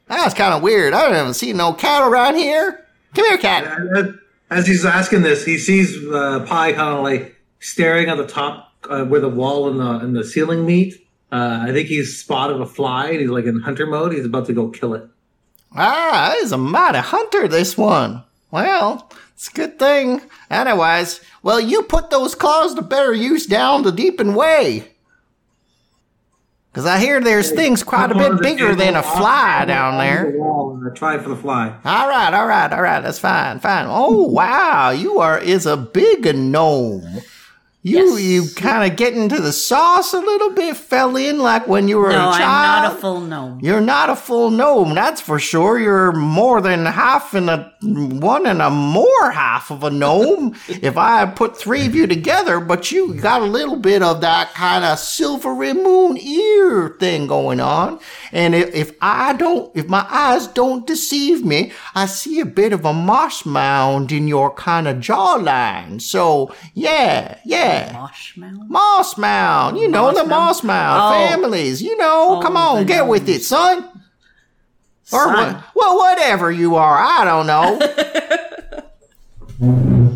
That's 0.09 0.35
kind 0.35 0.55
of 0.55 0.63
weird. 0.63 0.95
I 0.95 1.13
haven't 1.15 1.35
seen 1.35 1.57
no 1.57 1.73
cat 1.73 2.03
around 2.03 2.37
here. 2.37 2.87
Come 3.15 3.25
here, 3.27 3.39
cat. 3.39 4.09
As 4.51 4.67
he's 4.67 4.85
asking 4.85 5.23
this, 5.23 5.45
he 5.45 5.59
sees 5.59 5.97
uh, 6.09 6.45
Pi 6.47 6.73
kind 6.73 6.97
of 6.97 7.03
like 7.03 7.37
staring 7.61 8.09
at 8.09 8.17
the 8.17 8.27
top 8.27 8.73
uh, 8.89 9.05
where 9.05 9.21
the 9.21 9.29
wall 9.29 9.69
and 9.69 9.81
the 9.81 10.05
and 10.05 10.15
the 10.15 10.25
ceiling 10.25 10.65
meet. 10.65 10.95
Uh, 11.33 11.65
I 11.67 11.73
think 11.73 11.89
he's 11.89 12.17
spotted 12.19 12.61
a 12.61 12.67
fly 12.67 13.11
and 13.11 13.21
he's 13.21 13.31
like 13.31 13.47
in 13.47 13.61
hunter 13.61 13.87
mode. 13.87 14.13
He's 14.13 14.25
about 14.25 14.47
to 14.47 14.53
go 14.53 14.69
kill 14.69 14.95
it. 14.95 15.09
Ah, 15.75 16.37
he's 16.39 16.53
a 16.53 16.59
mighty 16.59 16.99
hunter, 16.99 17.49
this 17.49 17.77
one. 17.77 18.23
Well, 18.53 19.11
it's 19.37 19.49
a 19.49 19.53
good 19.53 19.79
thing. 19.79 20.23
Anyways, 20.51 21.21
well, 21.43 21.61
you 21.61 21.83
put 21.83 22.09
those 22.09 22.35
claws 22.35 22.75
to 22.75 22.81
better 22.83 23.13
use 23.13 23.45
down 23.45 23.83
the 23.83 23.93
Deeping 23.93 24.35
Way. 24.35 24.89
Because 26.73 26.87
I 26.87 26.99
hear 26.99 27.21
there's 27.21 27.53
things 27.53 27.83
quite 27.83 28.11
a 28.11 28.15
bit 28.15 28.41
bigger 28.41 28.75
than 28.75 28.97
a 28.97 29.03
fly 29.03 29.65
down 29.67 29.99
the 29.99 30.05
there. 30.05 30.39
wall, 30.39 30.75
and 30.75 30.91
I 30.91 30.95
tried 30.95 31.23
for 31.23 31.29
the 31.29 31.37
fly. 31.37 31.69
All 31.85 32.09
right, 32.09 32.33
all 32.35 32.47
right, 32.47 32.73
all 32.73 32.83
right. 32.83 33.01
That's 33.03 33.19
fine, 33.19 33.61
fine. 33.61 33.87
Oh 33.89 34.25
wow, 34.27 34.91
you 34.91 35.19
are 35.19 35.39
is 35.39 35.67
a 35.67 35.77
big 35.77 36.35
gnome. 36.35 37.21
You 37.87 38.19
Yes. 38.19 38.21
you 38.21 38.49
kind 38.57 38.91
of 38.91 38.97
get 38.97 39.15
into 39.15 39.41
the 39.41 39.53
sauce 39.53 40.13
a 40.13 40.19
little 40.19 40.51
bit. 40.51 40.77
Fell 40.77 41.15
in 41.15 41.39
like 41.39 41.69
when 41.69 41.87
you 41.87 41.99
were 41.99 42.11
a 42.11 42.15
child. 42.15 42.39
No, 42.41 42.45
a 42.45 42.49
I'm 42.49 42.83
not 42.83 42.93
a 42.93 42.97
full 42.97 43.21
gnome. 43.21 43.61
You're 43.63 43.81
not 43.81 44.11
a 44.11 44.17
full 44.17 44.51
gnome, 44.51 44.93
that's 44.97 45.21
for 45.21 45.39
sure. 45.39 45.79
You're 45.79 46.11
more 46.11 46.61
than 46.61 46.85
half 46.85 47.33
and 47.33 47.49
a 47.49 47.73
one 47.83 48.45
and 48.45 48.61
a 48.61 48.71
more 48.71 49.31
half 49.31 49.71
of 49.71 49.85
a 49.85 49.91
gnome. 49.91 50.57
if 50.69 50.97
I 50.97 51.27
put 51.27 51.57
three 51.57 51.87
of 51.87 51.95
you 51.95 52.09
together, 52.09 52.59
but 52.59 52.91
you 52.91 53.15
got 53.15 53.43
a 53.43 53.45
little 53.45 53.77
bit 53.77 54.03
of 54.03 54.21
that 54.23 54.53
kind 54.55 54.85
of 54.85 54.99
silvery 54.99 55.73
moon 55.73 56.17
ear 56.19 56.97
thing 56.99 57.29
going 57.29 57.61
on. 57.61 58.01
And 58.33 58.57
if, 58.57 58.75
if 58.75 58.97
I 59.01 59.35
don't, 59.35 59.71
if 59.77 59.87
my 59.87 60.05
eyes 60.11 60.49
don't 60.49 60.89
deceive 60.89 61.45
me, 61.45 61.71
I 61.95 62.07
see 62.07 62.41
a 62.41 62.47
bit 62.47 62.73
of 62.73 62.85
a 62.85 62.93
moss 62.93 63.47
mound 63.47 64.11
in 64.11 64.27
your 64.27 64.53
kind 64.53 64.89
of 64.89 64.97
jawline. 64.97 66.03
So 66.03 66.53
yeah, 66.75 67.39
yeah. 67.45 67.76
Marshmallow? 67.93 68.65
Moss 68.69 69.17
mound, 69.19 69.79
you 69.79 69.89
know 69.89 70.13
Moss 70.13 70.61
the 70.61 70.67
mound 70.67 71.01
Oh. 71.03 71.29
families, 71.29 71.83
you 71.83 71.97
know. 71.97 72.37
Oh, 72.39 72.41
come 72.43 72.57
on, 72.57 72.85
get 72.87 73.07
with 73.07 73.29
it, 73.29 73.33
gnomes. 73.33 73.47
son. 73.49 73.91
Or 75.13 75.29
what? 75.29 75.63
Well, 75.75 75.97
whatever 75.99 76.51
you 76.51 76.75
are, 76.77 76.97
I 76.99 77.25
don't 77.25 77.47
know. 77.47 77.79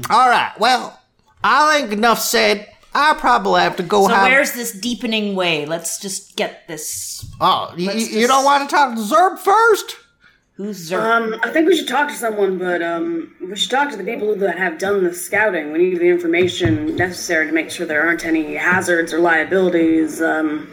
All 0.10 0.28
right. 0.28 0.52
Well, 0.58 0.98
I 1.44 1.80
think 1.80 1.92
enough 1.92 2.18
said. 2.20 2.66
I 2.92 3.14
probably 3.14 3.60
have 3.60 3.76
to 3.76 3.84
go 3.84 4.08
So 4.08 4.12
have. 4.14 4.24
where's 4.24 4.50
this 4.52 4.72
deepening 4.72 5.36
way? 5.36 5.64
Let's 5.64 6.00
just 6.00 6.34
get 6.36 6.66
this. 6.66 7.24
oh, 7.40 7.72
you, 7.76 7.86
let's 7.86 8.10
you 8.10 8.26
don't 8.26 8.44
want 8.44 8.68
to 8.68 8.74
talk 8.74 8.96
to 8.96 9.00
Zerb 9.00 9.38
first? 9.38 9.94
Who's 10.60 10.90
Zerp? 10.90 11.00
Um, 11.00 11.40
I 11.42 11.48
think 11.48 11.68
we 11.68 11.74
should 11.74 11.88
talk 11.88 12.08
to 12.08 12.14
someone, 12.14 12.58
but 12.58 12.82
um, 12.82 13.34
we 13.40 13.56
should 13.56 13.70
talk 13.70 13.90
to 13.92 13.96
the 13.96 14.04
people 14.04 14.36
that 14.36 14.58
have 14.58 14.76
done 14.76 15.02
the 15.02 15.14
scouting. 15.14 15.72
We 15.72 15.78
need 15.78 16.00
the 16.00 16.10
information 16.10 16.96
necessary 16.96 17.46
to 17.46 17.52
make 17.52 17.70
sure 17.70 17.86
there 17.86 18.06
aren't 18.06 18.26
any 18.26 18.56
hazards 18.56 19.14
or 19.14 19.20
liabilities 19.20 20.20
um, 20.20 20.66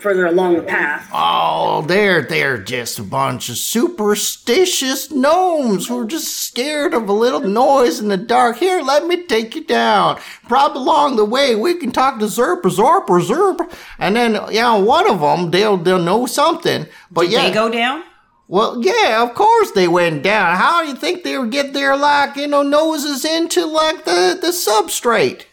further 0.00 0.26
along 0.26 0.56
the 0.56 0.62
path. 0.62 1.08
Oh, 1.14 1.80
they're 1.80 2.20
they're 2.20 2.58
just 2.58 2.98
a 2.98 3.02
bunch 3.02 3.48
of 3.48 3.56
superstitious 3.56 5.10
gnomes 5.10 5.88
who 5.88 6.00
are 6.00 6.06
just 6.06 6.36
scared 6.36 6.92
of 6.92 7.08
a 7.08 7.14
little 7.14 7.40
noise 7.40 8.00
in 8.00 8.08
the 8.08 8.18
dark. 8.18 8.58
Here, 8.58 8.82
let 8.82 9.06
me 9.06 9.24
take 9.24 9.54
you 9.54 9.64
down. 9.64 10.20
Probably 10.42 10.82
along 10.82 11.16
the 11.16 11.24
way 11.24 11.54
we 11.54 11.76
can 11.76 11.90
talk 11.90 12.18
to 12.18 12.26
Zerp 12.26 12.66
or 12.66 12.68
Zorp 12.68 13.08
or 13.08 13.20
Zerb, 13.20 13.74
and 13.98 14.14
then 14.14 14.38
yeah, 14.50 14.76
one 14.76 15.08
of 15.08 15.20
them 15.20 15.50
they'll 15.50 15.78
they'll 15.78 16.02
know 16.02 16.26
something. 16.26 16.86
But 17.10 17.30
yeah, 17.30 17.48
They 17.48 17.54
go 17.54 17.70
down? 17.70 18.04
Well, 18.52 18.84
yeah, 18.84 19.22
of 19.22 19.32
course 19.34 19.70
they 19.70 19.88
went 19.88 20.22
down. 20.22 20.58
How 20.58 20.82
do 20.82 20.88
you 20.88 20.94
think 20.94 21.24
they 21.24 21.38
would 21.38 21.50
get 21.50 21.72
their 21.72 21.96
like 21.96 22.36
you 22.36 22.46
know 22.46 22.62
noses 22.62 23.24
into 23.24 23.64
like 23.64 24.04
the 24.04 24.38
the 24.38 24.48
substrate? 24.48 25.44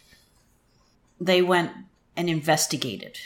They 1.18 1.42
went 1.42 1.72
and 2.18 2.30
investigated 2.30 3.18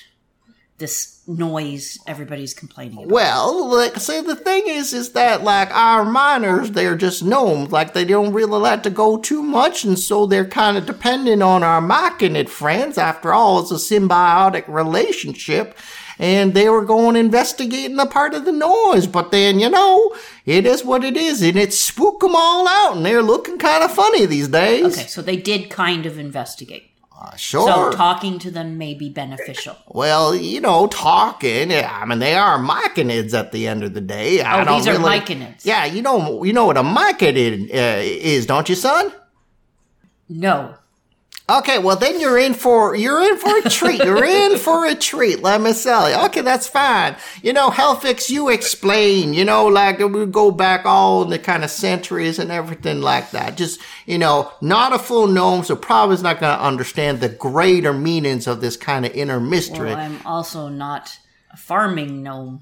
this 0.78 1.24
noise 1.28 1.98
everybody's 2.06 2.54
complaining 2.54 3.00
about. 3.00 3.12
Well, 3.12 3.68
like, 3.70 3.96
say 3.96 4.22
the 4.22 4.36
thing 4.36 4.68
is, 4.68 4.94
is 4.94 5.14
that 5.14 5.44
like 5.44 5.72
our 5.72 6.06
miners, 6.06 6.70
they're 6.70 6.96
just 6.96 7.24
gnomes. 7.24 7.72
Like 7.72 7.96
they 7.96 8.06
don't 8.06 8.32
really 8.32 8.60
like 8.60 8.84
to 8.84 8.92
go 8.92 9.18
too 9.18 9.42
much, 9.42 9.84
and 9.84 9.98
so 9.98 10.28
they're 10.28 10.46
kind 10.46 10.78
of 10.78 10.86
dependent 10.86 11.42
on 11.42 11.64
our 11.64 11.82
myconid 11.82 12.48
friends. 12.48 13.00
After 13.00 13.34
all, 13.34 13.60
it's 13.60 13.72
a 13.72 13.76
symbiotic 13.76 14.68
relationship. 14.68 15.76
And 16.24 16.54
they 16.54 16.70
were 16.70 16.86
going 16.86 17.16
investigating 17.18 17.98
the 17.98 18.06
part 18.06 18.34
of 18.34 18.46
the 18.46 18.52
noise, 18.54 19.08
but 19.08 19.32
then 19.32 19.60
you 19.60 19.70
know 19.70 20.16
it 20.46 20.66
is 20.66 20.84
what 20.84 21.04
it 21.04 21.18
is, 21.18 21.42
and 21.42 21.58
it 21.58 21.74
spooked 21.74 22.22
them 22.22 22.36
all 22.36 22.68
out, 22.68 22.96
and 22.96 23.06
they're 23.06 23.22
looking 23.22 23.58
kind 23.58 23.84
of 23.84 23.92
funny 23.92 24.26
these 24.26 24.48
days. 24.48 24.86
Okay, 24.98 25.08
so 25.08 25.22
they 25.22 25.36
did 25.38 25.70
kind 25.70 26.06
of 26.06 26.18
investigate. 26.18 26.90
Uh, 27.20 27.36
sure. 27.36 27.68
So 27.68 27.92
talking 27.92 28.40
to 28.40 28.52
them 28.52 28.78
may 28.78 28.94
be 28.94 29.10
beneficial. 29.10 29.78
Well, 29.88 30.34
you 30.36 30.60
know, 30.62 30.88
talking. 30.88 31.72
I 31.74 32.04
mean, 32.06 32.20
they 32.20 32.36
are 32.36 32.58
myconids 32.58 33.34
at 33.34 33.52
the 33.52 33.68
end 33.68 33.84
of 33.84 33.94
the 33.94 34.02
day. 34.02 34.42
I 34.42 34.62
Oh, 34.62 34.66
don't 34.66 34.78
these 34.78 34.88
are 34.88 34.94
really- 34.98 35.20
myconids. 35.20 35.64
Yeah, 35.66 35.86
you 35.86 36.02
know, 36.02 36.44
you 36.44 36.52
know 36.54 36.66
what 36.66 36.78
a 36.78 36.84
myconid 36.84 37.70
uh, 37.74 38.02
is, 38.02 38.46
don't 38.46 38.68
you, 38.68 38.76
son? 38.76 39.12
No. 40.30 40.76
Okay, 41.50 41.78
well 41.78 41.98
then 41.98 42.22
you're 42.22 42.38
in 42.38 42.54
for 42.54 42.96
you're 42.96 43.22
in 43.22 43.38
for 43.38 43.58
a 43.58 43.70
treat. 43.70 44.02
You're 44.02 44.24
in 44.24 44.58
for 44.60 44.86
a 44.86 44.96
treat. 44.96 45.42
Let 45.42 45.60
me 45.60 45.74
tell 45.74 46.10
you. 46.10 46.16
Okay, 46.28 46.40
that's 46.40 46.68
fine. 46.68 47.18
You 47.42 47.52
know, 47.52 47.70
Helfix, 47.70 48.30
you 48.30 48.48
explain. 48.48 49.34
You 49.34 49.44
know, 49.44 49.66
like 49.66 50.00
we 50.00 50.26
go 50.26 50.52
back 50.52 50.86
all 50.86 51.26
the 51.26 51.38
kind 51.38 51.66
of 51.66 51.70
centuries 51.70 52.40
and 52.40 52.50
everything 52.50 53.02
like 53.02 53.32
that. 53.32 53.58
Just 53.58 53.82
you 54.06 54.18
know, 54.18 54.54
not 54.62 54.94
a 54.94 55.00
full 55.00 55.28
gnome, 55.28 55.66
so 55.66 55.76
probably 55.76 56.14
is 56.16 56.24
not 56.24 56.40
going 56.40 56.58
to 56.58 56.64
understand 56.64 57.20
the 57.20 57.30
greater 57.30 57.92
meanings 57.92 58.48
of 58.48 58.62
this 58.62 58.78
kind 58.78 59.06
of 59.06 59.12
inner 59.12 59.42
mystery. 59.42 59.90
Well, 59.90 59.98
I'm 59.98 60.26
also 60.26 60.70
not 60.70 61.20
a 61.52 61.58
farming 61.58 62.24
gnome. 62.24 62.62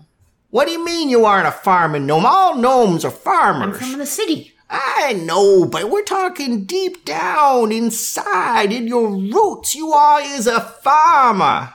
What 0.50 0.66
do 0.66 0.72
you 0.72 0.84
mean 0.84 1.10
you 1.10 1.26
aren't 1.26 1.48
a 1.48 1.52
farming 1.52 2.08
gnome? 2.08 2.26
All 2.26 2.56
gnomes 2.56 3.06
are 3.06 3.12
farmers. 3.12 3.80
I'm 3.80 3.90
from 3.92 4.00
the 4.00 4.06
city. 4.08 4.54
I 4.74 5.14
know, 5.14 5.66
but 5.66 5.90
we're 5.90 6.04
talking 6.04 6.64
deep 6.64 7.04
down 7.04 7.72
inside 7.74 8.72
in 8.72 8.88
your 8.88 9.10
roots. 9.10 9.76
You 9.76 9.92
are 9.92 10.22
is 10.22 10.48
a 10.48 10.62
farmer. 10.62 11.74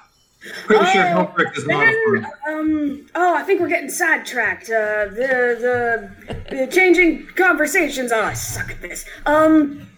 Pretty 0.64 0.84
sure 0.92 1.02
Oh, 1.04 1.26
Helfix 1.36 1.58
is 1.58 1.66
not 1.66 1.82
a 1.82 1.86
then, 1.86 2.22
farmer. 2.44 2.60
um, 2.60 3.06
oh, 3.16 3.34
I 3.36 3.42
think 3.42 3.60
we're 3.60 3.68
getting 3.68 3.90
sidetracked. 3.90 4.70
Uh, 4.70 5.06
the, 5.10 6.10
the, 6.48 6.56
the 6.56 6.66
changing 6.68 7.26
conversations. 7.36 8.12
Oh, 8.12 8.22
I 8.22 8.32
suck 8.34 8.70
at 8.70 8.80
this. 8.80 9.04
Um, 9.26 9.88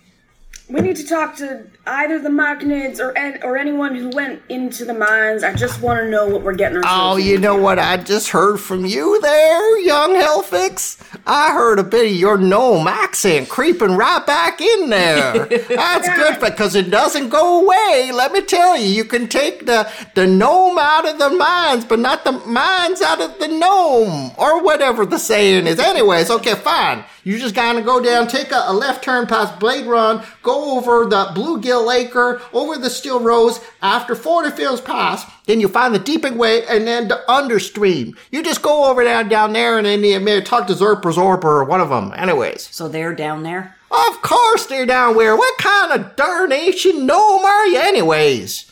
we 0.71 0.81
need 0.81 0.97
to 0.97 1.07
talk 1.07 1.37
to 1.37 1.67
either 1.89 2.19
the 2.19 2.29
myconids 2.29 3.01
or 3.01 3.09
or 3.43 3.57
anyone 3.57 3.95
who 3.95 4.11
went 4.11 4.43
into 4.49 4.85
the 4.85 4.95
mines. 4.95 5.43
I 5.43 5.55
just 5.55 5.81
want 5.81 6.01
to 6.01 6.09
know 6.09 6.29
what 6.29 6.43
we're 6.43 6.55
getting 6.55 6.81
Oh, 6.85 7.17
you 7.17 7.39
know 7.39 7.57
what 7.57 7.79
I 7.79 7.97
just 7.97 8.31
heard 8.31 8.59
from 8.59 8.85
you 8.85 9.21
there, 9.21 9.79
young 9.81 10.15
Helfix? 10.15 10.99
I 11.27 11.53
heard 11.53 11.79
a 11.79 11.85
bit 11.85 12.07
of 12.07 12.17
your 12.17 12.37
gnome 12.37 12.87
accent 12.87 13.49
creeping 13.49 13.97
right 13.97 14.25
back 14.27 14.61
in 14.61 14.91
there. 14.91 15.47
That's 15.69 16.09
good 16.09 16.41
because 16.41 16.75
it 16.75 16.91
doesn't 16.91 17.31
go 17.31 17.65
away. 17.65 18.11
Let 18.13 18.33
me 18.33 18.43
tell 18.43 18.77
you, 18.79 18.89
you 18.89 19.05
can 19.05 19.29
take 19.29 19.67
the, 19.67 19.91
the 20.15 20.27
gnome 20.27 20.79
out 20.79 21.09
of 21.09 21.19
the 21.19 21.31
mines, 21.31 21.85
but 21.85 21.99
not 21.99 22.25
the 22.25 22.33
mines 22.33 23.01
out 23.03 23.21
of 23.21 23.39
the 23.39 23.49
gnome, 23.49 24.33
or 24.37 24.63
whatever 24.63 25.07
the 25.07 25.19
saying 25.19 25.67
is. 25.67 25.79
Anyways, 25.79 26.31
okay, 26.31 26.55
fine. 26.55 27.05
You 27.25 27.39
just 27.39 27.55
gotta 27.55 27.83
go 27.83 28.03
down, 28.03 28.27
take 28.27 28.53
a, 28.53 28.65
a 28.67 28.73
left 28.73 29.05
turn 29.05 29.27
past 29.27 29.59
Blade 29.59 29.87
Run, 29.87 30.25
go 30.43 30.79
over 30.79 31.05
the 31.05 31.27
Bluegill 31.35 31.78
Acre, 31.91 32.41
over 32.53 32.77
the 32.77 32.91
Steel 32.91 33.21
Rose. 33.21 33.61
After 33.83 34.15
Fortifield's 34.15 34.81
Pass, 34.81 35.25
then 35.47 35.61
you 35.61 35.69
find 35.69 35.95
the 35.95 35.99
Deeping 35.99 36.37
Way 36.39 36.65
and 36.67 36.87
then 36.87 37.09
the 37.09 37.21
Understream. 37.31 38.17
You 38.31 38.43
just 38.43 38.63
go 38.63 38.85
over 38.91 39.05
down 39.05 39.29
down 39.29 39.53
there 39.53 39.79
and 39.79 39.87
then 39.87 40.03
you 40.03 40.19
may 40.21 40.41
talk 40.41 40.67
to 40.67 40.75
Zerp 40.75 41.05
or 41.05 41.13
Zorp 41.13 41.45
or 41.45 41.65
one 41.65 41.81
of 41.81 41.89
them. 41.91 42.13
Anyways, 42.17 42.69
So 42.71 42.89
they're 42.89 43.15
down 43.15 43.43
there. 43.43 43.75
of 43.91 44.21
course 44.23 44.67
they're 44.67 44.87
down 44.87 45.15
where. 45.17 45.37
What 45.37 45.57
kind 45.59 45.93
of 45.93 46.17
darnation 46.17 47.07
gnome 47.07 47.45
are 47.45 47.67
you, 47.67 47.79
anyways? 47.81 48.65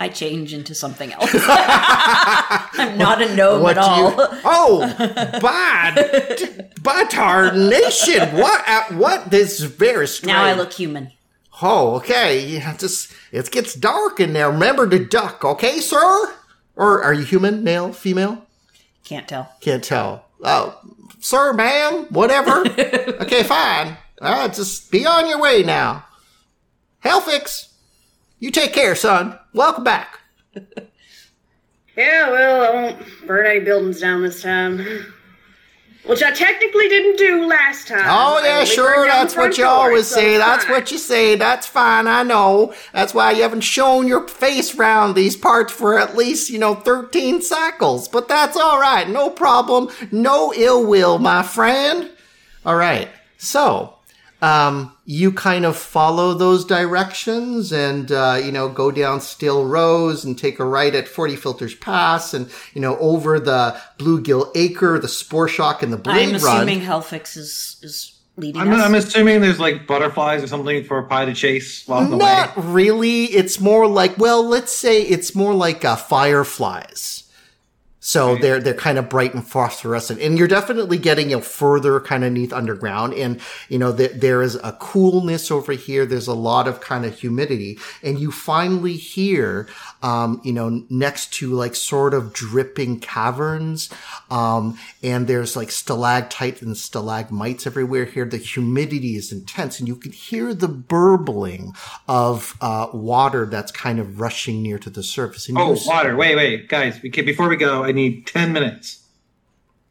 I 0.00 0.08
change 0.08 0.54
into 0.54 0.76
something 0.76 1.12
else. 1.12 1.30
I'm 1.34 2.96
not 2.98 3.20
a 3.20 3.34
gnome 3.34 3.62
What 3.62 3.76
at 3.78 3.82
all. 3.82 4.10
you? 4.10 4.16
Oh, 4.44 4.94
bad, 5.42 6.72
bad 6.82 7.10
tarnation. 7.10 8.36
What? 8.36 8.64
uh, 8.68 8.84
What? 8.94 9.30
This 9.30 9.60
is 9.60 9.64
very 9.70 10.06
strange. 10.06 10.28
Now 10.32 10.44
I 10.44 10.52
look 10.52 10.72
human. 10.72 11.10
Oh, 11.60 11.96
okay. 11.96 12.44
Yeah, 12.46 12.76
just 12.76 13.12
it 13.32 13.50
gets 13.50 13.74
dark 13.74 14.20
in 14.20 14.32
there. 14.32 14.50
Remember 14.50 14.88
to 14.88 15.04
duck, 15.04 15.44
okay, 15.44 15.78
sir? 15.78 16.34
Or 16.76 17.02
are 17.02 17.12
you 17.12 17.24
human, 17.24 17.64
male, 17.64 17.92
female? 17.92 18.46
Can't 19.04 19.26
tell. 19.26 19.52
Can't 19.60 19.82
tell. 19.82 20.26
Oh, 20.44 20.78
sir, 21.18 21.52
ma'am, 21.52 22.06
whatever. 22.10 22.60
okay, 23.20 23.42
fine. 23.42 23.96
Uh, 24.20 24.48
just 24.48 24.90
be 24.90 25.04
on 25.06 25.28
your 25.28 25.40
way 25.40 25.62
now. 25.62 26.04
Helfix, 27.04 27.72
you 28.38 28.50
take 28.50 28.72
care, 28.72 28.94
son. 28.94 29.38
Welcome 29.52 29.84
back. 29.84 30.20
Yeah, 31.96 32.30
well, 32.30 32.62
I 32.62 32.74
won't 32.74 33.26
burn 33.26 33.44
any 33.44 33.58
buildings 33.58 34.00
down 34.00 34.22
this 34.22 34.40
time. 34.40 34.86
Which 36.08 36.22
I 36.22 36.30
technically 36.30 36.88
didn't 36.88 37.18
do 37.18 37.46
last 37.46 37.86
time. 37.86 38.06
Oh 38.06 38.40
yeah, 38.42 38.64
sure. 38.64 39.06
That's 39.06 39.36
what 39.36 39.58
you 39.58 39.64
door, 39.64 39.72
always 39.72 40.06
so 40.06 40.16
say. 40.16 40.38
That's 40.38 40.64
fine. 40.64 40.72
what 40.72 40.90
you 40.90 40.96
say. 40.96 41.36
That's 41.36 41.66
fine. 41.66 42.06
I 42.06 42.22
know. 42.22 42.72
That's 42.94 43.12
why 43.12 43.32
you 43.32 43.42
haven't 43.42 43.60
shown 43.60 44.08
your 44.08 44.26
face 44.26 44.74
round 44.74 45.14
these 45.14 45.36
parts 45.36 45.70
for 45.70 45.98
at 45.98 46.16
least 46.16 46.48
you 46.48 46.58
know 46.58 46.74
thirteen 46.74 47.42
cycles. 47.42 48.08
But 48.08 48.26
that's 48.26 48.56
all 48.56 48.80
right. 48.80 49.06
No 49.06 49.28
problem. 49.28 49.90
No 50.10 50.54
ill 50.54 50.86
will, 50.86 51.18
my 51.18 51.42
friend. 51.42 52.10
All 52.64 52.76
right. 52.76 53.10
So, 53.36 53.97
um, 54.40 54.94
you 55.04 55.32
kind 55.32 55.64
of 55.64 55.76
follow 55.76 56.32
those 56.34 56.64
directions 56.64 57.72
and, 57.72 58.12
uh, 58.12 58.40
you 58.42 58.52
know, 58.52 58.68
go 58.68 58.90
down 58.90 59.20
Still 59.20 59.64
Rose 59.66 60.24
and 60.24 60.38
take 60.38 60.60
a 60.60 60.64
right 60.64 60.94
at 60.94 61.08
40 61.08 61.36
Filters 61.36 61.74
Pass 61.74 62.34
and, 62.34 62.48
you 62.72 62.80
know, 62.80 62.96
over 62.98 63.40
the 63.40 63.76
Bluegill 63.98 64.52
Acre, 64.54 64.98
the 64.98 65.08
Spore 65.08 65.48
Shock, 65.48 65.82
and 65.82 65.92
the 65.92 65.96
Blade 65.96 66.34
I'm 66.34 66.42
Run. 66.42 66.56
assuming 66.56 66.80
Helfix 66.80 67.36
is 67.36 67.80
is 67.82 68.18
leading 68.36 68.62
I'm, 68.62 68.72
us. 68.72 68.80
I'm 68.80 68.94
assuming 68.94 69.40
there's 69.40 69.58
like 69.58 69.86
butterflies 69.86 70.42
or 70.42 70.46
something 70.46 70.84
for 70.84 70.98
a 70.98 71.04
pie 71.04 71.24
to 71.24 71.34
chase 71.34 71.86
along 71.88 72.10
the 72.10 72.16
way. 72.16 72.24
Not 72.24 72.52
really. 72.56 73.24
It's 73.24 73.60
more 73.60 73.86
like, 73.86 74.16
well, 74.18 74.46
let's 74.46 74.72
say 74.72 75.02
it's 75.02 75.34
more 75.34 75.54
like 75.54 75.84
uh, 75.84 75.96
fireflies. 75.96 77.17
So 78.08 78.20
Right. 78.32 78.42
they're 78.42 78.60
they're 78.60 78.74
kind 78.88 78.96
of 78.98 79.08
bright 79.08 79.34
and 79.34 79.46
phosphorescent, 79.46 80.20
and 80.20 80.38
you're 80.38 80.48
definitely 80.48 80.98
getting 80.98 81.30
you 81.30 81.36
know, 81.36 81.42
further 81.42 82.00
kind 82.00 82.24
of 82.24 82.32
neath 82.32 82.52
underground, 82.52 83.12
and 83.14 83.40
you 83.68 83.78
know 83.78 83.92
th- 83.94 84.12
there 84.14 84.40
is 84.42 84.54
a 84.56 84.72
coolness 84.80 85.50
over 85.50 85.72
here. 85.72 86.06
There's 86.06 86.26
a 86.26 86.34
lot 86.50 86.66
of 86.68 86.80
kind 86.80 87.04
of 87.04 87.18
humidity, 87.18 87.78
and 88.02 88.18
you 88.18 88.30
finally 88.30 88.94
hear, 88.94 89.68
um, 90.02 90.40
you 90.44 90.52
know, 90.52 90.84
next 90.90 91.32
to 91.34 91.52
like 91.52 91.74
sort 91.74 92.14
of 92.14 92.32
dripping 92.32 93.00
caverns, 93.00 93.90
um, 94.30 94.78
and 95.02 95.26
there's 95.26 95.56
like 95.56 95.70
stalactites 95.70 96.62
and 96.62 96.76
stalagmites 96.76 97.66
everywhere 97.66 98.04
here. 98.04 98.24
The 98.24 98.36
humidity 98.36 99.16
is 99.16 99.32
intense, 99.32 99.78
and 99.78 99.88
you 99.88 99.96
can 99.96 100.12
hear 100.12 100.54
the 100.54 100.68
burbling 100.68 101.72
of 102.06 102.56
uh, 102.60 102.88
water 102.92 103.46
that's 103.46 103.72
kind 103.72 103.98
of 103.98 104.20
rushing 104.20 104.62
near 104.62 104.78
to 104.78 104.90
the 104.90 105.02
surface. 105.02 105.48
And 105.48 105.58
Oh, 105.58 105.76
water. 105.86 106.16
Wait, 106.16 106.36
wait, 106.36 106.68
guys. 106.68 106.98
Okay, 107.04 107.22
before 107.22 107.48
we 107.48 107.56
go, 107.56 107.84
I 107.84 107.92
need 107.92 108.26
10 108.26 108.52
minutes. 108.52 109.04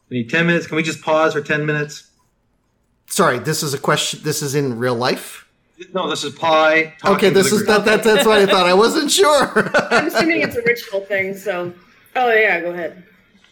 I 0.10 0.16
need 0.16 0.30
10 0.30 0.47
minutes. 0.47 0.68
Can 0.68 0.78
we 0.78 0.84
just 0.84 1.01
pause 1.01 1.34
for 1.34 1.41
10 1.41 1.66
minutes? 1.66 2.10
Sorry, 3.08 3.39
this 3.39 3.64
is 3.64 3.74
a 3.74 3.78
question. 3.78 4.22
This 4.24 4.41
is 4.41 4.55
in 4.55 4.78
real 4.78 4.95
life. 4.95 5.47
No, 5.93 6.09
this 6.09 6.23
is 6.23 6.34
pie. 6.34 6.95
Okay, 7.05 7.30
this 7.30 7.51
is 7.51 7.65
that, 7.67 7.86
that. 7.86 8.03
That's 8.03 8.25
what 8.25 8.39
I 8.39 8.45
thought. 8.45 8.65
I 8.65 8.73
wasn't 8.73 9.11
sure. 9.11 9.71
I'm 9.91 10.07
assuming 10.07 10.41
it's 10.41 10.55
a 10.55 10.61
ritual 10.63 11.01
thing, 11.01 11.36
so. 11.36 11.73
Oh, 12.15 12.34
yeah, 12.34 12.61
go 12.61 12.71
ahead. 12.71 13.03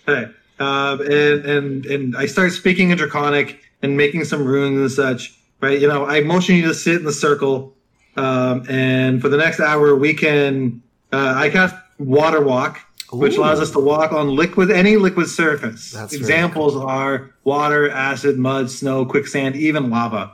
Okay. 0.08 0.32
Um, 0.60 1.02
and, 1.02 1.46
and, 1.46 1.86
and 1.86 2.18
I 2.18 2.26
start 2.26 2.52
speaking 2.54 2.90
in 2.90 2.98
Draconic 2.98 3.62
and 3.82 3.96
making 3.96 4.24
some 4.24 4.46
runes 4.46 4.80
and 4.80 4.92
such, 4.92 5.38
right? 5.62 5.80
You 5.80 5.88
know, 5.88 6.06
I 6.06 6.22
motion 6.22 6.56
you 6.56 6.64
to 6.68 6.74
sit 6.74 6.96
in 6.96 7.04
the 7.04 7.14
circle. 7.14 7.76
Um, 8.18 8.66
and 8.70 9.22
for 9.22 9.30
the 9.30 9.38
next 9.38 9.60
hour, 9.60 9.96
we 9.96 10.14
can, 10.14 10.82
uh, 11.12 11.34
I 11.36 11.50
cast 11.50 11.76
Water 12.00 12.42
Walk, 12.42 12.80
which 13.12 13.38
allows 13.38 13.60
us 13.60 13.72
to 13.72 13.80
walk 13.80 14.14
on 14.14 14.36
liquid, 14.36 14.72
any 14.72 14.98
liquid 14.98 15.28
surface. 15.28 15.92
That's 15.92 16.14
very 16.14 16.22
Examples 16.22 16.76
are 16.76 17.32
water, 17.44 17.90
acid, 17.90 18.38
mud, 18.38 18.72
snow, 18.72 19.06
quicksand, 19.06 19.56
even 19.56 19.90
lava. 19.90 20.34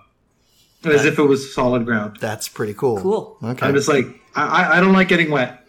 As 0.84 1.06
if 1.06 1.20
it 1.20 1.24
was 1.24 1.54
solid 1.54 1.86
ground. 1.86 2.18
That's 2.20 2.48
pretty 2.50 2.74
cool. 2.74 3.00
Cool. 3.00 3.38
Okay. 3.44 3.66
I'm 3.68 3.76
just 3.76 3.88
like, 3.88 4.06
I, 4.36 4.46
I- 4.64 4.78
I 4.78 4.80
don't 4.80 4.94
like 4.94 5.08
getting 5.08 5.30
wet. 5.32 5.66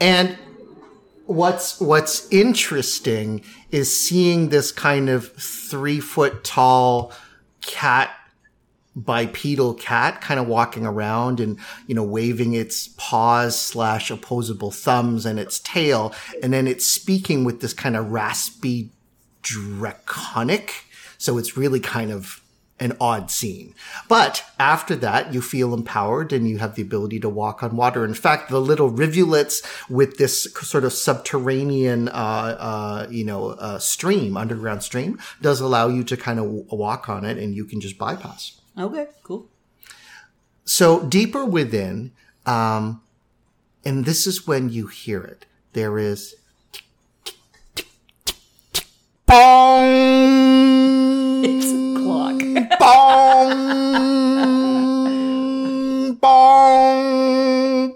And 0.00 0.38
what's 1.26 1.80
what's 1.80 2.30
interesting 2.32 3.42
is 3.72 3.94
seeing 3.94 4.50
this 4.50 4.70
kind 4.70 5.08
of 5.08 5.32
three 5.32 5.98
foot 5.98 6.44
tall 6.44 7.12
cat 7.62 8.10
bipedal 8.94 9.74
cat 9.74 10.20
kind 10.20 10.38
of 10.40 10.46
walking 10.46 10.86
around 10.86 11.40
and 11.40 11.58
you 11.86 11.94
know 11.94 12.04
waving 12.04 12.54
its 12.54 12.88
paws 12.96 13.58
slash 13.60 14.10
opposable 14.10 14.70
thumbs 14.70 15.26
and 15.26 15.38
its 15.38 15.58
tail 15.58 16.14
and 16.42 16.50
then 16.52 16.66
it's 16.66 16.86
speaking 16.86 17.44
with 17.44 17.60
this 17.60 17.74
kind 17.74 17.94
of 17.96 18.10
raspy 18.10 18.90
draconic 19.42 20.84
so 21.18 21.36
it's 21.36 21.56
really 21.58 21.80
kind 21.80 22.10
of 22.10 22.40
an 22.78 22.96
odd 23.00 23.30
scene. 23.30 23.74
But 24.08 24.44
after 24.58 24.94
that, 24.96 25.32
you 25.32 25.40
feel 25.40 25.72
empowered 25.72 26.32
and 26.32 26.48
you 26.48 26.58
have 26.58 26.74
the 26.74 26.82
ability 26.82 27.20
to 27.20 27.28
walk 27.28 27.62
on 27.62 27.76
water. 27.76 28.04
In 28.04 28.14
fact, 28.14 28.50
the 28.50 28.60
little 28.60 28.90
rivulets 28.90 29.62
with 29.88 30.18
this 30.18 30.44
sort 30.60 30.84
of 30.84 30.92
subterranean, 30.92 32.08
uh, 32.08 32.12
uh, 32.12 33.06
you 33.10 33.24
know, 33.24 33.50
uh, 33.50 33.78
stream, 33.78 34.36
underground 34.36 34.82
stream, 34.82 35.18
does 35.40 35.60
allow 35.60 35.88
you 35.88 36.04
to 36.04 36.16
kind 36.16 36.38
of 36.38 36.46
walk 36.70 37.08
on 37.08 37.24
it 37.24 37.38
and 37.38 37.54
you 37.54 37.64
can 37.64 37.80
just 37.80 37.96
bypass. 37.96 38.60
Okay, 38.78 39.06
cool. 39.22 39.48
So 40.64 41.02
deeper 41.04 41.44
within, 41.44 42.12
um, 42.44 43.00
and 43.84 44.04
this 44.04 44.26
is 44.26 44.46
when 44.46 44.68
you 44.68 44.88
hear 44.88 45.22
it. 45.22 45.46
There 45.72 45.98
is 45.98 46.34
bong. 49.26 50.16
It's 52.56 52.72
a 52.72 52.76
clock. 52.76 53.48
bong, 56.14 56.14
bong. 56.14 57.92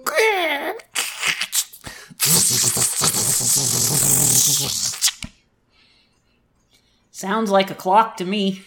Sounds 7.11 7.51
like 7.51 7.71
a 7.71 7.75
clock 7.75 8.17
to 8.19 8.25
me. 8.27 8.63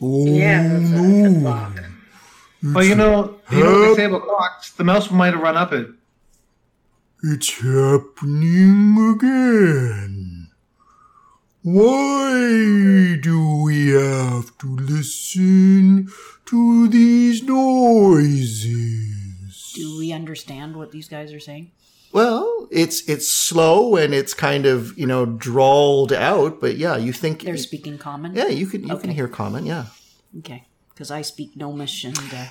Yeah, 0.00 0.68
that's 0.68 0.90
a 0.90 1.40
clock. 1.40 1.80
Well, 2.62 2.84
you 2.84 2.94
know, 2.94 3.40
you 3.50 3.64
know 3.64 3.80
what 3.80 3.88
they 3.88 3.94
say 3.94 4.04
about 4.04 4.22
clocks. 4.24 4.72
The 4.72 4.84
mouse 4.84 5.10
might 5.10 5.32
have 5.32 5.42
run 5.42 5.56
up 5.56 5.72
it. 5.72 5.88
It's 7.22 7.50
happening 7.60 9.14
again. 9.16 10.13
Why 11.64 13.16
do 13.22 13.62
we 13.62 13.88
have 13.92 14.52
to 14.58 14.76
listen 14.76 16.08
to 16.44 16.88
these 16.88 17.42
noises? 17.42 18.92
Do 19.74 19.96
we 19.98 20.12
understand 20.12 20.76
what 20.76 20.90
these 20.92 21.08
guys 21.08 21.32
are 21.32 21.40
saying? 21.40 21.70
Well, 22.12 22.68
it's 22.70 23.08
it's 23.08 23.26
slow 23.26 23.96
and 23.96 24.12
it's 24.12 24.34
kind 24.34 24.66
of 24.66 24.92
you 24.98 25.06
know 25.06 25.24
drawled 25.24 26.12
out, 26.12 26.60
but 26.60 26.76
yeah, 26.76 26.98
you 26.98 27.14
think 27.14 27.44
They're 27.44 27.56
speaking 27.56 27.96
common? 27.96 28.34
yeah, 28.34 28.48
you 28.48 28.66
can 28.66 28.86
you 28.86 28.98
can 28.98 29.08
hear 29.08 29.26
common, 29.26 29.64
yeah. 29.64 29.86
Okay. 30.40 30.66
Because 30.90 31.10
I 31.10 31.22
speak 31.22 31.56
Gnomish 31.56 32.04
and 32.04 32.18
uh, 32.34 32.48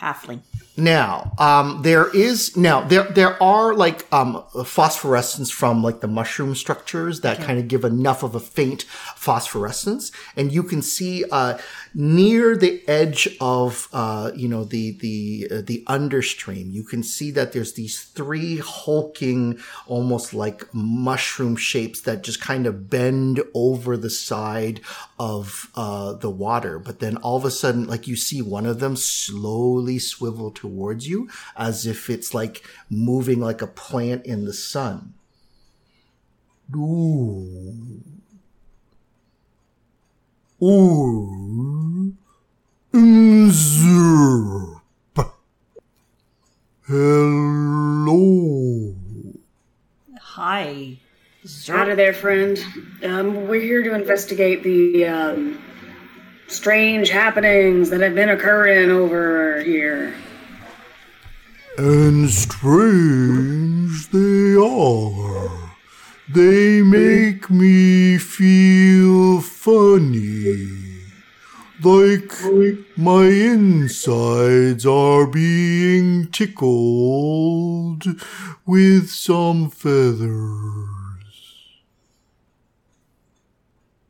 Halfling. 0.00 0.40
Now, 0.76 1.32
um, 1.38 1.82
there 1.82 2.08
is 2.16 2.56
now 2.56 2.80
there 2.80 3.02
there 3.02 3.42
are 3.42 3.74
like 3.74 4.10
um, 4.12 4.42
phosphorescence 4.64 5.50
from 5.50 5.82
like 5.82 6.00
the 6.00 6.08
mushroom 6.08 6.54
structures 6.54 7.20
that 7.20 7.40
kind 7.40 7.58
of 7.58 7.68
give 7.68 7.84
enough 7.84 8.22
of 8.22 8.34
a 8.34 8.40
faint 8.40 8.84
phosphorescence, 9.14 10.10
and 10.36 10.52
you 10.52 10.62
can 10.62 10.80
see 10.80 11.24
uh, 11.30 11.58
near 11.92 12.56
the 12.56 12.82
edge 12.88 13.36
of 13.40 13.88
uh, 13.92 14.30
you 14.34 14.48
know 14.48 14.64
the 14.64 14.92
the 14.92 15.48
uh, 15.50 15.60
the 15.60 15.84
understream. 15.86 16.72
You 16.72 16.84
can 16.84 17.02
see 17.02 17.30
that 17.32 17.52
there's 17.52 17.74
these 17.74 18.02
three 18.02 18.56
hulking, 18.56 19.58
almost 19.86 20.32
like 20.32 20.72
mushroom 20.72 21.56
shapes 21.56 22.00
that 22.02 22.22
just 22.22 22.40
kind 22.40 22.66
of 22.66 22.88
bend 22.88 23.42
over 23.54 23.98
the 23.98 24.10
side 24.10 24.80
of 25.18 25.70
uh, 25.74 26.14
the 26.14 26.30
water. 26.30 26.78
But 26.78 27.00
then 27.00 27.18
all 27.18 27.36
of 27.36 27.44
a 27.44 27.50
sudden, 27.50 27.86
like 27.86 28.06
you 28.06 28.16
see 28.16 28.40
one 28.40 28.64
of 28.64 28.80
them 28.80 28.96
slowly 28.96 29.89
swivel 29.98 30.50
towards 30.50 31.08
you 31.08 31.28
as 31.56 31.86
if 31.86 32.08
it's 32.10 32.34
like 32.34 32.64
moving 32.88 33.40
like 33.40 33.62
a 33.62 33.66
plant 33.66 34.24
in 34.26 34.44
the 34.44 34.52
sun. 34.52 35.14
Ooh. 36.74 38.02
Ooh. 40.62 42.12
Zerp. 42.92 44.80
Hello. 46.86 48.14
Hi. 50.20 50.98
Out 51.70 51.88
of 51.88 51.96
there, 51.96 52.12
friend. 52.12 52.58
Um, 53.02 53.48
we're 53.48 53.60
here 53.60 53.82
to 53.82 53.94
investigate 53.94 54.62
the 54.62 55.06
um, 55.06 55.62
strange 56.50 57.10
happenings 57.10 57.90
that 57.90 58.00
have 58.00 58.14
been 58.14 58.28
occurring 58.28 58.90
over 58.90 59.62
here. 59.62 60.14
And 61.78 62.28
strange 62.28 64.10
they 64.10 64.56
are. 64.56 65.70
They 66.28 66.82
make 66.82 67.48
me 67.50 68.18
feel 68.18 69.40
funny. 69.40 70.76
Like 71.82 72.30
my 72.96 73.24
insides 73.24 74.84
are 74.84 75.26
being 75.26 76.28
tickled 76.30 78.04
with 78.66 79.08
some 79.08 79.70
feathers. 79.70 80.28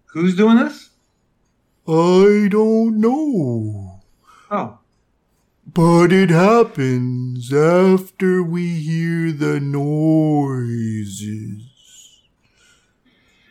Who's 0.07 0.37
doing 0.37 0.57
this? 0.57 0.90
I 1.91 2.47
don't 2.49 3.01
know. 3.01 4.01
Oh, 4.49 4.79
But 5.67 6.13
it 6.13 6.31
happens 6.31 7.53
after 7.53 8.45
we 8.45 8.79
hear 8.79 9.33
the 9.33 9.59
noises. 9.59 11.65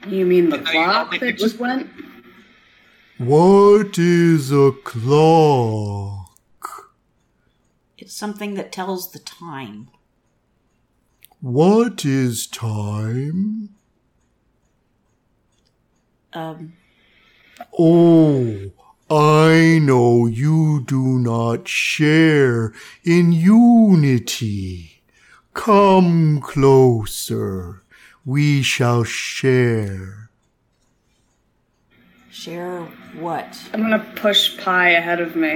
You 0.08 0.26
mean 0.26 0.50
the 0.50 0.60
But 0.60 0.68
you 0.68 0.74
don't 0.74 0.84
clock 0.86 1.20
that 1.20 1.38
just 1.38 1.60
went? 1.60 1.90
What 3.18 3.98
is 3.98 4.54
a 4.54 4.72
clock? 4.86 6.30
It's 7.98 8.16
something 8.16 8.54
that 8.54 8.72
tells 8.72 9.12
the 9.12 9.20
time. 9.20 9.90
What 11.42 12.06
is 12.06 12.48
time? 12.48 13.76
Um, 16.32 16.74
Oh, 17.78 18.72
I 19.10 19.80
know 19.82 20.28
you 20.28 20.84
do 20.86 21.20
not 21.20 21.68
share 21.68 22.74
in 23.03 23.32
unity. 23.32 25.01
Come 25.53 26.39
closer. 26.41 27.84
We 28.26 28.62
shall 28.62 29.03
share. 29.03 30.20
share 32.39 32.82
what? 33.20 33.60
I'm 33.74 33.82
gonna 33.82 34.05
push 34.16 34.57
Pi 34.60 34.91
ahead 34.91 35.20
of 35.20 35.36
me. 35.36 35.49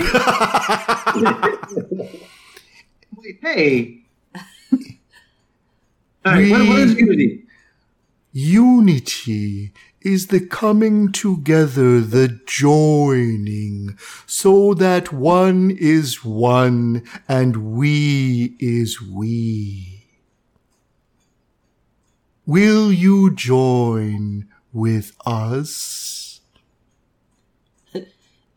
wait, 3.16 3.40
hey. 3.42 4.02
All 6.26 6.34
right, 6.34 6.52
what, 6.52 6.68
what 6.68 6.80
is 6.80 6.96
unity? 6.96 7.44
Unity 8.34 9.72
is 10.04 10.28
the 10.28 10.40
coming 10.40 11.12
together, 11.12 12.00
the 12.02 12.40
joining, 12.46 13.98
so 14.26 14.74
that 14.74 15.12
one 15.14 15.72
is 15.72 16.24
one 16.24 17.04
and 17.28 17.74
we 17.74 18.56
is 18.60 19.02
we. 19.02 20.06
Will 22.46 22.92
you 22.92 23.34
join 23.34 24.50
with 24.74 25.16
us? 25.26 26.42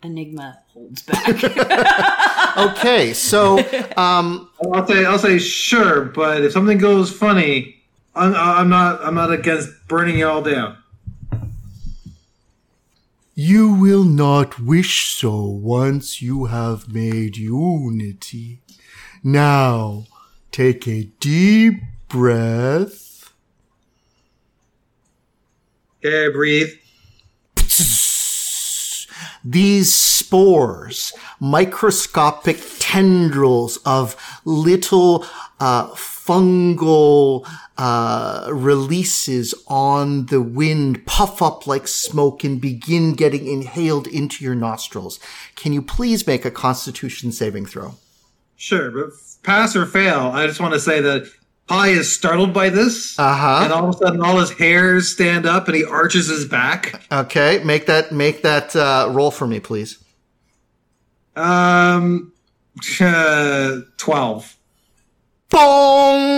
Enigma 0.03 0.61
holds 0.69 1.03
back. 1.03 2.03
Okay, 2.57 3.13
so 3.13 3.59
um, 3.99 4.49
I'll 4.73 4.87
say, 4.87 5.05
I'll 5.05 5.19
say 5.19 5.39
sure, 5.39 6.07
but 6.07 6.43
if 6.43 6.53
something 6.53 6.79
goes 6.79 7.13
funny, 7.13 7.77
I'm, 8.15 8.35
I'm 8.35 8.69
not, 8.71 9.05
I'm 9.05 9.15
not 9.15 9.31
against 9.31 9.69
burning 9.89 10.19
you 10.19 10.27
all 10.27 10.41
down. 10.41 10.79
You 13.39 13.71
will 13.71 14.03
not 14.03 14.59
wish 14.59 15.11
so 15.15 15.45
once 15.45 16.23
you 16.23 16.47
have 16.47 16.91
made 16.91 17.37
unity. 17.37 18.63
Now, 19.23 20.07
take 20.51 20.89
a 20.89 21.11
deep 21.21 21.83
breath. 22.09 23.35
Okay, 26.03 26.33
breathe. 26.33 26.71
these 29.45 29.95
spores, 29.95 31.13
microscopic 31.39 32.59
tendrils 32.79 33.77
of 33.85 34.17
little 34.47 35.27
uh, 35.61 35.95
fungal 36.27 37.47
uh, 37.79 38.49
releases 38.53 39.55
on 39.69 40.27
the 40.27 40.41
wind 40.41 41.07
puff 41.07 41.41
up 41.41 41.67
like 41.67 41.87
smoke 41.87 42.43
and 42.45 42.61
begin 42.61 43.15
getting 43.15 43.47
inhaled 43.47 44.07
into 44.07 44.45
your 44.45 44.55
nostrils. 44.55 45.21
Can 45.55 45.73
you 45.73 45.83
please 45.83 46.27
make 46.27 46.45
a 46.45 46.51
constitution 46.51 47.33
saving 47.33 47.67
throw? 47.67 47.95
Sure, 48.57 48.91
but 48.91 49.11
pass 49.43 49.77
or 49.77 49.87
fail, 49.87 50.31
I 50.33 50.47
just 50.47 50.61
want 50.61 50.75
to 50.75 50.81
say 50.81 51.01
that 51.01 51.27
Pi 51.67 51.89
is 51.89 52.15
startled 52.15 52.55
by 52.55 52.71
this, 52.71 53.19
Uh-huh. 53.19 53.61
and 53.65 53.73
all 53.73 53.89
of 53.89 53.95
a 53.97 53.99
sudden, 53.99 54.21
all 54.23 54.39
his 54.39 54.53
hairs 54.53 55.09
stand 55.13 55.47
up, 55.47 55.67
and 55.67 55.77
he 55.77 55.85
arches 55.85 56.29
his 56.29 56.45
back. 56.47 57.03
Okay, 57.11 57.61
make 57.65 57.87
that 57.87 58.13
make 58.13 58.43
that 58.43 58.75
uh, 58.77 59.09
roll 59.11 59.33
for 59.33 59.47
me, 59.49 59.59
please. 59.59 59.99
Um, 61.35 62.33
uh, 63.01 63.79
twelve. 63.99 64.56
Bong, 65.57 66.29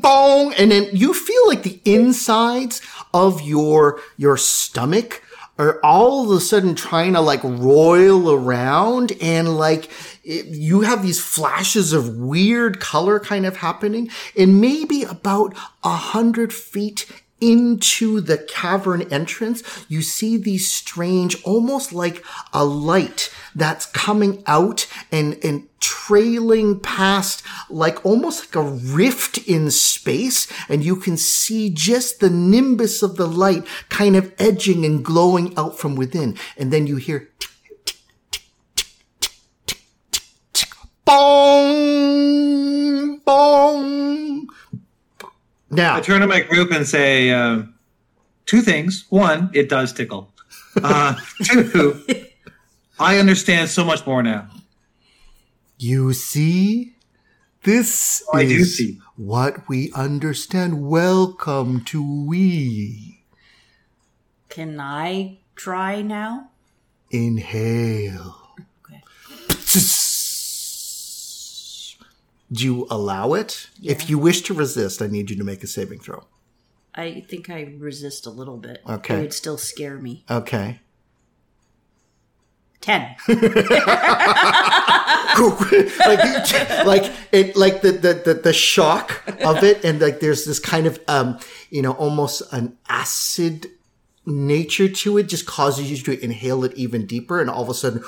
bong, 0.00 0.54
and 0.54 0.72
then 0.72 0.88
you 0.94 1.12
feel 1.12 1.46
like 1.46 1.62
the 1.62 1.78
insides 1.84 2.80
of 3.12 3.42
your 3.42 4.00
your 4.16 4.38
stomach 4.38 5.22
are 5.58 5.78
all 5.84 6.24
of 6.24 6.30
a 6.30 6.40
sudden 6.40 6.74
trying 6.74 7.12
to 7.12 7.20
like 7.20 7.44
roil 7.44 8.32
around 8.32 9.12
and 9.20 9.58
like 9.58 9.90
it, 10.24 10.46
you 10.46 10.80
have 10.80 11.02
these 11.02 11.20
flashes 11.20 11.92
of 11.92 12.16
weird 12.16 12.80
color 12.80 13.20
kind 13.20 13.44
of 13.44 13.58
happening. 13.58 14.08
And 14.34 14.58
maybe 14.58 15.02
about 15.02 15.54
a 15.84 15.96
hundred 15.96 16.50
feet 16.54 17.04
into 17.40 18.20
the 18.20 18.38
cavern 18.38 19.02
entrance, 19.12 19.62
you 19.88 20.02
see 20.02 20.36
these 20.36 20.70
strange, 20.70 21.42
almost 21.44 21.92
like 21.92 22.24
a 22.52 22.64
light 22.64 23.32
that's 23.54 23.86
coming 23.86 24.42
out 24.46 24.86
and, 25.12 25.38
and 25.44 25.68
trailing 25.80 26.80
past 26.80 27.42
like 27.70 28.04
almost 28.04 28.46
like 28.46 28.64
a 28.64 28.68
rift 28.68 29.38
in 29.48 29.70
space. 29.70 30.48
And 30.68 30.84
you 30.84 30.96
can 30.96 31.16
see 31.16 31.70
just 31.70 32.20
the 32.20 32.30
nimbus 32.30 33.02
of 33.02 33.16
the 33.16 33.26
light 33.26 33.66
kind 33.88 34.16
of 34.16 34.32
edging 34.38 34.84
and 34.84 35.04
glowing 35.04 35.56
out 35.56 35.78
from 35.78 35.94
within. 35.94 36.36
And 36.56 36.72
then 36.72 36.86
you 36.86 36.96
hear 36.96 37.28
tick, 37.38 37.52
tick, 40.52 40.74
Now, 45.70 45.96
I 45.96 46.00
turn 46.00 46.20
to 46.22 46.26
my 46.26 46.40
group 46.40 46.70
and 46.70 46.86
say 46.86 47.30
uh, 47.30 47.62
two 48.46 48.62
things. 48.62 49.04
One, 49.10 49.50
it 49.52 49.68
does 49.68 49.92
tickle. 49.92 50.32
Uh, 50.82 51.14
two, 51.44 52.02
I 52.98 53.18
understand 53.18 53.68
so 53.68 53.84
much 53.84 54.06
more 54.06 54.22
now. 54.22 54.48
You 55.78 56.12
see? 56.12 56.94
This 57.64 58.22
I 58.32 58.44
do 58.44 58.54
is 58.54 58.76
see. 58.76 59.00
what 59.16 59.68
we 59.68 59.92
understand. 59.92 60.88
Welcome 60.88 61.84
to 61.86 62.24
we. 62.26 63.24
Can 64.48 64.80
I 64.80 65.38
try 65.54 66.00
now? 66.00 66.50
Inhale. 67.10 68.36
Okay. 68.84 69.02
Do 72.50 72.64
you 72.64 72.86
allow 72.90 73.34
it? 73.34 73.68
If 73.82 74.08
you 74.08 74.18
wish 74.18 74.42
to 74.42 74.54
resist, 74.54 75.02
I 75.02 75.06
need 75.06 75.30
you 75.30 75.36
to 75.36 75.44
make 75.44 75.62
a 75.62 75.66
saving 75.66 76.00
throw. 76.00 76.24
I 76.94 77.24
think 77.28 77.50
I 77.50 77.74
resist 77.78 78.26
a 78.26 78.30
little 78.30 78.56
bit. 78.56 78.82
Okay. 78.88 79.18
It 79.18 79.20
would 79.20 79.32
still 79.34 79.58
scare 79.58 79.98
me. 79.98 80.24
Okay. 80.30 80.80
Ten. 82.80 83.16
like 85.38 86.86
like 86.86 87.12
it 87.32 87.56
like 87.56 87.82
the, 87.82 87.92
the 87.92 88.22
the 88.24 88.40
the 88.42 88.52
shock 88.52 89.22
of 89.44 89.62
it 89.62 89.84
and 89.84 90.00
like 90.00 90.20
there's 90.20 90.44
this 90.44 90.58
kind 90.58 90.86
of 90.86 90.98
um 91.06 91.38
you 91.70 91.82
know 91.82 91.92
almost 91.92 92.42
an 92.52 92.76
acid 92.88 93.66
nature 94.26 94.88
to 94.88 95.18
it 95.18 95.24
just 95.24 95.46
causes 95.46 95.90
you 95.90 95.96
to 95.96 96.24
inhale 96.24 96.64
it 96.64 96.74
even 96.74 97.06
deeper 97.06 97.40
and 97.40 97.48
all 97.48 97.62
of 97.62 97.68
a 97.68 97.74
sudden 97.74 98.02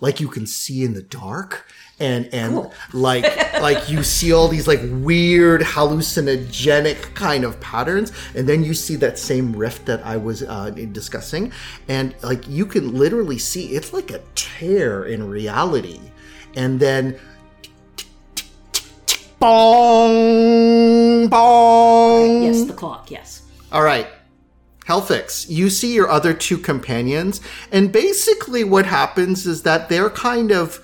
like 0.00 0.20
you 0.20 0.28
can 0.28 0.46
see 0.46 0.84
in 0.84 0.94
the 0.94 1.02
dark 1.02 1.66
and 2.00 2.28
and 2.32 2.70
like 2.92 3.24
like 3.60 3.88
you 3.88 4.02
see 4.02 4.32
all 4.32 4.48
these 4.48 4.66
like 4.68 4.80
weird 4.82 5.60
hallucinogenic 5.60 7.14
kind 7.14 7.44
of 7.44 7.60
patterns 7.60 8.12
and 8.34 8.48
then 8.48 8.62
you 8.64 8.74
see 8.74 8.96
that 8.96 9.18
same 9.18 9.54
rift 9.54 9.86
that 9.86 10.04
i 10.04 10.16
was 10.16 10.42
uh, 10.42 10.70
discussing 10.92 11.52
and 11.88 12.14
like 12.22 12.46
you 12.48 12.64
can 12.66 12.94
literally 12.94 13.38
see 13.38 13.68
it's 13.68 13.92
like 13.92 14.10
a 14.10 14.20
tear 14.34 15.04
in 15.04 15.28
reality 15.28 16.00
and 16.56 16.80
then 16.80 17.18
bong 19.38 21.28
bong 21.28 22.42
yes, 22.42 22.64
the 22.64 22.72
clock. 22.72 23.10
Yes. 23.10 23.42
all 23.72 23.82
right. 23.82 24.06
Helfix, 24.86 25.50
you 25.50 25.68
see 25.68 25.92
your 25.92 26.08
other 26.08 26.32
two 26.32 26.56
companions, 26.56 27.42
and 27.70 27.92
basically 27.92 28.64
what 28.64 28.86
happens 28.86 29.46
is 29.46 29.62
that 29.64 29.90
they're 29.90 30.08
kind 30.08 30.50
of 30.50 30.80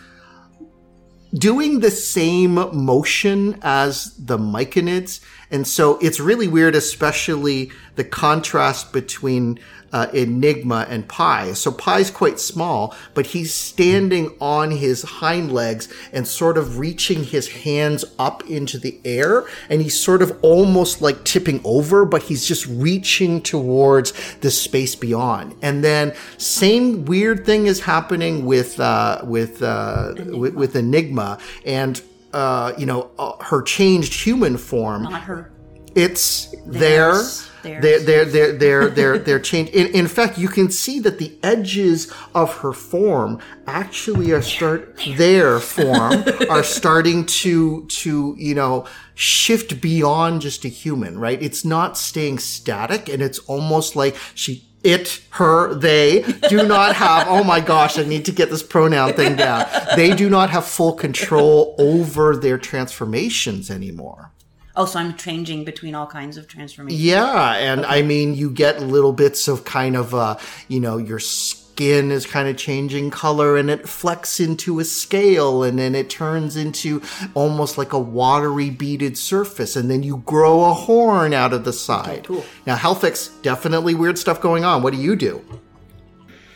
doing 1.34 1.80
the 1.80 1.90
same 1.90 2.54
motion 2.54 3.58
as 3.62 4.14
the 4.16 4.38
Myconids. 4.38 5.20
And 5.50 5.66
so 5.66 5.98
it's 5.98 6.20
really 6.20 6.48
weird, 6.48 6.74
especially 6.74 7.72
the 7.96 8.04
contrast 8.04 8.92
between 8.92 9.58
uh, 9.94 10.08
Enigma 10.12 10.86
and 10.90 11.08
Pi. 11.08 11.52
So 11.52 11.70
Pi's 11.70 12.10
quite 12.10 12.40
small, 12.40 12.94
but 13.14 13.26
he's 13.26 13.54
standing 13.54 14.34
on 14.40 14.72
his 14.72 15.02
hind 15.02 15.52
legs 15.52 15.88
and 16.12 16.26
sort 16.26 16.58
of 16.58 16.78
reaching 16.80 17.22
his 17.22 17.46
hands 17.48 18.04
up 18.18 18.42
into 18.50 18.76
the 18.76 19.00
air. 19.04 19.44
And 19.70 19.80
he's 19.80 19.98
sort 19.98 20.20
of 20.20 20.36
almost 20.42 21.00
like 21.00 21.24
tipping 21.24 21.60
over, 21.64 22.04
but 22.04 22.24
he's 22.24 22.44
just 22.44 22.66
reaching 22.66 23.40
towards 23.40 24.12
the 24.38 24.50
space 24.50 24.96
beyond. 24.96 25.54
And 25.62 25.84
then 25.84 26.12
same 26.38 27.04
weird 27.04 27.46
thing 27.46 27.66
is 27.66 27.80
happening 27.80 28.44
with, 28.44 28.80
uh, 28.80 29.20
with, 29.22 29.62
uh, 29.62 30.14
with, 30.16 30.54
with 30.54 30.74
Enigma 30.74 31.38
and, 31.64 32.02
uh, 32.32 32.72
you 32.76 32.86
know, 32.86 33.12
uh, 33.16 33.36
her 33.44 33.62
changed 33.62 34.12
human 34.24 34.56
form 34.56 35.04
Not 35.04 35.22
her. 35.22 35.52
it's 35.94 36.52
there. 36.66 37.22
They're 37.64 37.98
they're 38.00 38.24
they're 38.24 38.52
they're 38.52 38.88
they're 38.88 39.18
they're 39.18 39.40
changed. 39.40 39.72
In, 39.74 39.86
in 39.88 40.06
fact, 40.06 40.38
you 40.38 40.48
can 40.48 40.70
see 40.70 41.00
that 41.00 41.18
the 41.18 41.36
edges 41.42 42.12
of 42.34 42.58
her 42.58 42.72
form 42.72 43.40
actually 43.66 44.32
are 44.32 44.42
start 44.42 44.98
their 45.16 45.58
form 45.60 46.24
are 46.50 46.62
starting 46.62 47.26
to 47.26 47.86
to 47.86 48.34
you 48.38 48.54
know 48.54 48.86
shift 49.14 49.80
beyond 49.80 50.42
just 50.42 50.64
a 50.64 50.68
human. 50.68 51.18
Right? 51.18 51.42
It's 51.42 51.64
not 51.64 51.98
staying 51.98 52.38
static, 52.38 53.08
and 53.08 53.22
it's 53.22 53.38
almost 53.40 53.96
like 53.96 54.16
she. 54.34 54.68
It, 54.84 55.22
her, 55.30 55.72
they 55.72 56.20
do 56.50 56.68
not 56.68 56.94
have, 56.96 57.26
oh 57.26 57.42
my 57.42 57.60
gosh, 57.60 57.98
I 57.98 58.02
need 58.02 58.26
to 58.26 58.32
get 58.32 58.50
this 58.50 58.62
pronoun 58.62 59.14
thing 59.14 59.34
down. 59.34 59.66
They 59.96 60.14
do 60.14 60.28
not 60.28 60.50
have 60.50 60.66
full 60.66 60.92
control 60.92 61.74
over 61.78 62.36
their 62.36 62.58
transformations 62.58 63.70
anymore. 63.70 64.33
Oh, 64.76 64.86
so 64.86 64.98
I'm 64.98 65.16
changing 65.16 65.64
between 65.64 65.94
all 65.94 66.06
kinds 66.06 66.36
of 66.36 66.48
transformations. 66.48 67.00
Yeah, 67.02 67.54
and 67.54 67.86
I 67.86 68.02
mean, 68.02 68.34
you 68.34 68.50
get 68.50 68.82
little 68.82 69.12
bits 69.12 69.46
of 69.46 69.64
kind 69.64 69.96
of, 69.96 70.14
uh, 70.14 70.36
you 70.66 70.80
know, 70.80 70.96
your 70.96 71.20
skin 71.20 72.10
is 72.10 72.26
kind 72.26 72.48
of 72.48 72.56
changing 72.56 73.10
color 73.10 73.56
and 73.56 73.70
it 73.70 73.88
flecks 73.88 74.40
into 74.40 74.80
a 74.80 74.84
scale 74.84 75.62
and 75.62 75.78
then 75.78 75.94
it 75.94 76.10
turns 76.10 76.56
into 76.56 77.02
almost 77.34 77.78
like 77.78 77.92
a 77.92 77.98
watery 77.98 78.70
beaded 78.70 79.16
surface 79.18 79.76
and 79.76 79.90
then 79.90 80.02
you 80.02 80.18
grow 80.18 80.64
a 80.64 80.72
horn 80.72 81.32
out 81.32 81.52
of 81.52 81.64
the 81.64 81.72
side. 81.72 82.24
cool. 82.24 82.44
Now, 82.66 82.76
Helfix, 82.76 83.30
definitely 83.42 83.94
weird 83.94 84.18
stuff 84.18 84.40
going 84.40 84.64
on. 84.64 84.82
What 84.82 84.92
do 84.92 85.00
you 85.00 85.16
do? 85.16 85.44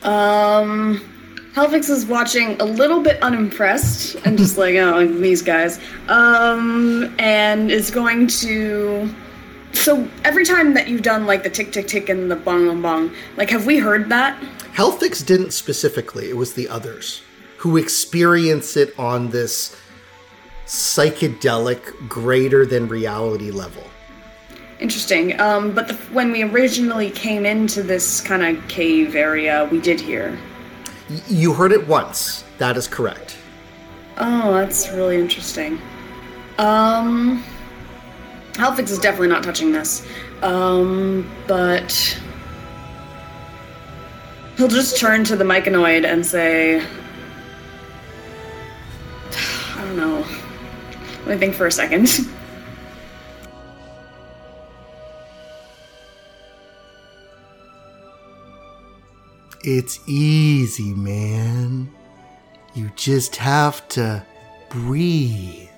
Um, 0.02 1.17
Helfix 1.58 1.90
is 1.90 2.06
watching 2.06 2.54
a 2.60 2.64
little 2.64 3.00
bit 3.00 3.20
unimpressed 3.20 4.14
and 4.24 4.38
just 4.38 4.56
like, 4.56 4.76
oh, 4.76 5.04
these 5.08 5.42
guys. 5.42 5.80
Um, 6.06 7.12
and 7.18 7.72
is 7.72 7.90
going 7.90 8.28
to. 8.28 9.12
So 9.72 10.08
every 10.22 10.44
time 10.44 10.72
that 10.74 10.86
you've 10.86 11.02
done 11.02 11.26
like 11.26 11.42
the 11.42 11.50
tick 11.50 11.72
tick 11.72 11.88
tick 11.88 12.10
and 12.10 12.30
the 12.30 12.36
bong 12.36 12.68
bong 12.68 12.80
bong, 12.80 13.12
like 13.36 13.50
have 13.50 13.66
we 13.66 13.76
heard 13.76 14.08
that? 14.08 14.40
Helfix 14.72 15.26
didn't 15.26 15.50
specifically, 15.50 16.30
it 16.30 16.36
was 16.36 16.52
the 16.54 16.68
others 16.68 17.22
who 17.56 17.76
experience 17.76 18.76
it 18.76 18.96
on 18.96 19.30
this 19.30 19.76
psychedelic, 20.64 22.08
greater 22.08 22.66
than 22.66 22.86
reality 22.86 23.50
level. 23.50 23.82
Interesting. 24.78 25.40
Um, 25.40 25.74
but 25.74 25.88
the, 25.88 25.94
when 26.12 26.30
we 26.30 26.44
originally 26.44 27.10
came 27.10 27.44
into 27.44 27.82
this 27.82 28.20
kind 28.20 28.44
of 28.44 28.68
cave 28.68 29.16
area, 29.16 29.68
we 29.72 29.80
did 29.80 30.00
hear. 30.00 30.38
You 31.28 31.54
heard 31.54 31.72
it 31.72 31.88
once. 31.88 32.44
That 32.58 32.76
is 32.76 32.86
correct. 32.86 33.36
Oh, 34.18 34.52
that's 34.52 34.90
really 34.90 35.16
interesting. 35.16 35.80
Um, 36.58 37.42
Helfix 38.54 38.90
is 38.90 38.98
definitely 38.98 39.28
not 39.28 39.42
touching 39.42 39.72
this. 39.72 40.06
Um, 40.42 41.30
but 41.46 42.20
he'll 44.56 44.68
just 44.68 44.98
turn 44.98 45.24
to 45.24 45.36
the 45.36 45.44
myconid 45.44 46.04
and 46.04 46.24
say, 46.26 46.80
I 49.30 49.84
don't 49.84 49.96
know. 49.96 50.26
Let 51.26 51.28
me 51.28 51.36
think 51.38 51.54
for 51.54 51.66
a 51.66 51.72
second. 51.72 52.08
It's 59.64 60.00
easy, 60.06 60.94
man. 60.94 61.90
You 62.74 62.90
just 62.96 63.36
have 63.36 63.86
to 63.88 64.24
breathe 64.68 65.68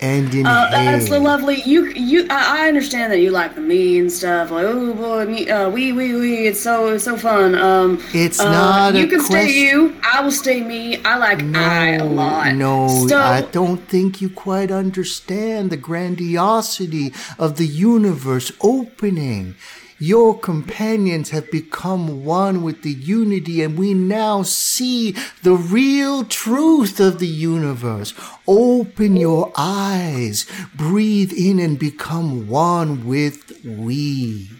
and 0.00 0.32
inhale. 0.34 0.46
Uh, 0.46 0.70
that's 0.70 1.08
the 1.08 1.18
lovely. 1.18 1.62
You, 1.62 1.86
you. 1.86 2.26
I, 2.30 2.64
I 2.64 2.68
understand 2.68 3.12
that 3.12 3.20
you 3.20 3.30
like 3.30 3.54
the 3.54 3.60
me 3.60 3.98
and 3.98 4.12
stuff. 4.12 4.50
Like, 4.50 4.66
oh 4.66 4.94
boy, 4.94 5.24
me, 5.24 5.50
uh, 5.50 5.68
we, 5.70 5.92
we, 5.92 6.14
we. 6.14 6.46
It's 6.46 6.60
so, 6.60 6.88
it's 6.88 7.04
so 7.04 7.16
fun. 7.16 7.54
Um, 7.54 8.02
It's 8.12 8.38
uh, 8.38 8.50
not 8.50 8.94
a 8.94 9.00
You 9.00 9.06
can 9.08 9.20
stay 9.20 9.50
you. 9.50 9.96
I 10.04 10.20
will 10.20 10.30
stay 10.30 10.62
me. 10.62 11.02
I 11.04 11.16
like 11.16 11.42
I 11.54 11.94
a 11.94 12.04
lot. 12.04 12.54
No, 12.54 13.06
So, 13.08 13.18
I 13.18 13.42
don't 13.42 13.78
think 13.88 14.20
you 14.20 14.28
quite 14.28 14.70
understand 14.70 15.70
the 15.70 15.76
grandiosity 15.76 17.12
of 17.38 17.56
the 17.56 17.66
universe 17.66 18.52
opening. 18.60 19.56
Your 19.98 20.38
companions 20.38 21.30
have 21.30 21.50
become 21.50 22.24
one 22.24 22.62
with 22.62 22.82
the 22.82 22.92
unity, 22.92 23.62
and 23.62 23.78
we 23.78 23.94
now 23.94 24.42
see 24.42 25.12
the 25.42 25.54
real 25.54 26.24
truth 26.24 27.00
of 27.00 27.18
the 27.18 27.26
universe. 27.26 28.12
Open 28.46 29.16
your 29.16 29.52
eyes, 29.56 30.46
breathe 30.74 31.32
in, 31.32 31.58
and 31.58 31.78
become 31.78 32.46
one 32.48 33.06
with 33.06 33.64
we. 33.64 34.50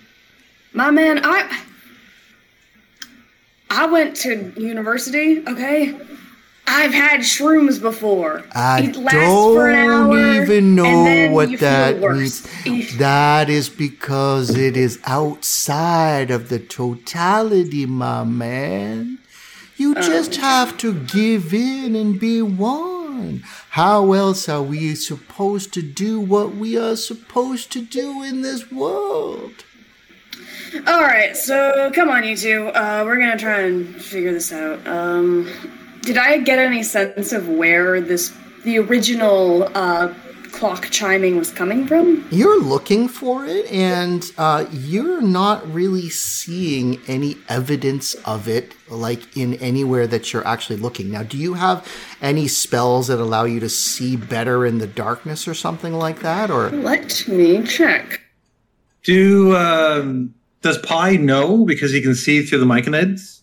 my 0.73 0.91
man, 0.91 1.21
I. 1.23 1.65
I 3.69 3.85
went 3.87 4.17
to 4.19 4.55
university. 4.57 5.47
Okay. 5.47 5.95
I've 6.69 6.93
had 6.93 7.21
shrooms 7.21 7.81
before. 7.81 8.43
I 8.53 8.83
it 8.83 8.97
lasts 8.97 9.17
for 9.19 9.69
an 9.71 9.87
don't 9.87 10.13
hour, 10.13 10.43
even 10.43 10.75
know 10.75 11.31
what 11.31 11.59
that 11.61 12.01
means. 12.01 12.97
that 12.99 13.49
is 13.49 13.69
because 13.69 14.51
it 14.57 14.77
is 14.77 14.99
outside 15.05 16.31
of 16.31 16.49
the 16.49 16.59
totality, 16.59 17.87
my 17.87 18.25
man. 18.25 19.19
You 19.77 19.95
Oh, 19.97 20.01
just 20.01 20.37
have 20.37 20.77
to 20.79 20.95
give 20.95 21.53
in 21.55 21.95
and 21.95 22.19
be 22.19 22.43
one. 22.43 23.45
How 23.71 24.13
else 24.13 24.49
are 24.49 24.63
we 24.63 24.95
supposed 24.95 25.73
to 25.75 25.83
do 25.83 26.19
what 26.19 26.55
we 26.57 26.77
are 26.79 26.97
supposed 26.97 27.71
to 27.73 27.83
do 27.83 28.23
in 28.23 28.43
this 28.43 28.71
world? 28.73 29.65
All 30.87 31.03
right, 31.03 31.37
so 31.37 31.91
come 31.95 32.09
on, 32.11 32.25
you 32.25 32.37
two. 32.37 32.67
Uh, 32.69 33.03
we're 33.07 33.19
gonna 33.19 33.39
try 33.39 33.61
and 33.61 33.95
figure 34.03 34.33
this 34.33 34.53
out. 34.53 34.87
Um, 34.87 35.49
did 36.07 36.17
I 36.17 36.39
get 36.39 36.59
any 36.59 36.83
sense 36.85 37.33
of 37.33 37.49
where 37.49 38.01
this 38.01 38.33
the 38.63 38.79
original 38.79 39.65
uh, 39.77 40.15
clock 40.53 40.89
chiming 40.91 41.37
was 41.37 41.51
coming 41.51 41.87
from? 41.87 42.27
You're 42.31 42.63
looking 42.63 43.09
for 43.09 43.45
it, 43.45 43.71
and 43.71 44.25
uh, 44.39 44.67
you're 44.71 45.21
not 45.21 45.69
really 45.71 46.09
seeing 46.09 47.01
any 47.09 47.37
evidence 47.49 48.15
of 48.25 48.47
it, 48.49 48.73
like 48.89 49.37
in 49.37 49.55
anywhere 49.55 50.07
that 50.07 50.33
you're 50.33 50.47
actually 50.47 50.77
looking. 50.77 51.11
Now, 51.11 51.25
do 51.25 51.37
you 51.37 51.55
have 51.55 51.87
any 52.23 52.47
spells 52.47 53.09
that 53.09 53.19
allow 53.19 53.45
you 53.45 53.59
to 53.61 53.69
see 53.69 54.17
better 54.17 54.65
in 54.65 54.79
the 54.79 54.87
darkness 54.87 55.49
or 55.49 55.55
something 55.55 55.93
like 55.93 56.21
that? 56.21 56.51
Or 56.51 56.71
Let 56.71 57.27
me 57.27 57.65
check. 57.65 58.21
Do 59.03 59.57
um, 59.57 60.35
does 60.63 60.79
Pi 60.79 61.17
know 61.17 61.65
because 61.65 61.93
he 61.93 62.01
can 62.01 62.15
see 62.15 62.43
through 62.43 62.61
the 62.61 62.67
myconids? 62.67 63.36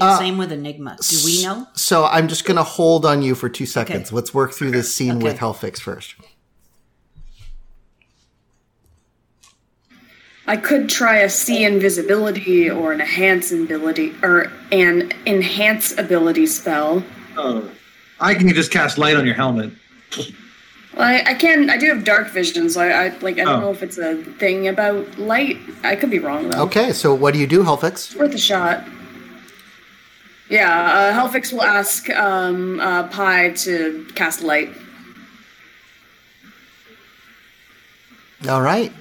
Yeah, 0.00 0.06
uh, 0.14 0.18
Same 0.18 0.38
with 0.38 0.50
Enigma. 0.52 0.96
Do 1.08 1.16
we 1.24 1.42
know? 1.42 1.66
so, 1.74 2.04
I'm 2.06 2.26
just 2.28 2.44
going 2.46 2.56
to 2.56 2.62
hold 2.62 3.04
on 3.04 3.20
you 3.22 3.34
for 3.34 3.48
two 3.48 3.66
seconds. 3.66 4.08
Okay. 4.08 4.16
Let's 4.16 4.32
work 4.32 4.52
through 4.54 4.70
this 4.70 4.94
scene 4.94 5.18
with 5.20 5.34
Okay. 5.34 5.44
Helfix 5.44 5.78
first. 5.78 6.14
I 10.46 10.56
could 10.56 10.88
try 10.88 11.18
a 11.18 11.28
see 11.28 11.64
invisibility 11.64 12.68
or 12.68 12.92
an 12.92 13.00
enhance 13.00 13.52
ability 13.52 14.14
or 14.22 14.50
an 14.72 15.12
enhance 15.26 15.96
ability 15.96 16.46
spell. 16.46 17.04
Oh, 17.36 17.70
I 18.18 18.34
can 18.34 18.48
just 18.48 18.72
cast 18.72 18.98
light 18.98 19.16
on 19.16 19.24
your 19.26 19.36
helmet. 19.36 19.70
Well, 20.96 21.06
I, 21.06 21.22
I 21.24 21.34
can. 21.34 21.70
I 21.70 21.76
do 21.76 21.86
have 21.86 22.02
dark 22.02 22.30
vision, 22.30 22.68
so 22.68 22.80
I, 22.80 23.04
I 23.04 23.08
like. 23.18 23.38
I 23.38 23.44
don't 23.44 23.58
Oh. 23.58 23.60
know 23.60 23.70
if 23.70 23.82
it's 23.82 23.96
a 23.98 24.16
thing 24.16 24.66
about 24.66 25.18
light. 25.18 25.56
I 25.84 25.94
could 25.94 26.10
be 26.10 26.18
wrong 26.18 26.48
though. 26.50 26.62
Okay, 26.64 26.92
so 26.92 27.14
what 27.14 27.32
do 27.32 27.38
you 27.38 27.46
do, 27.46 27.62
Helfix? 27.62 28.16
worth 28.16 28.34
a 28.34 28.38
shot. 28.38 28.82
Yeah, 30.50 30.68
uh, 30.68 31.12
Helfix 31.12 31.52
will 31.52 31.62
ask 31.62 32.10
um, 32.10 32.80
uh, 32.80 33.06
Pi 33.06 33.50
to 33.50 34.04
cast 34.16 34.42
light. 34.42 34.70
All 38.48 38.60
right. 38.60 38.92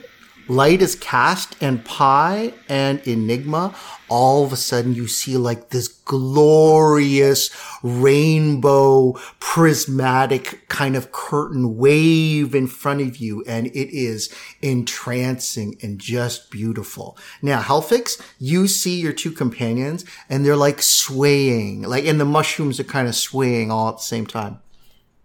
Light 0.47 0.83
is 0.83 0.93
cast, 0.93 1.55
and 1.59 1.83
Pi 1.83 2.53
and 2.69 2.99
Enigma, 3.07 3.73
all 4.10 4.43
of 4.43 4.51
a 4.51 4.57
sudden 4.57 4.93
you 4.93 5.07
see 5.07 5.38
like 5.38 5.70
this 5.70 5.88
glorious 5.88 7.49
rainbow 7.84 9.14
prismatic 9.39 10.68
kind 10.70 10.95
of 10.95 11.12
curtain 11.12 11.78
wave 11.78 12.53
in 12.55 12.68
front 12.68 13.01
of 13.01 13.18
you, 13.18 13.43
and 13.47 13.68
it 13.68 13.95
is 13.95 14.34
entrancing 14.62 15.78
and 15.82 15.99
just 15.99 16.51
beautiful. 16.51 17.18
Now, 17.41 17.62
Helfix, 17.62 18.22
you 18.39 18.68
see 18.68 18.99
your 18.99 19.14
two 19.14 19.32
companions, 19.32 20.05
and 20.30 20.45
they're 20.45 20.55
like 20.55 20.82
swaying, 20.82 21.84
like, 21.84 22.05
and 22.05 22.20
the 22.20 22.26
mushrooms 22.26 22.80
are 22.80 22.86
kind 22.86 23.07
of 23.07 23.16
swaying 23.16 23.72
all 23.72 23.89
at 23.89 23.97
the 23.97 24.03
same 24.03 24.26
time. 24.26 24.60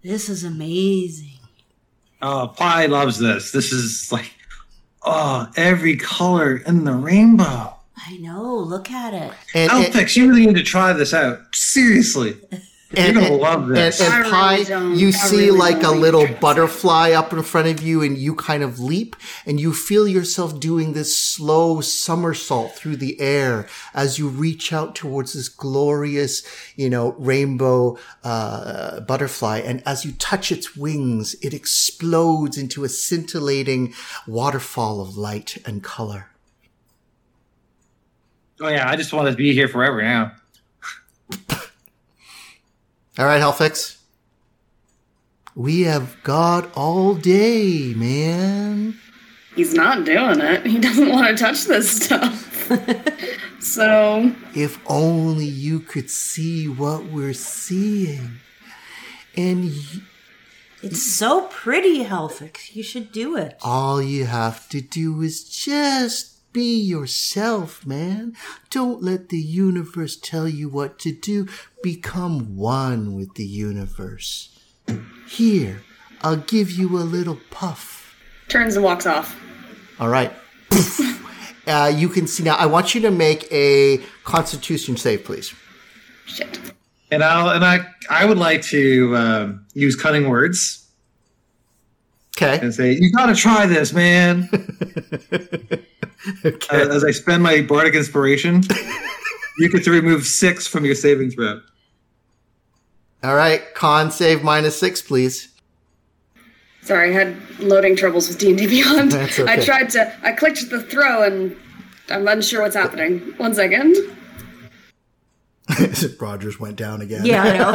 This 0.03 0.29
is 0.29 0.45
amazing. 0.45 1.39
Oh, 2.21 2.53
Pi 2.57 2.87
loves 2.87 3.19
this. 3.19 3.53
This 3.53 3.73
is 3.73 4.11
like, 4.13 4.35
oh, 5.03 5.49
every 5.57 5.97
color 5.97 6.57
in 6.57 6.85
the 6.85 6.93
rainbow. 6.93 7.77
I 8.07 8.17
know. 8.19 8.57
Look 8.57 8.91
at 8.91 9.15
it. 9.15 9.33
And, 9.55 9.73
and- 9.73 9.93
Helfix, 9.93 10.17
you 10.17 10.29
really 10.29 10.47
need 10.47 10.57
to 10.57 10.63
try 10.63 10.93
this 10.93 11.15
out. 11.15 11.55
Seriously. 11.55 12.37
And, 12.97 13.15
You're 13.15 13.25
gonna 13.25 13.37
love 13.37 13.69
this. 13.69 14.01
And, 14.01 14.27
and 14.27 14.35
I 14.35 14.57
really 14.59 14.99
you 15.01 15.09
I 15.09 15.11
see 15.11 15.37
really 15.47 15.59
like 15.59 15.83
a 15.83 15.91
little 15.91 16.27
butterfly 16.41 17.11
up 17.11 17.33
in 17.33 17.43
front 17.43 17.69
of 17.69 17.83
you, 17.83 18.03
and 18.03 18.17
you 18.17 18.35
kind 18.35 18.63
of 18.63 18.79
leap, 18.79 19.17
and 19.47 19.59
you 19.59 19.73
feel 19.73 20.07
yourself 20.07 20.61
doing 20.61 20.93
this 20.93 21.17
slow 21.17 21.81
somersault 21.81 22.77
through 22.77 22.97
the 22.97 23.21
air 23.21 23.67
as 23.95 24.19
you 24.19 24.29
reach 24.29 24.73
out 24.73 24.95
towards 24.95 25.33
this 25.33 25.49
glorious, 25.49 26.43
you 26.77 26.89
know, 26.89 27.13
rainbow 27.19 27.99
uh, 28.23 29.01
butterfly. 29.01 29.59
And 29.59 29.83
as 29.85 30.05
you 30.05 30.13
touch 30.13 30.53
its 30.53 30.77
wings, 30.77 31.35
it 31.43 31.55
explodes 31.55 32.57
into 32.57 32.85
a 32.85 32.89
scintillating 32.89 33.93
waterfall 34.27 35.01
of 35.01 35.17
light 35.17 35.59
and 35.67 35.83
color. 35.83 36.29
Oh 38.65 38.69
yeah, 38.69 38.89
I 38.89 38.97
just 38.97 39.13
want 39.13 39.29
to 39.29 39.35
be 39.37 39.53
here 39.53 39.69
forever 39.69 40.01
now. 40.01 40.33
All 43.19 43.27
right, 43.27 43.39
Helfix. 43.43 43.99
We 45.55 45.83
have 45.83 46.17
got 46.23 46.75
all 46.75 47.15
day, 47.15 47.93
man. 47.95 48.99
He's 49.55 49.75
not 49.75 50.07
doing 50.07 50.41
it. 50.41 50.65
He 50.67 50.79
doesn't 50.79 51.11
want 51.11 51.29
to 51.29 51.37
touch 51.45 51.65
this 51.65 52.05
stuff. 52.07 52.67
so, 53.61 54.35
If 54.55 54.81
only 54.87 55.45
you 55.45 55.79
could 55.81 56.09
see 56.11 56.67
what 56.67 57.05
we're 57.05 57.35
seeing. 57.35 58.39
And 59.37 59.65
y- 59.67 60.01
It's 60.83 61.03
so 61.03 61.43
pretty, 61.49 62.03
Helfix. 62.05 62.75
You 62.75 62.83
should 62.83 63.13
do 63.13 63.37
it. 63.37 63.59
all 63.63 64.01
you 64.03 64.25
have 64.25 64.71
to 64.71 64.81
do 64.81 65.21
is 65.21 65.45
just 65.45 66.34
be 66.55 66.81
yourself, 66.81 67.85
man. 67.85 68.33
Don't 68.71 69.03
let 69.03 69.29
the 69.29 69.37
universe 69.39 70.17
tell 70.17 70.49
you 70.49 70.71
what 70.71 70.99
to 71.01 71.13
do. 71.13 71.47
Become 71.83 72.57
one 72.57 73.15
with 73.15 73.35
the 73.35 73.45
universe. 73.45 74.59
Here, 75.29 75.83
I'll 76.23 76.37
give 76.37 76.71
you 76.71 76.97
a 76.97 77.05
little 77.05 77.39
puff. 77.51 78.17
turns 78.49 78.77
and 78.77 78.85
walks 78.85 79.05
off. 79.05 79.39
All 80.01 80.09
right. 80.09 80.33
uh, 81.67 81.93
you 81.95 82.09
can 82.09 82.27
see 82.27 82.43
now. 82.43 82.57
I 82.57 82.67
want 82.67 82.95
you 82.95 83.01
to 83.03 83.11
make 83.11 83.47
a 83.53 83.99
Constitution 84.25 84.97
save, 84.97 85.25
please. 85.25 85.53
Shit. 86.27 86.59
And 87.11 87.23
I'll 87.23 87.51
and 87.51 87.65
I 87.65 87.81
I 88.11 88.25
would 88.25 88.39
like 88.39 88.63
to 88.65 89.15
um, 89.17 89.67
use 89.75 89.95
cunning 89.95 90.29
words 90.29 90.81
Okay. 92.37 92.59
and 92.61 92.75
say, 92.75 92.93
"You 92.93 93.13
got 93.13 93.27
to 93.27 93.35
try 93.35 93.67
this, 93.67 93.93
man." 93.93 94.49
Okay. 96.45 96.83
Uh, 96.83 96.89
as 96.89 97.05
I 97.05 97.11
spend 97.11 97.43
my 97.43 97.61
bardic 97.61 97.95
inspiration, 97.95 98.63
you 99.59 99.69
get 99.69 99.85
to 99.85 99.91
remove 99.91 100.27
six 100.27 100.67
from 100.67 100.85
your 100.85 100.95
saving 100.95 101.31
throw. 101.31 101.61
All 103.23 103.35
right. 103.35 103.63
Con 103.75 104.11
save 104.11 104.43
minus 104.43 104.79
six, 104.79 105.03
please. 105.03 105.49
Sorry, 106.83 107.11
I 107.11 107.13
had 107.13 107.37
loading 107.61 107.97
troubles 107.97 108.29
with 108.29 108.39
D 108.39 108.51
and 108.51 108.59
D 108.59 108.67
Beyond. 108.67 109.13
That's 109.13 109.39
I 109.41 109.59
tried 109.59 109.91
to. 109.91 110.15
I 110.23 110.33
clicked 110.33 110.69
the 110.69 110.83
throw 110.83 111.23
and 111.23 111.57
I'm 112.11 112.29
unsure 112.29 112.63
what's 112.63 112.77
happening. 112.77 113.21
One 113.39 113.55
second. 113.55 113.97
Rogers 116.21 116.61
went 116.61 116.77
down 116.77 117.01
again. 117.01 117.25
Yeah, 117.25 117.43
I 117.43 117.57
know. 117.57 117.73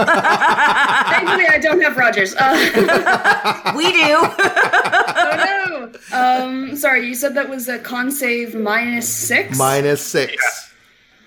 Thankfully, 1.25 1.47
I 1.47 1.57
don't 1.59 1.81
have 1.81 1.97
Rogers. 1.97 2.35
Uh, 2.35 3.73
we 3.75 3.91
do. 3.91 4.15
oh 5.19 5.43
no. 5.43 5.58
Um, 6.11 6.75
sorry, 6.75 7.07
you 7.07 7.15
said 7.15 7.35
that 7.35 7.49
was 7.49 7.67
a 7.67 7.79
con 7.79 8.11
save 8.11 8.55
minus 8.55 9.07
six. 9.07 9.57
Minus 9.57 10.01
six. 10.01 10.69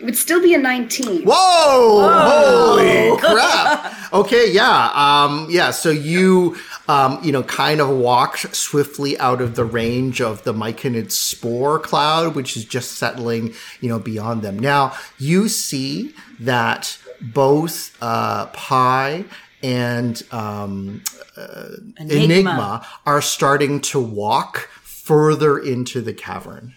It 0.03 0.07
would 0.07 0.17
still 0.17 0.43
be 0.43 0.53
a 0.53 0.59
19. 0.59 1.23
Whoa! 1.25 2.11
Holy 2.11 3.17
crap! 3.21 4.13
Okay, 4.13 4.51
yeah, 4.51 4.91
um, 4.95 5.47
yeah. 5.49 5.71
So 5.71 5.91
you, 5.91 6.57
um, 6.89 7.21
you 7.23 7.31
know, 7.31 7.45
kind 7.45 7.81
of 7.81 7.89
walk 7.89 8.39
swiftly 8.39 9.17
out 9.21 9.41
of 9.41 9.55
the 9.55 9.65
range 9.65 10.21
of 10.21 10.43
the 10.43 10.53
myconid 10.53 11.13
spore 11.13 11.79
cloud, 11.79 12.35
which 12.35 12.57
is 12.57 12.65
just 12.65 12.99
settling, 12.99 13.55
you 13.81 13.89
know, 13.89 14.01
beyond 14.01 14.43
them. 14.43 14.59
Now 14.59 14.97
you 15.19 15.49
see 15.49 16.17
that 16.41 16.99
both 17.21 17.97
uh, 18.03 18.47
Pi 18.47 19.25
and 19.63 20.23
um, 20.33 21.03
uh, 21.37 21.69
Enigma. 21.99 22.25
Enigma 22.25 22.87
are 23.07 23.23
starting 23.23 23.81
to 23.83 24.01
walk 24.01 24.69
further 24.83 25.59
into 25.59 26.01
the 26.01 26.13
cavern. 26.13 26.75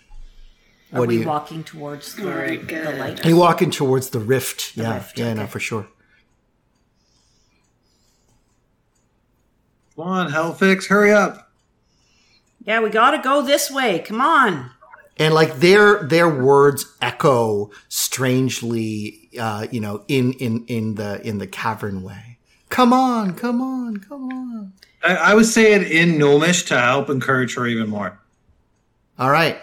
Are 0.94 1.00
What 1.00 1.10
do 1.10 1.16
we 1.16 1.22
you- 1.24 1.28
walking 1.28 1.64
towards 1.64 2.16
the, 2.16 2.30
Alright, 2.32 2.68
the 2.68 2.92
light? 2.98 3.26
You're 3.26 3.38
walking 3.38 3.72
towards 3.72 4.10
the 4.10 4.20
rift. 4.20 4.76
yeah, 4.78 4.96
rift, 4.96 5.18
yeah, 5.20 5.34
no, 5.34 5.48
for 5.48 5.60
sure. 5.60 5.88
Come 9.96 10.08
on, 10.08 10.32
Helfix, 10.32 10.88
hurry 10.88 11.12
up. 11.14 11.52
Yeah, 12.66 12.82
we 12.82 12.90
gotta 12.90 13.20
go 13.20 13.42
this 13.42 13.72
way. 13.72 14.00
Come 14.00 14.20
on. 14.22 14.72
and 15.18 15.34
like 15.34 15.56
their 15.60 16.04
their 16.04 16.28
words 16.28 16.94
echo 17.02 17.72
strangely 17.88 19.30
uh 19.40 19.66
you 19.72 19.80
know 19.80 20.04
in 20.10 20.34
in 20.34 20.66
in 20.68 20.96
the 20.96 21.26
in 21.26 21.38
the 21.38 21.48
cavern 21.48 22.04
way 22.04 22.35
come 22.76 22.92
on 22.92 23.34
come 23.34 23.62
on 23.62 23.96
come 23.96 24.26
on 24.34 24.74
I, 25.02 25.16
I 25.16 25.34
would 25.34 25.46
say 25.46 25.74
it 25.76 25.90
in 25.90 26.18
Gnomish 26.18 26.64
to 26.66 26.78
help 26.78 27.10
encourage 27.10 27.56
her 27.56 27.66
even 27.66 27.90
more. 27.90 28.20
all 29.18 29.32
right 29.32 29.58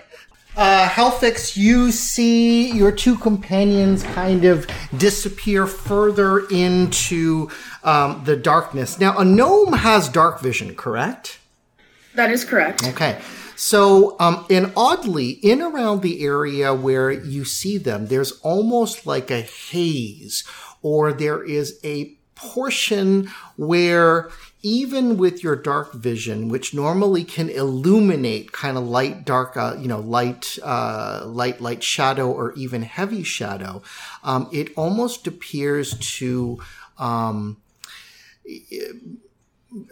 uh 0.56 0.88
Helfix, 0.88 1.54
you 1.54 1.92
see 1.92 2.70
your 2.72 2.90
two 2.90 3.16
companions 3.18 4.02
kind 4.02 4.46
of 4.46 4.66
disappear 4.96 5.66
further 5.66 6.46
into 6.48 7.48
um, 7.84 8.22
the 8.24 8.36
darkness. 8.36 9.00
Now, 9.00 9.16
a 9.16 9.24
gnome 9.24 9.72
has 9.72 10.10
dark 10.10 10.40
vision, 10.40 10.74
correct? 10.74 11.38
That 12.14 12.30
is 12.30 12.44
correct. 12.44 12.86
Okay. 12.86 13.18
So, 13.56 14.16
um, 14.20 14.44
and 14.50 14.72
oddly, 14.76 15.30
in 15.30 15.62
around 15.62 16.02
the 16.02 16.22
area 16.22 16.74
where 16.74 17.10
you 17.10 17.46
see 17.46 17.78
them, 17.78 18.08
there's 18.08 18.32
almost 18.40 19.06
like 19.06 19.30
a 19.30 19.40
haze, 19.40 20.44
or 20.82 21.14
there 21.14 21.42
is 21.42 21.80
a 21.82 22.14
portion 22.42 23.30
where 23.56 24.30
even 24.62 25.16
with 25.16 25.42
your 25.42 25.56
dark 25.56 25.92
vision, 25.92 26.48
which 26.48 26.72
normally 26.72 27.24
can 27.24 27.48
illuminate 27.48 28.52
kind 28.52 28.78
of 28.78 28.84
light, 28.84 29.24
dark, 29.24 29.56
uh, 29.56 29.76
you 29.78 29.88
know, 29.88 29.98
light, 29.98 30.56
uh, 30.62 31.22
light, 31.26 31.60
light 31.60 31.82
shadow, 31.82 32.30
or 32.30 32.52
even 32.52 32.82
heavy 32.82 33.24
shadow, 33.24 33.82
um, 34.22 34.48
it 34.52 34.72
almost 34.76 35.26
appears 35.26 35.98
to, 35.98 36.60
um, 36.98 37.56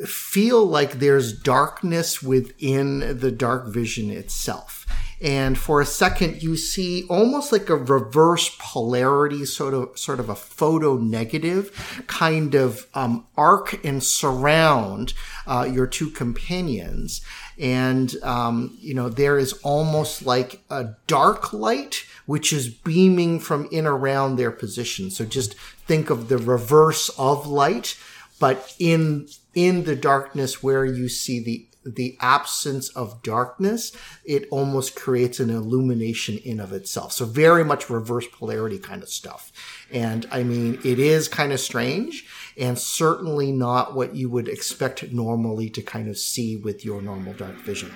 feel 0.05 0.65
like 0.65 0.99
there's 0.99 1.33
darkness 1.33 2.23
within 2.23 3.19
the 3.19 3.33
dark 3.33 3.67
vision 3.69 4.11
itself. 4.11 4.87
And 5.21 5.59
for 5.59 5.81
a 5.81 5.87
second, 5.87 6.43
you 6.43 6.57
see 6.57 7.05
almost 7.09 7.53
like 7.53 7.69
a 7.69 7.77
reverse 7.77 8.57
polarity, 8.59 9.45
sort 9.45 9.75
of, 9.75 9.99
sort 9.99 10.19
of 10.19 10.29
a 10.29 10.35
photo 10.35 10.97
negative 10.97 12.05
kind 12.07 12.55
of 12.55 12.87
um, 12.95 13.27
arc 13.37 13.85
and 13.85 14.03
surround 14.03 15.13
uh, 15.47 15.69
your 15.71 15.87
two 15.87 16.11
companions. 16.11 17.21
And, 17.59 18.15
um, 18.23 18.79
you 18.81 18.95
know, 18.95 19.11
there 19.11 19.39
is 19.39 19.53
almost 19.63 20.25
like 20.25 20.63
a 20.71 20.95
dark 21.07 21.53
light 21.53 22.05
which 22.25 22.53
is 22.53 22.69
beaming 22.69 23.41
from 23.41 23.69
in 23.71 23.87
around 23.87 24.37
their 24.37 24.51
position. 24.51 25.11
So 25.11 25.25
just 25.25 25.55
think 25.87 26.09
of 26.09 26.29
the 26.29 26.39
reverse 26.39 27.11
of 27.19 27.47
light 27.47 27.97
but 28.41 28.75
in 28.81 29.29
in 29.55 29.85
the 29.85 29.95
darkness 29.95 30.63
where 30.63 30.85
you 30.85 31.09
see 31.09 31.41
the 31.41 31.67
the 31.85 32.17
absence 32.21 32.89
of 32.91 33.23
darkness 33.23 33.93
it 34.25 34.47
almost 34.51 34.95
creates 34.95 35.41
an 35.41 35.49
illumination 35.49 36.39
in 36.39 36.61
of 36.61 36.73
itself 36.73 37.13
so 37.13 37.25
very 37.25 37.65
much 37.65 37.89
reverse 37.89 38.27
polarity 38.33 38.79
kind 38.79 39.03
of 39.03 39.09
stuff 39.09 39.51
and 39.91 40.27
i 40.31 40.43
mean 40.43 40.79
it 40.85 40.99
is 40.99 41.29
kind 41.29 41.53
of 41.53 41.61
strange 41.61 42.27
and 42.59 42.79
certainly 42.79 43.51
not 43.51 43.95
what 43.95 44.15
you 44.15 44.29
would 44.29 44.49
expect 44.49 45.11
normally 45.13 45.71
to 45.71 45.81
kind 45.81 46.09
of 46.09 46.19
see 46.19 46.57
with 46.57 46.85
your 46.85 47.01
normal 47.01 47.33
dark 47.35 47.57
vision 47.57 47.93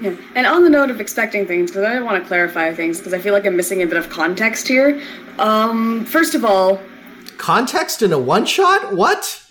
Yeah. 0.00 0.16
And 0.34 0.46
on 0.46 0.64
the 0.64 0.70
note 0.70 0.90
of 0.90 1.00
expecting 1.00 1.46
things, 1.46 1.70
because 1.70 1.84
I 1.84 2.00
want 2.00 2.20
to 2.20 2.26
clarify 2.26 2.74
things, 2.74 2.98
because 2.98 3.14
I 3.14 3.20
feel 3.20 3.32
like 3.32 3.46
I'm 3.46 3.56
missing 3.56 3.82
a 3.82 3.86
bit 3.86 3.96
of 3.96 4.08
context 4.08 4.66
here. 4.66 5.00
Um, 5.38 6.04
first 6.06 6.34
of 6.34 6.44
all, 6.44 6.80
context 7.38 8.02
in 8.02 8.12
a 8.12 8.18
one 8.18 8.44
shot 8.44 8.96
what 8.96 9.42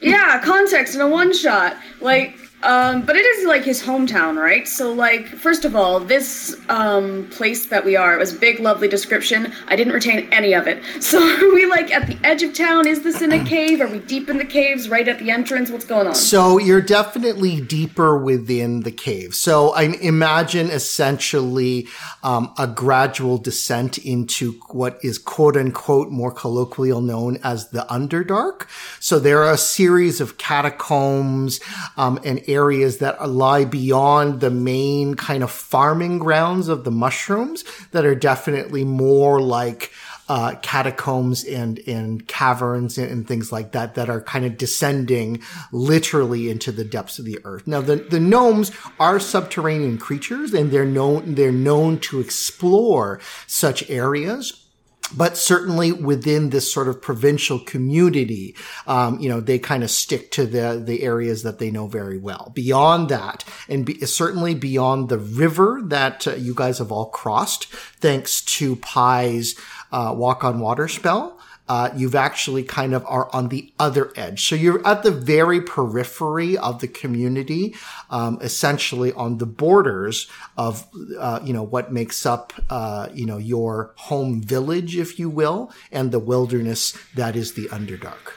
yeah, 0.00 0.40
context 0.44 0.94
in 0.94 1.00
a 1.00 1.08
one 1.08 1.32
shot. 1.32 1.76
Like, 2.00 2.36
um, 2.66 3.02
but 3.02 3.14
it 3.14 3.24
is 3.24 3.46
like 3.46 3.62
his 3.62 3.80
hometown, 3.80 4.36
right? 4.36 4.66
So, 4.66 4.92
like, 4.92 5.28
first 5.28 5.64
of 5.64 5.76
all, 5.76 6.00
this 6.00 6.56
um, 6.68 7.28
place 7.30 7.66
that 7.66 7.84
we 7.84 7.94
are, 7.94 8.12
it 8.12 8.18
was 8.18 8.34
a 8.34 8.38
big, 8.38 8.58
lovely 8.58 8.88
description. 8.88 9.52
I 9.68 9.76
didn't 9.76 9.92
retain 9.92 10.28
any 10.32 10.52
of 10.52 10.66
it. 10.66 10.82
So, 11.06 11.20
are 11.20 11.54
we 11.54 11.66
like 11.66 11.92
at 11.92 12.08
the 12.08 12.18
edge 12.24 12.42
of 12.42 12.52
town? 12.52 12.88
Is 12.88 13.02
this 13.02 13.22
in 13.22 13.30
a 13.30 13.44
cave? 13.44 13.80
Are 13.80 13.86
we 13.86 14.00
deep 14.00 14.28
in 14.28 14.38
the 14.38 14.44
caves, 14.44 14.88
right 14.88 15.06
at 15.06 15.20
the 15.20 15.30
entrance? 15.30 15.70
What's 15.70 15.84
going 15.84 16.08
on? 16.08 16.16
So 16.16 16.58
you're 16.58 16.80
definitely 16.80 17.60
deeper 17.60 18.18
within 18.18 18.80
the 18.80 18.90
cave. 18.90 19.36
So 19.36 19.70
I 19.70 19.82
imagine 20.02 20.68
essentially 20.68 21.86
um, 22.24 22.52
a 22.58 22.66
gradual 22.66 23.38
descent 23.38 23.98
into 23.98 24.52
what 24.70 24.98
is 25.04 25.16
quote 25.18 25.56
unquote 25.56 26.10
more 26.10 26.32
colloquial 26.32 27.00
known 27.00 27.38
as 27.44 27.68
the 27.68 27.86
Underdark. 27.88 28.66
So 28.98 29.20
there 29.20 29.44
are 29.44 29.52
a 29.52 29.58
series 29.58 30.20
of 30.20 30.38
catacombs 30.38 31.60
um, 31.96 32.18
and 32.24 32.42
areas 32.48 32.55
that 32.98 33.28
lie 33.28 33.64
beyond 33.64 34.40
the 34.40 34.50
main 34.50 35.14
kind 35.14 35.42
of 35.42 35.50
farming 35.50 36.18
grounds 36.18 36.68
of 36.68 36.84
the 36.84 36.90
mushrooms 36.90 37.64
that 37.92 38.04
are 38.04 38.14
definitely 38.14 38.84
more 38.84 39.40
like 39.40 39.92
uh, 40.28 40.56
catacombs 40.60 41.44
and 41.44 41.78
and 41.86 42.26
caverns 42.26 42.98
and, 42.98 43.10
and 43.10 43.28
things 43.28 43.52
like 43.52 43.72
that 43.72 43.94
that 43.94 44.10
are 44.10 44.20
kind 44.20 44.44
of 44.44 44.56
descending 44.56 45.40
literally 45.70 46.50
into 46.50 46.72
the 46.72 46.84
depths 46.84 47.18
of 47.18 47.24
the 47.24 47.38
earth. 47.44 47.66
Now 47.66 47.80
the 47.80 47.96
the 47.96 48.20
gnomes 48.20 48.72
are 48.98 49.20
subterranean 49.20 49.98
creatures 49.98 50.52
and 50.52 50.70
they're 50.70 50.84
known 50.84 51.36
they're 51.36 51.52
known 51.52 51.98
to 52.00 52.20
explore 52.20 53.20
such 53.46 53.88
areas 53.88 54.65
but 55.14 55.36
certainly 55.36 55.92
within 55.92 56.50
this 56.50 56.72
sort 56.72 56.88
of 56.88 57.00
provincial 57.00 57.58
community, 57.58 58.56
um, 58.86 59.20
you 59.20 59.28
know, 59.28 59.40
they 59.40 59.58
kind 59.58 59.84
of 59.84 59.90
stick 59.90 60.30
to 60.32 60.46
the 60.46 60.82
the 60.84 61.02
areas 61.02 61.42
that 61.42 61.58
they 61.58 61.70
know 61.70 61.86
very 61.86 62.18
well. 62.18 62.50
Beyond 62.54 63.08
that, 63.10 63.44
and 63.68 63.86
be, 63.86 64.00
certainly 64.06 64.54
beyond 64.54 65.08
the 65.08 65.18
river 65.18 65.80
that 65.84 66.26
uh, 66.26 66.34
you 66.34 66.54
guys 66.54 66.78
have 66.78 66.90
all 66.90 67.06
crossed, 67.06 67.66
thanks 67.66 68.40
to 68.42 68.76
Pi's 68.76 69.58
uh, 69.92 70.12
walk 70.16 70.44
on 70.44 70.60
water 70.60 70.88
spell. 70.88 71.38
Uh, 71.68 71.90
you've 71.96 72.14
actually 72.14 72.62
kind 72.62 72.94
of 72.94 73.04
are 73.06 73.28
on 73.34 73.48
the 73.48 73.72
other 73.78 74.12
edge. 74.16 74.48
So 74.48 74.54
you're 74.54 74.86
at 74.86 75.02
the 75.02 75.10
very 75.10 75.60
periphery 75.60 76.56
of 76.56 76.80
the 76.80 76.88
community, 76.88 77.74
um, 78.10 78.38
essentially 78.40 79.12
on 79.12 79.38
the 79.38 79.46
borders 79.46 80.28
of, 80.56 80.86
uh, 81.18 81.40
you 81.42 81.52
know, 81.52 81.64
what 81.64 81.92
makes 81.92 82.24
up, 82.24 82.52
uh, 82.70 83.08
you 83.12 83.26
know, 83.26 83.36
your 83.36 83.92
home 83.96 84.40
village, 84.40 84.96
if 84.96 85.18
you 85.18 85.28
will, 85.28 85.72
and 85.90 86.12
the 86.12 86.20
wilderness 86.20 86.96
that 87.14 87.34
is 87.34 87.54
the 87.54 87.66
Underdark. 87.68 88.34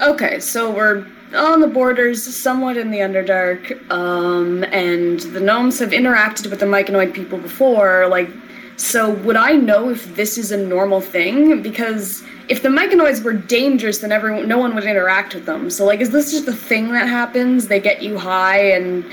Okay, 0.00 0.38
so 0.38 0.70
we're 0.70 1.06
on 1.34 1.60
the 1.60 1.66
borders, 1.66 2.22
somewhat 2.22 2.76
in 2.76 2.90
the 2.90 2.98
Underdark, 2.98 3.90
um, 3.90 4.64
and 4.64 5.20
the 5.20 5.40
gnomes 5.40 5.80
have 5.80 5.90
interacted 5.90 6.48
with 6.48 6.60
the 6.60 6.66
myconid 6.66 7.12
people 7.12 7.38
before. 7.38 8.06
Like, 8.06 8.30
so 8.76 9.10
would 9.10 9.36
I 9.36 9.52
know 9.52 9.90
if 9.90 10.14
this 10.14 10.38
is 10.38 10.52
a 10.52 10.56
normal 10.56 11.00
thing? 11.00 11.62
Because 11.62 12.22
if 12.48 12.62
the 12.62 12.68
myconids 12.68 13.22
were 13.22 13.34
dangerous, 13.34 13.98
then 13.98 14.12
everyone, 14.12 14.48
no 14.48 14.58
one 14.58 14.74
would 14.74 14.84
interact 14.84 15.34
with 15.34 15.46
them. 15.46 15.70
So, 15.70 15.84
like, 15.84 16.00
is 16.00 16.10
this 16.10 16.30
just 16.30 16.48
a 16.48 16.52
thing 16.52 16.92
that 16.92 17.08
happens? 17.08 17.68
They 17.68 17.80
get 17.80 18.02
you 18.02 18.18
high 18.18 18.72
and 18.72 19.04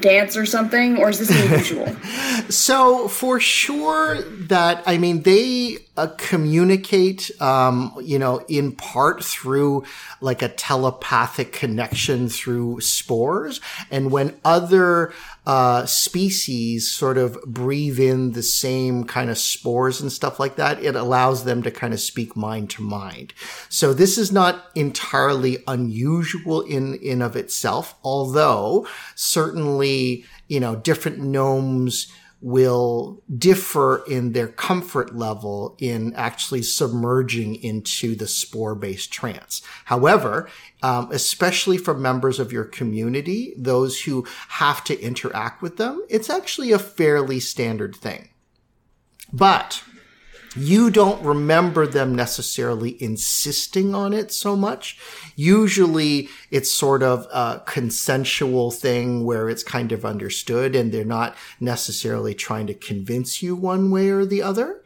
dance 0.00 0.36
or 0.36 0.46
something, 0.46 0.98
or 0.98 1.10
is 1.10 1.18
this 1.18 1.30
unusual? 1.44 1.86
So 2.48 3.08
for 3.08 3.38
sure 3.40 4.22
that 4.22 4.82
I 4.86 4.98
mean 4.98 5.22
they 5.22 5.78
uh, 6.00 6.06
communicate, 6.16 7.30
um, 7.42 7.94
you 8.02 8.18
know, 8.18 8.38
in 8.48 8.72
part 8.72 9.22
through 9.22 9.84
like 10.22 10.40
a 10.40 10.48
telepathic 10.48 11.52
connection 11.52 12.26
through 12.30 12.80
spores. 12.80 13.60
And 13.90 14.10
when 14.10 14.40
other 14.42 15.12
uh, 15.44 15.84
species 15.84 16.90
sort 16.90 17.18
of 17.18 17.38
breathe 17.44 18.00
in 18.00 18.32
the 18.32 18.42
same 18.42 19.04
kind 19.04 19.28
of 19.28 19.36
spores 19.36 20.00
and 20.00 20.10
stuff 20.10 20.40
like 20.40 20.56
that, 20.56 20.82
it 20.82 20.96
allows 20.96 21.44
them 21.44 21.62
to 21.64 21.70
kind 21.70 21.92
of 21.92 22.00
speak 22.00 22.34
mind 22.34 22.70
to 22.70 22.82
mind. 22.82 23.34
So 23.68 23.92
this 23.92 24.16
is 24.16 24.32
not 24.32 24.70
entirely 24.74 25.58
unusual 25.66 26.62
in 26.62 26.94
in 26.94 27.20
of 27.20 27.36
itself, 27.36 27.94
although 28.02 28.86
certainly 29.14 30.24
you 30.48 30.60
know 30.60 30.76
different 30.76 31.18
gnomes 31.18 32.10
will 32.40 33.22
differ 33.36 34.02
in 34.08 34.32
their 34.32 34.48
comfort 34.48 35.14
level 35.14 35.76
in 35.78 36.14
actually 36.14 36.62
submerging 36.62 37.56
into 37.56 38.14
the 38.14 38.26
spore 38.26 38.74
based 38.74 39.12
trance. 39.12 39.60
However, 39.84 40.48
um, 40.82 41.08
especially 41.12 41.76
for 41.76 41.94
members 41.94 42.38
of 42.38 42.52
your 42.52 42.64
community, 42.64 43.52
those 43.56 44.02
who 44.02 44.26
have 44.48 44.82
to 44.84 44.98
interact 45.00 45.60
with 45.60 45.76
them, 45.76 46.02
it's 46.08 46.30
actually 46.30 46.72
a 46.72 46.78
fairly 46.78 47.40
standard 47.40 47.94
thing. 47.94 48.30
But 49.32 49.82
you 50.56 50.90
don't 50.90 51.22
remember 51.22 51.86
them 51.86 52.14
necessarily 52.14 53.00
insisting 53.02 53.94
on 53.94 54.12
it 54.12 54.32
so 54.32 54.56
much. 54.56 54.98
Usually 55.36 56.28
it's 56.50 56.72
sort 56.72 57.02
of 57.02 57.26
a 57.32 57.62
consensual 57.66 58.70
thing 58.70 59.24
where 59.24 59.48
it's 59.48 59.62
kind 59.62 59.92
of 59.92 60.04
understood 60.04 60.74
and 60.74 60.90
they're 60.90 61.04
not 61.04 61.36
necessarily 61.60 62.34
trying 62.34 62.66
to 62.66 62.74
convince 62.74 63.42
you 63.42 63.54
one 63.54 63.90
way 63.90 64.08
or 64.08 64.24
the 64.24 64.42
other. 64.42 64.82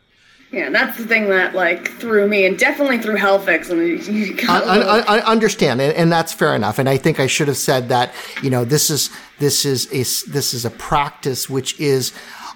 Yeah, 0.54 0.70
that's 0.70 0.96
the 0.98 1.04
thing 1.04 1.30
that 1.30 1.54
like 1.56 1.88
threw 1.98 2.28
me, 2.28 2.46
and 2.46 2.56
definitely 2.56 2.98
threw 2.98 3.16
Helfix. 3.16 3.70
And 3.70 4.06
you 4.06 4.36
I, 4.48 4.60
I, 4.60 5.16
I 5.18 5.20
understand, 5.24 5.80
and, 5.80 5.92
and, 5.94 6.12
that's 6.12 6.32
fair 6.32 6.54
enough. 6.54 6.78
And 6.78 6.88
I 6.88 6.96
think 6.96 7.18
I 7.18 7.26
should 7.26 7.48
have 7.48 7.56
said 7.56 7.88
that. 7.88 8.14
You 8.40 8.50
know, 8.50 8.64
this 8.64 8.88
is 8.88 9.10
this 9.40 9.64
is 9.64 9.86
a 9.86 10.30
this 10.30 10.54
is 10.54 10.64
a 10.64 10.70
practice 10.70 11.50
which 11.50 11.80
is 11.80 12.12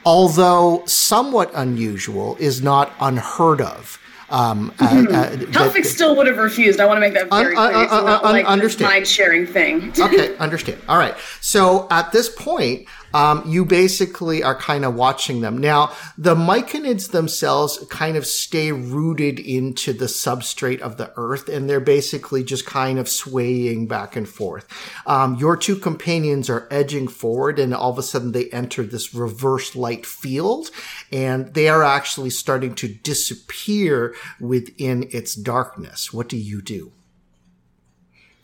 although 0.09 0.82
somewhat 0.86 1.51
unusual, 1.55 2.35
is 2.40 2.62
not 2.62 2.94
unheard 2.98 3.60
of. 3.60 4.01
Um, 4.30 4.72
mm-hmm. 4.78 5.55
uh, 5.55 5.60
uh, 5.60 5.82
still 5.82 6.16
would 6.16 6.26
have 6.26 6.39
refused. 6.39 6.80
I 6.80 6.86
want 6.86 6.97
to 6.97 7.01
make 7.01 7.12
that 7.12 7.28
very 7.28 7.55
un- 7.55 7.72
clear. 7.72 7.82
It's 7.85 7.93
not 7.93 8.24
like 8.24 8.47
understand. 8.47 8.90
mind 8.90 9.06
sharing 9.06 9.47
thing. 9.47 9.93
okay, 9.98 10.35
understand. 10.39 10.80
All 10.89 10.97
right. 10.97 11.14
So 11.43 11.86
at 11.90 12.10
this 12.12 12.30
point, 12.30 12.86
um, 13.14 13.43
you 13.47 13.64
basically 13.64 14.43
are 14.43 14.55
kind 14.55 14.85
of 14.85 14.94
watching 14.94 15.40
them. 15.40 15.59
Now, 15.59 15.93
the 16.16 16.35
myconids 16.35 17.10
themselves 17.10 17.85
kind 17.90 18.16
of 18.16 18.26
stay 18.26 18.72
rooted 18.72 19.39
into 19.39 19.93
the 19.93 20.06
substrate 20.06 20.80
of 20.80 20.97
the 20.97 21.12
earth, 21.16 21.48
and 21.48 21.68
they're 21.68 21.80
basically 21.80 22.44
just 22.44 22.66
kind 22.66 22.98
of 22.98 23.09
swaying 23.09 23.86
back 23.86 24.16
and 24.16 24.28
forth. 24.28 24.66
Um, 25.06 25.36
your 25.36 25.56
two 25.56 25.76
companions 25.76 26.51
are 26.51 26.68
edging 26.70 27.09
forward, 27.09 27.59
and 27.59 27.74
all 27.74 27.90
of 27.90 27.98
a 27.98 28.02
sudden 28.02 28.32
they 28.32 28.48
enter 28.51 28.82
this 28.82 29.14
reverse 29.14 29.74
light 29.74 30.06
field, 30.06 30.70
and 31.12 31.55
they 31.55 31.68
are 31.68 31.82
actually 31.82 32.30
starting 32.30 32.74
to 32.76 32.89
disappear 32.89 34.14
within 34.40 35.09
its 35.10 35.35
darkness. 35.35 36.12
What 36.12 36.28
do 36.28 36.36
you 36.36 36.60
do? 36.62 36.93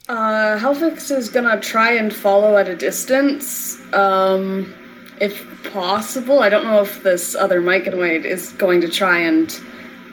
Uh, 0.06 0.58
Helfix 0.58 1.10
is 1.10 1.30
gonna 1.30 1.58
try 1.60 1.92
and 1.92 2.14
follow 2.14 2.58
at 2.58 2.68
a 2.68 2.76
distance, 2.76 3.80
um, 3.94 4.74
if 5.18 5.46
possible. 5.72 6.40
I 6.40 6.50
don't 6.50 6.66
know 6.66 6.82
if 6.82 7.02
this 7.02 7.34
other 7.34 7.62
myconid 7.62 8.26
is 8.26 8.50
going 8.52 8.82
to 8.82 8.88
try 8.88 9.18
and 9.18 9.50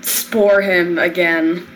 spore 0.01 0.61
him 0.61 0.97
again. 0.97 1.67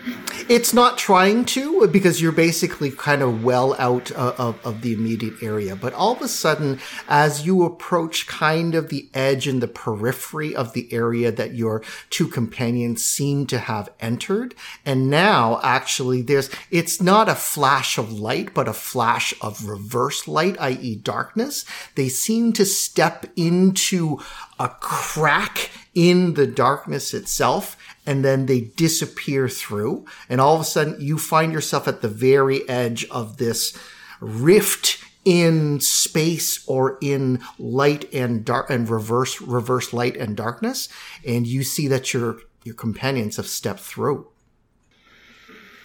It's 0.48 0.72
not 0.72 0.96
trying 0.96 1.44
to 1.46 1.88
because 1.88 2.22
you're 2.22 2.30
basically 2.30 2.92
kind 2.92 3.20
of 3.20 3.42
well 3.42 3.74
out 3.80 4.12
uh, 4.12 4.34
of, 4.38 4.64
of 4.64 4.80
the 4.82 4.92
immediate 4.92 5.42
area. 5.42 5.74
But 5.74 5.92
all 5.92 6.12
of 6.12 6.22
a 6.22 6.28
sudden, 6.28 6.78
as 7.08 7.44
you 7.44 7.64
approach 7.64 8.28
kind 8.28 8.76
of 8.76 8.88
the 8.88 9.08
edge 9.12 9.48
and 9.48 9.60
the 9.60 9.66
periphery 9.66 10.54
of 10.54 10.72
the 10.72 10.92
area 10.92 11.32
that 11.32 11.54
your 11.54 11.82
two 12.10 12.28
companions 12.28 13.04
seem 13.04 13.46
to 13.48 13.58
have 13.58 13.88
entered, 13.98 14.54
and 14.84 15.10
now 15.10 15.58
actually 15.64 16.22
there's, 16.22 16.48
it's 16.70 17.02
not 17.02 17.28
a 17.28 17.34
flash 17.34 17.98
of 17.98 18.12
light, 18.12 18.54
but 18.54 18.68
a 18.68 18.72
flash 18.72 19.34
of 19.40 19.66
reverse 19.66 20.28
light, 20.28 20.56
i.e. 20.60 20.94
darkness. 20.94 21.64
They 21.96 22.08
seem 22.08 22.52
to 22.52 22.64
step 22.64 23.26
into 23.34 24.20
a 24.60 24.68
crack 24.68 25.70
in 25.92 26.34
the 26.34 26.46
darkness 26.46 27.14
itself 27.14 27.76
and 28.06 28.24
then 28.24 28.46
they 28.46 28.60
disappear 28.60 29.48
through. 29.48 30.06
And 30.28 30.40
all 30.40 30.54
of 30.54 30.60
a 30.60 30.64
sudden 30.64 30.96
you 31.00 31.18
find 31.18 31.52
yourself 31.52 31.88
at 31.88 32.02
the 32.02 32.08
very 32.08 32.66
edge 32.68 33.04
of 33.10 33.36
this 33.36 33.76
rift 34.20 35.02
in 35.24 35.80
space 35.80 36.64
or 36.68 36.98
in 37.02 37.42
light 37.58 38.12
and 38.14 38.44
dark 38.44 38.70
and 38.70 38.88
reverse, 38.88 39.40
reverse 39.40 39.92
light 39.92 40.16
and 40.16 40.36
darkness. 40.36 40.88
And 41.26 41.46
you 41.46 41.64
see 41.64 41.88
that 41.88 42.14
your, 42.14 42.38
your 42.62 42.76
companions 42.76 43.36
have 43.36 43.48
stepped 43.48 43.80
through. 43.80 44.28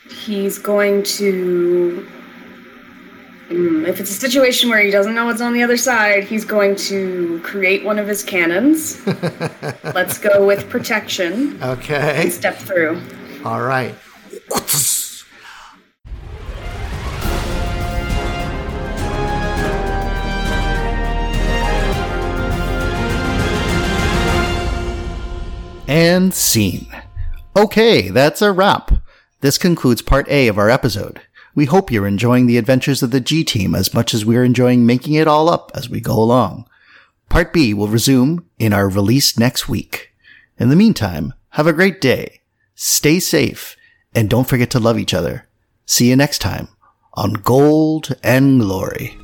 He's 0.09 0.57
going 0.57 1.03
to 1.03 2.07
Mm, 3.51 3.85
if 3.85 3.99
it's 3.99 4.09
a 4.09 4.13
situation 4.13 4.69
where 4.69 4.79
he 4.79 4.89
doesn't 4.91 5.13
know 5.13 5.25
what's 5.25 5.41
on 5.41 5.51
the 5.51 5.61
other 5.61 5.75
side, 5.75 6.23
he's 6.23 6.45
going 6.45 6.73
to 6.77 7.41
create 7.43 7.83
one 7.83 7.99
of 7.99 8.07
his 8.07 8.23
cannons. 8.23 9.05
Let's 9.83 10.17
go 10.17 10.45
with 10.45 10.69
protection. 10.69 11.61
Okay. 11.61 12.29
Step 12.29 12.55
through. 12.55 13.01
All 13.43 13.61
right. 13.61 13.93
And 25.89 26.33
scene. 26.33 26.87
Okay, 27.57 28.07
that's 28.07 28.41
a 28.41 28.53
wrap. 28.53 28.93
This 29.41 29.57
concludes 29.57 30.01
part 30.01 30.29
A 30.29 30.47
of 30.47 30.57
our 30.57 30.69
episode. 30.69 31.19
We 31.53 31.65
hope 31.65 31.91
you're 31.91 32.07
enjoying 32.07 32.47
the 32.47 32.57
adventures 32.57 33.03
of 33.03 33.11
the 33.11 33.19
G 33.19 33.43
Team 33.43 33.75
as 33.75 33.93
much 33.93 34.13
as 34.13 34.25
we're 34.25 34.43
enjoying 34.43 34.85
making 34.85 35.13
it 35.13 35.27
all 35.27 35.49
up 35.49 35.71
as 35.75 35.89
we 35.89 35.99
go 35.99 36.13
along. 36.13 36.67
Part 37.29 37.53
B 37.53 37.73
will 37.73 37.87
resume 37.87 38.45
in 38.59 38.73
our 38.73 38.89
release 38.89 39.37
next 39.37 39.69
week. 39.69 40.13
In 40.57 40.69
the 40.69 40.75
meantime, 40.75 41.33
have 41.51 41.67
a 41.67 41.73
great 41.73 41.99
day, 42.01 42.41
stay 42.75 43.19
safe, 43.19 43.75
and 44.13 44.29
don't 44.29 44.47
forget 44.47 44.69
to 44.71 44.79
love 44.79 44.97
each 44.97 45.13
other. 45.13 45.47
See 45.85 46.09
you 46.09 46.15
next 46.15 46.39
time 46.39 46.69
on 47.13 47.33
Gold 47.33 48.15
and 48.23 48.61
Glory. 48.61 49.20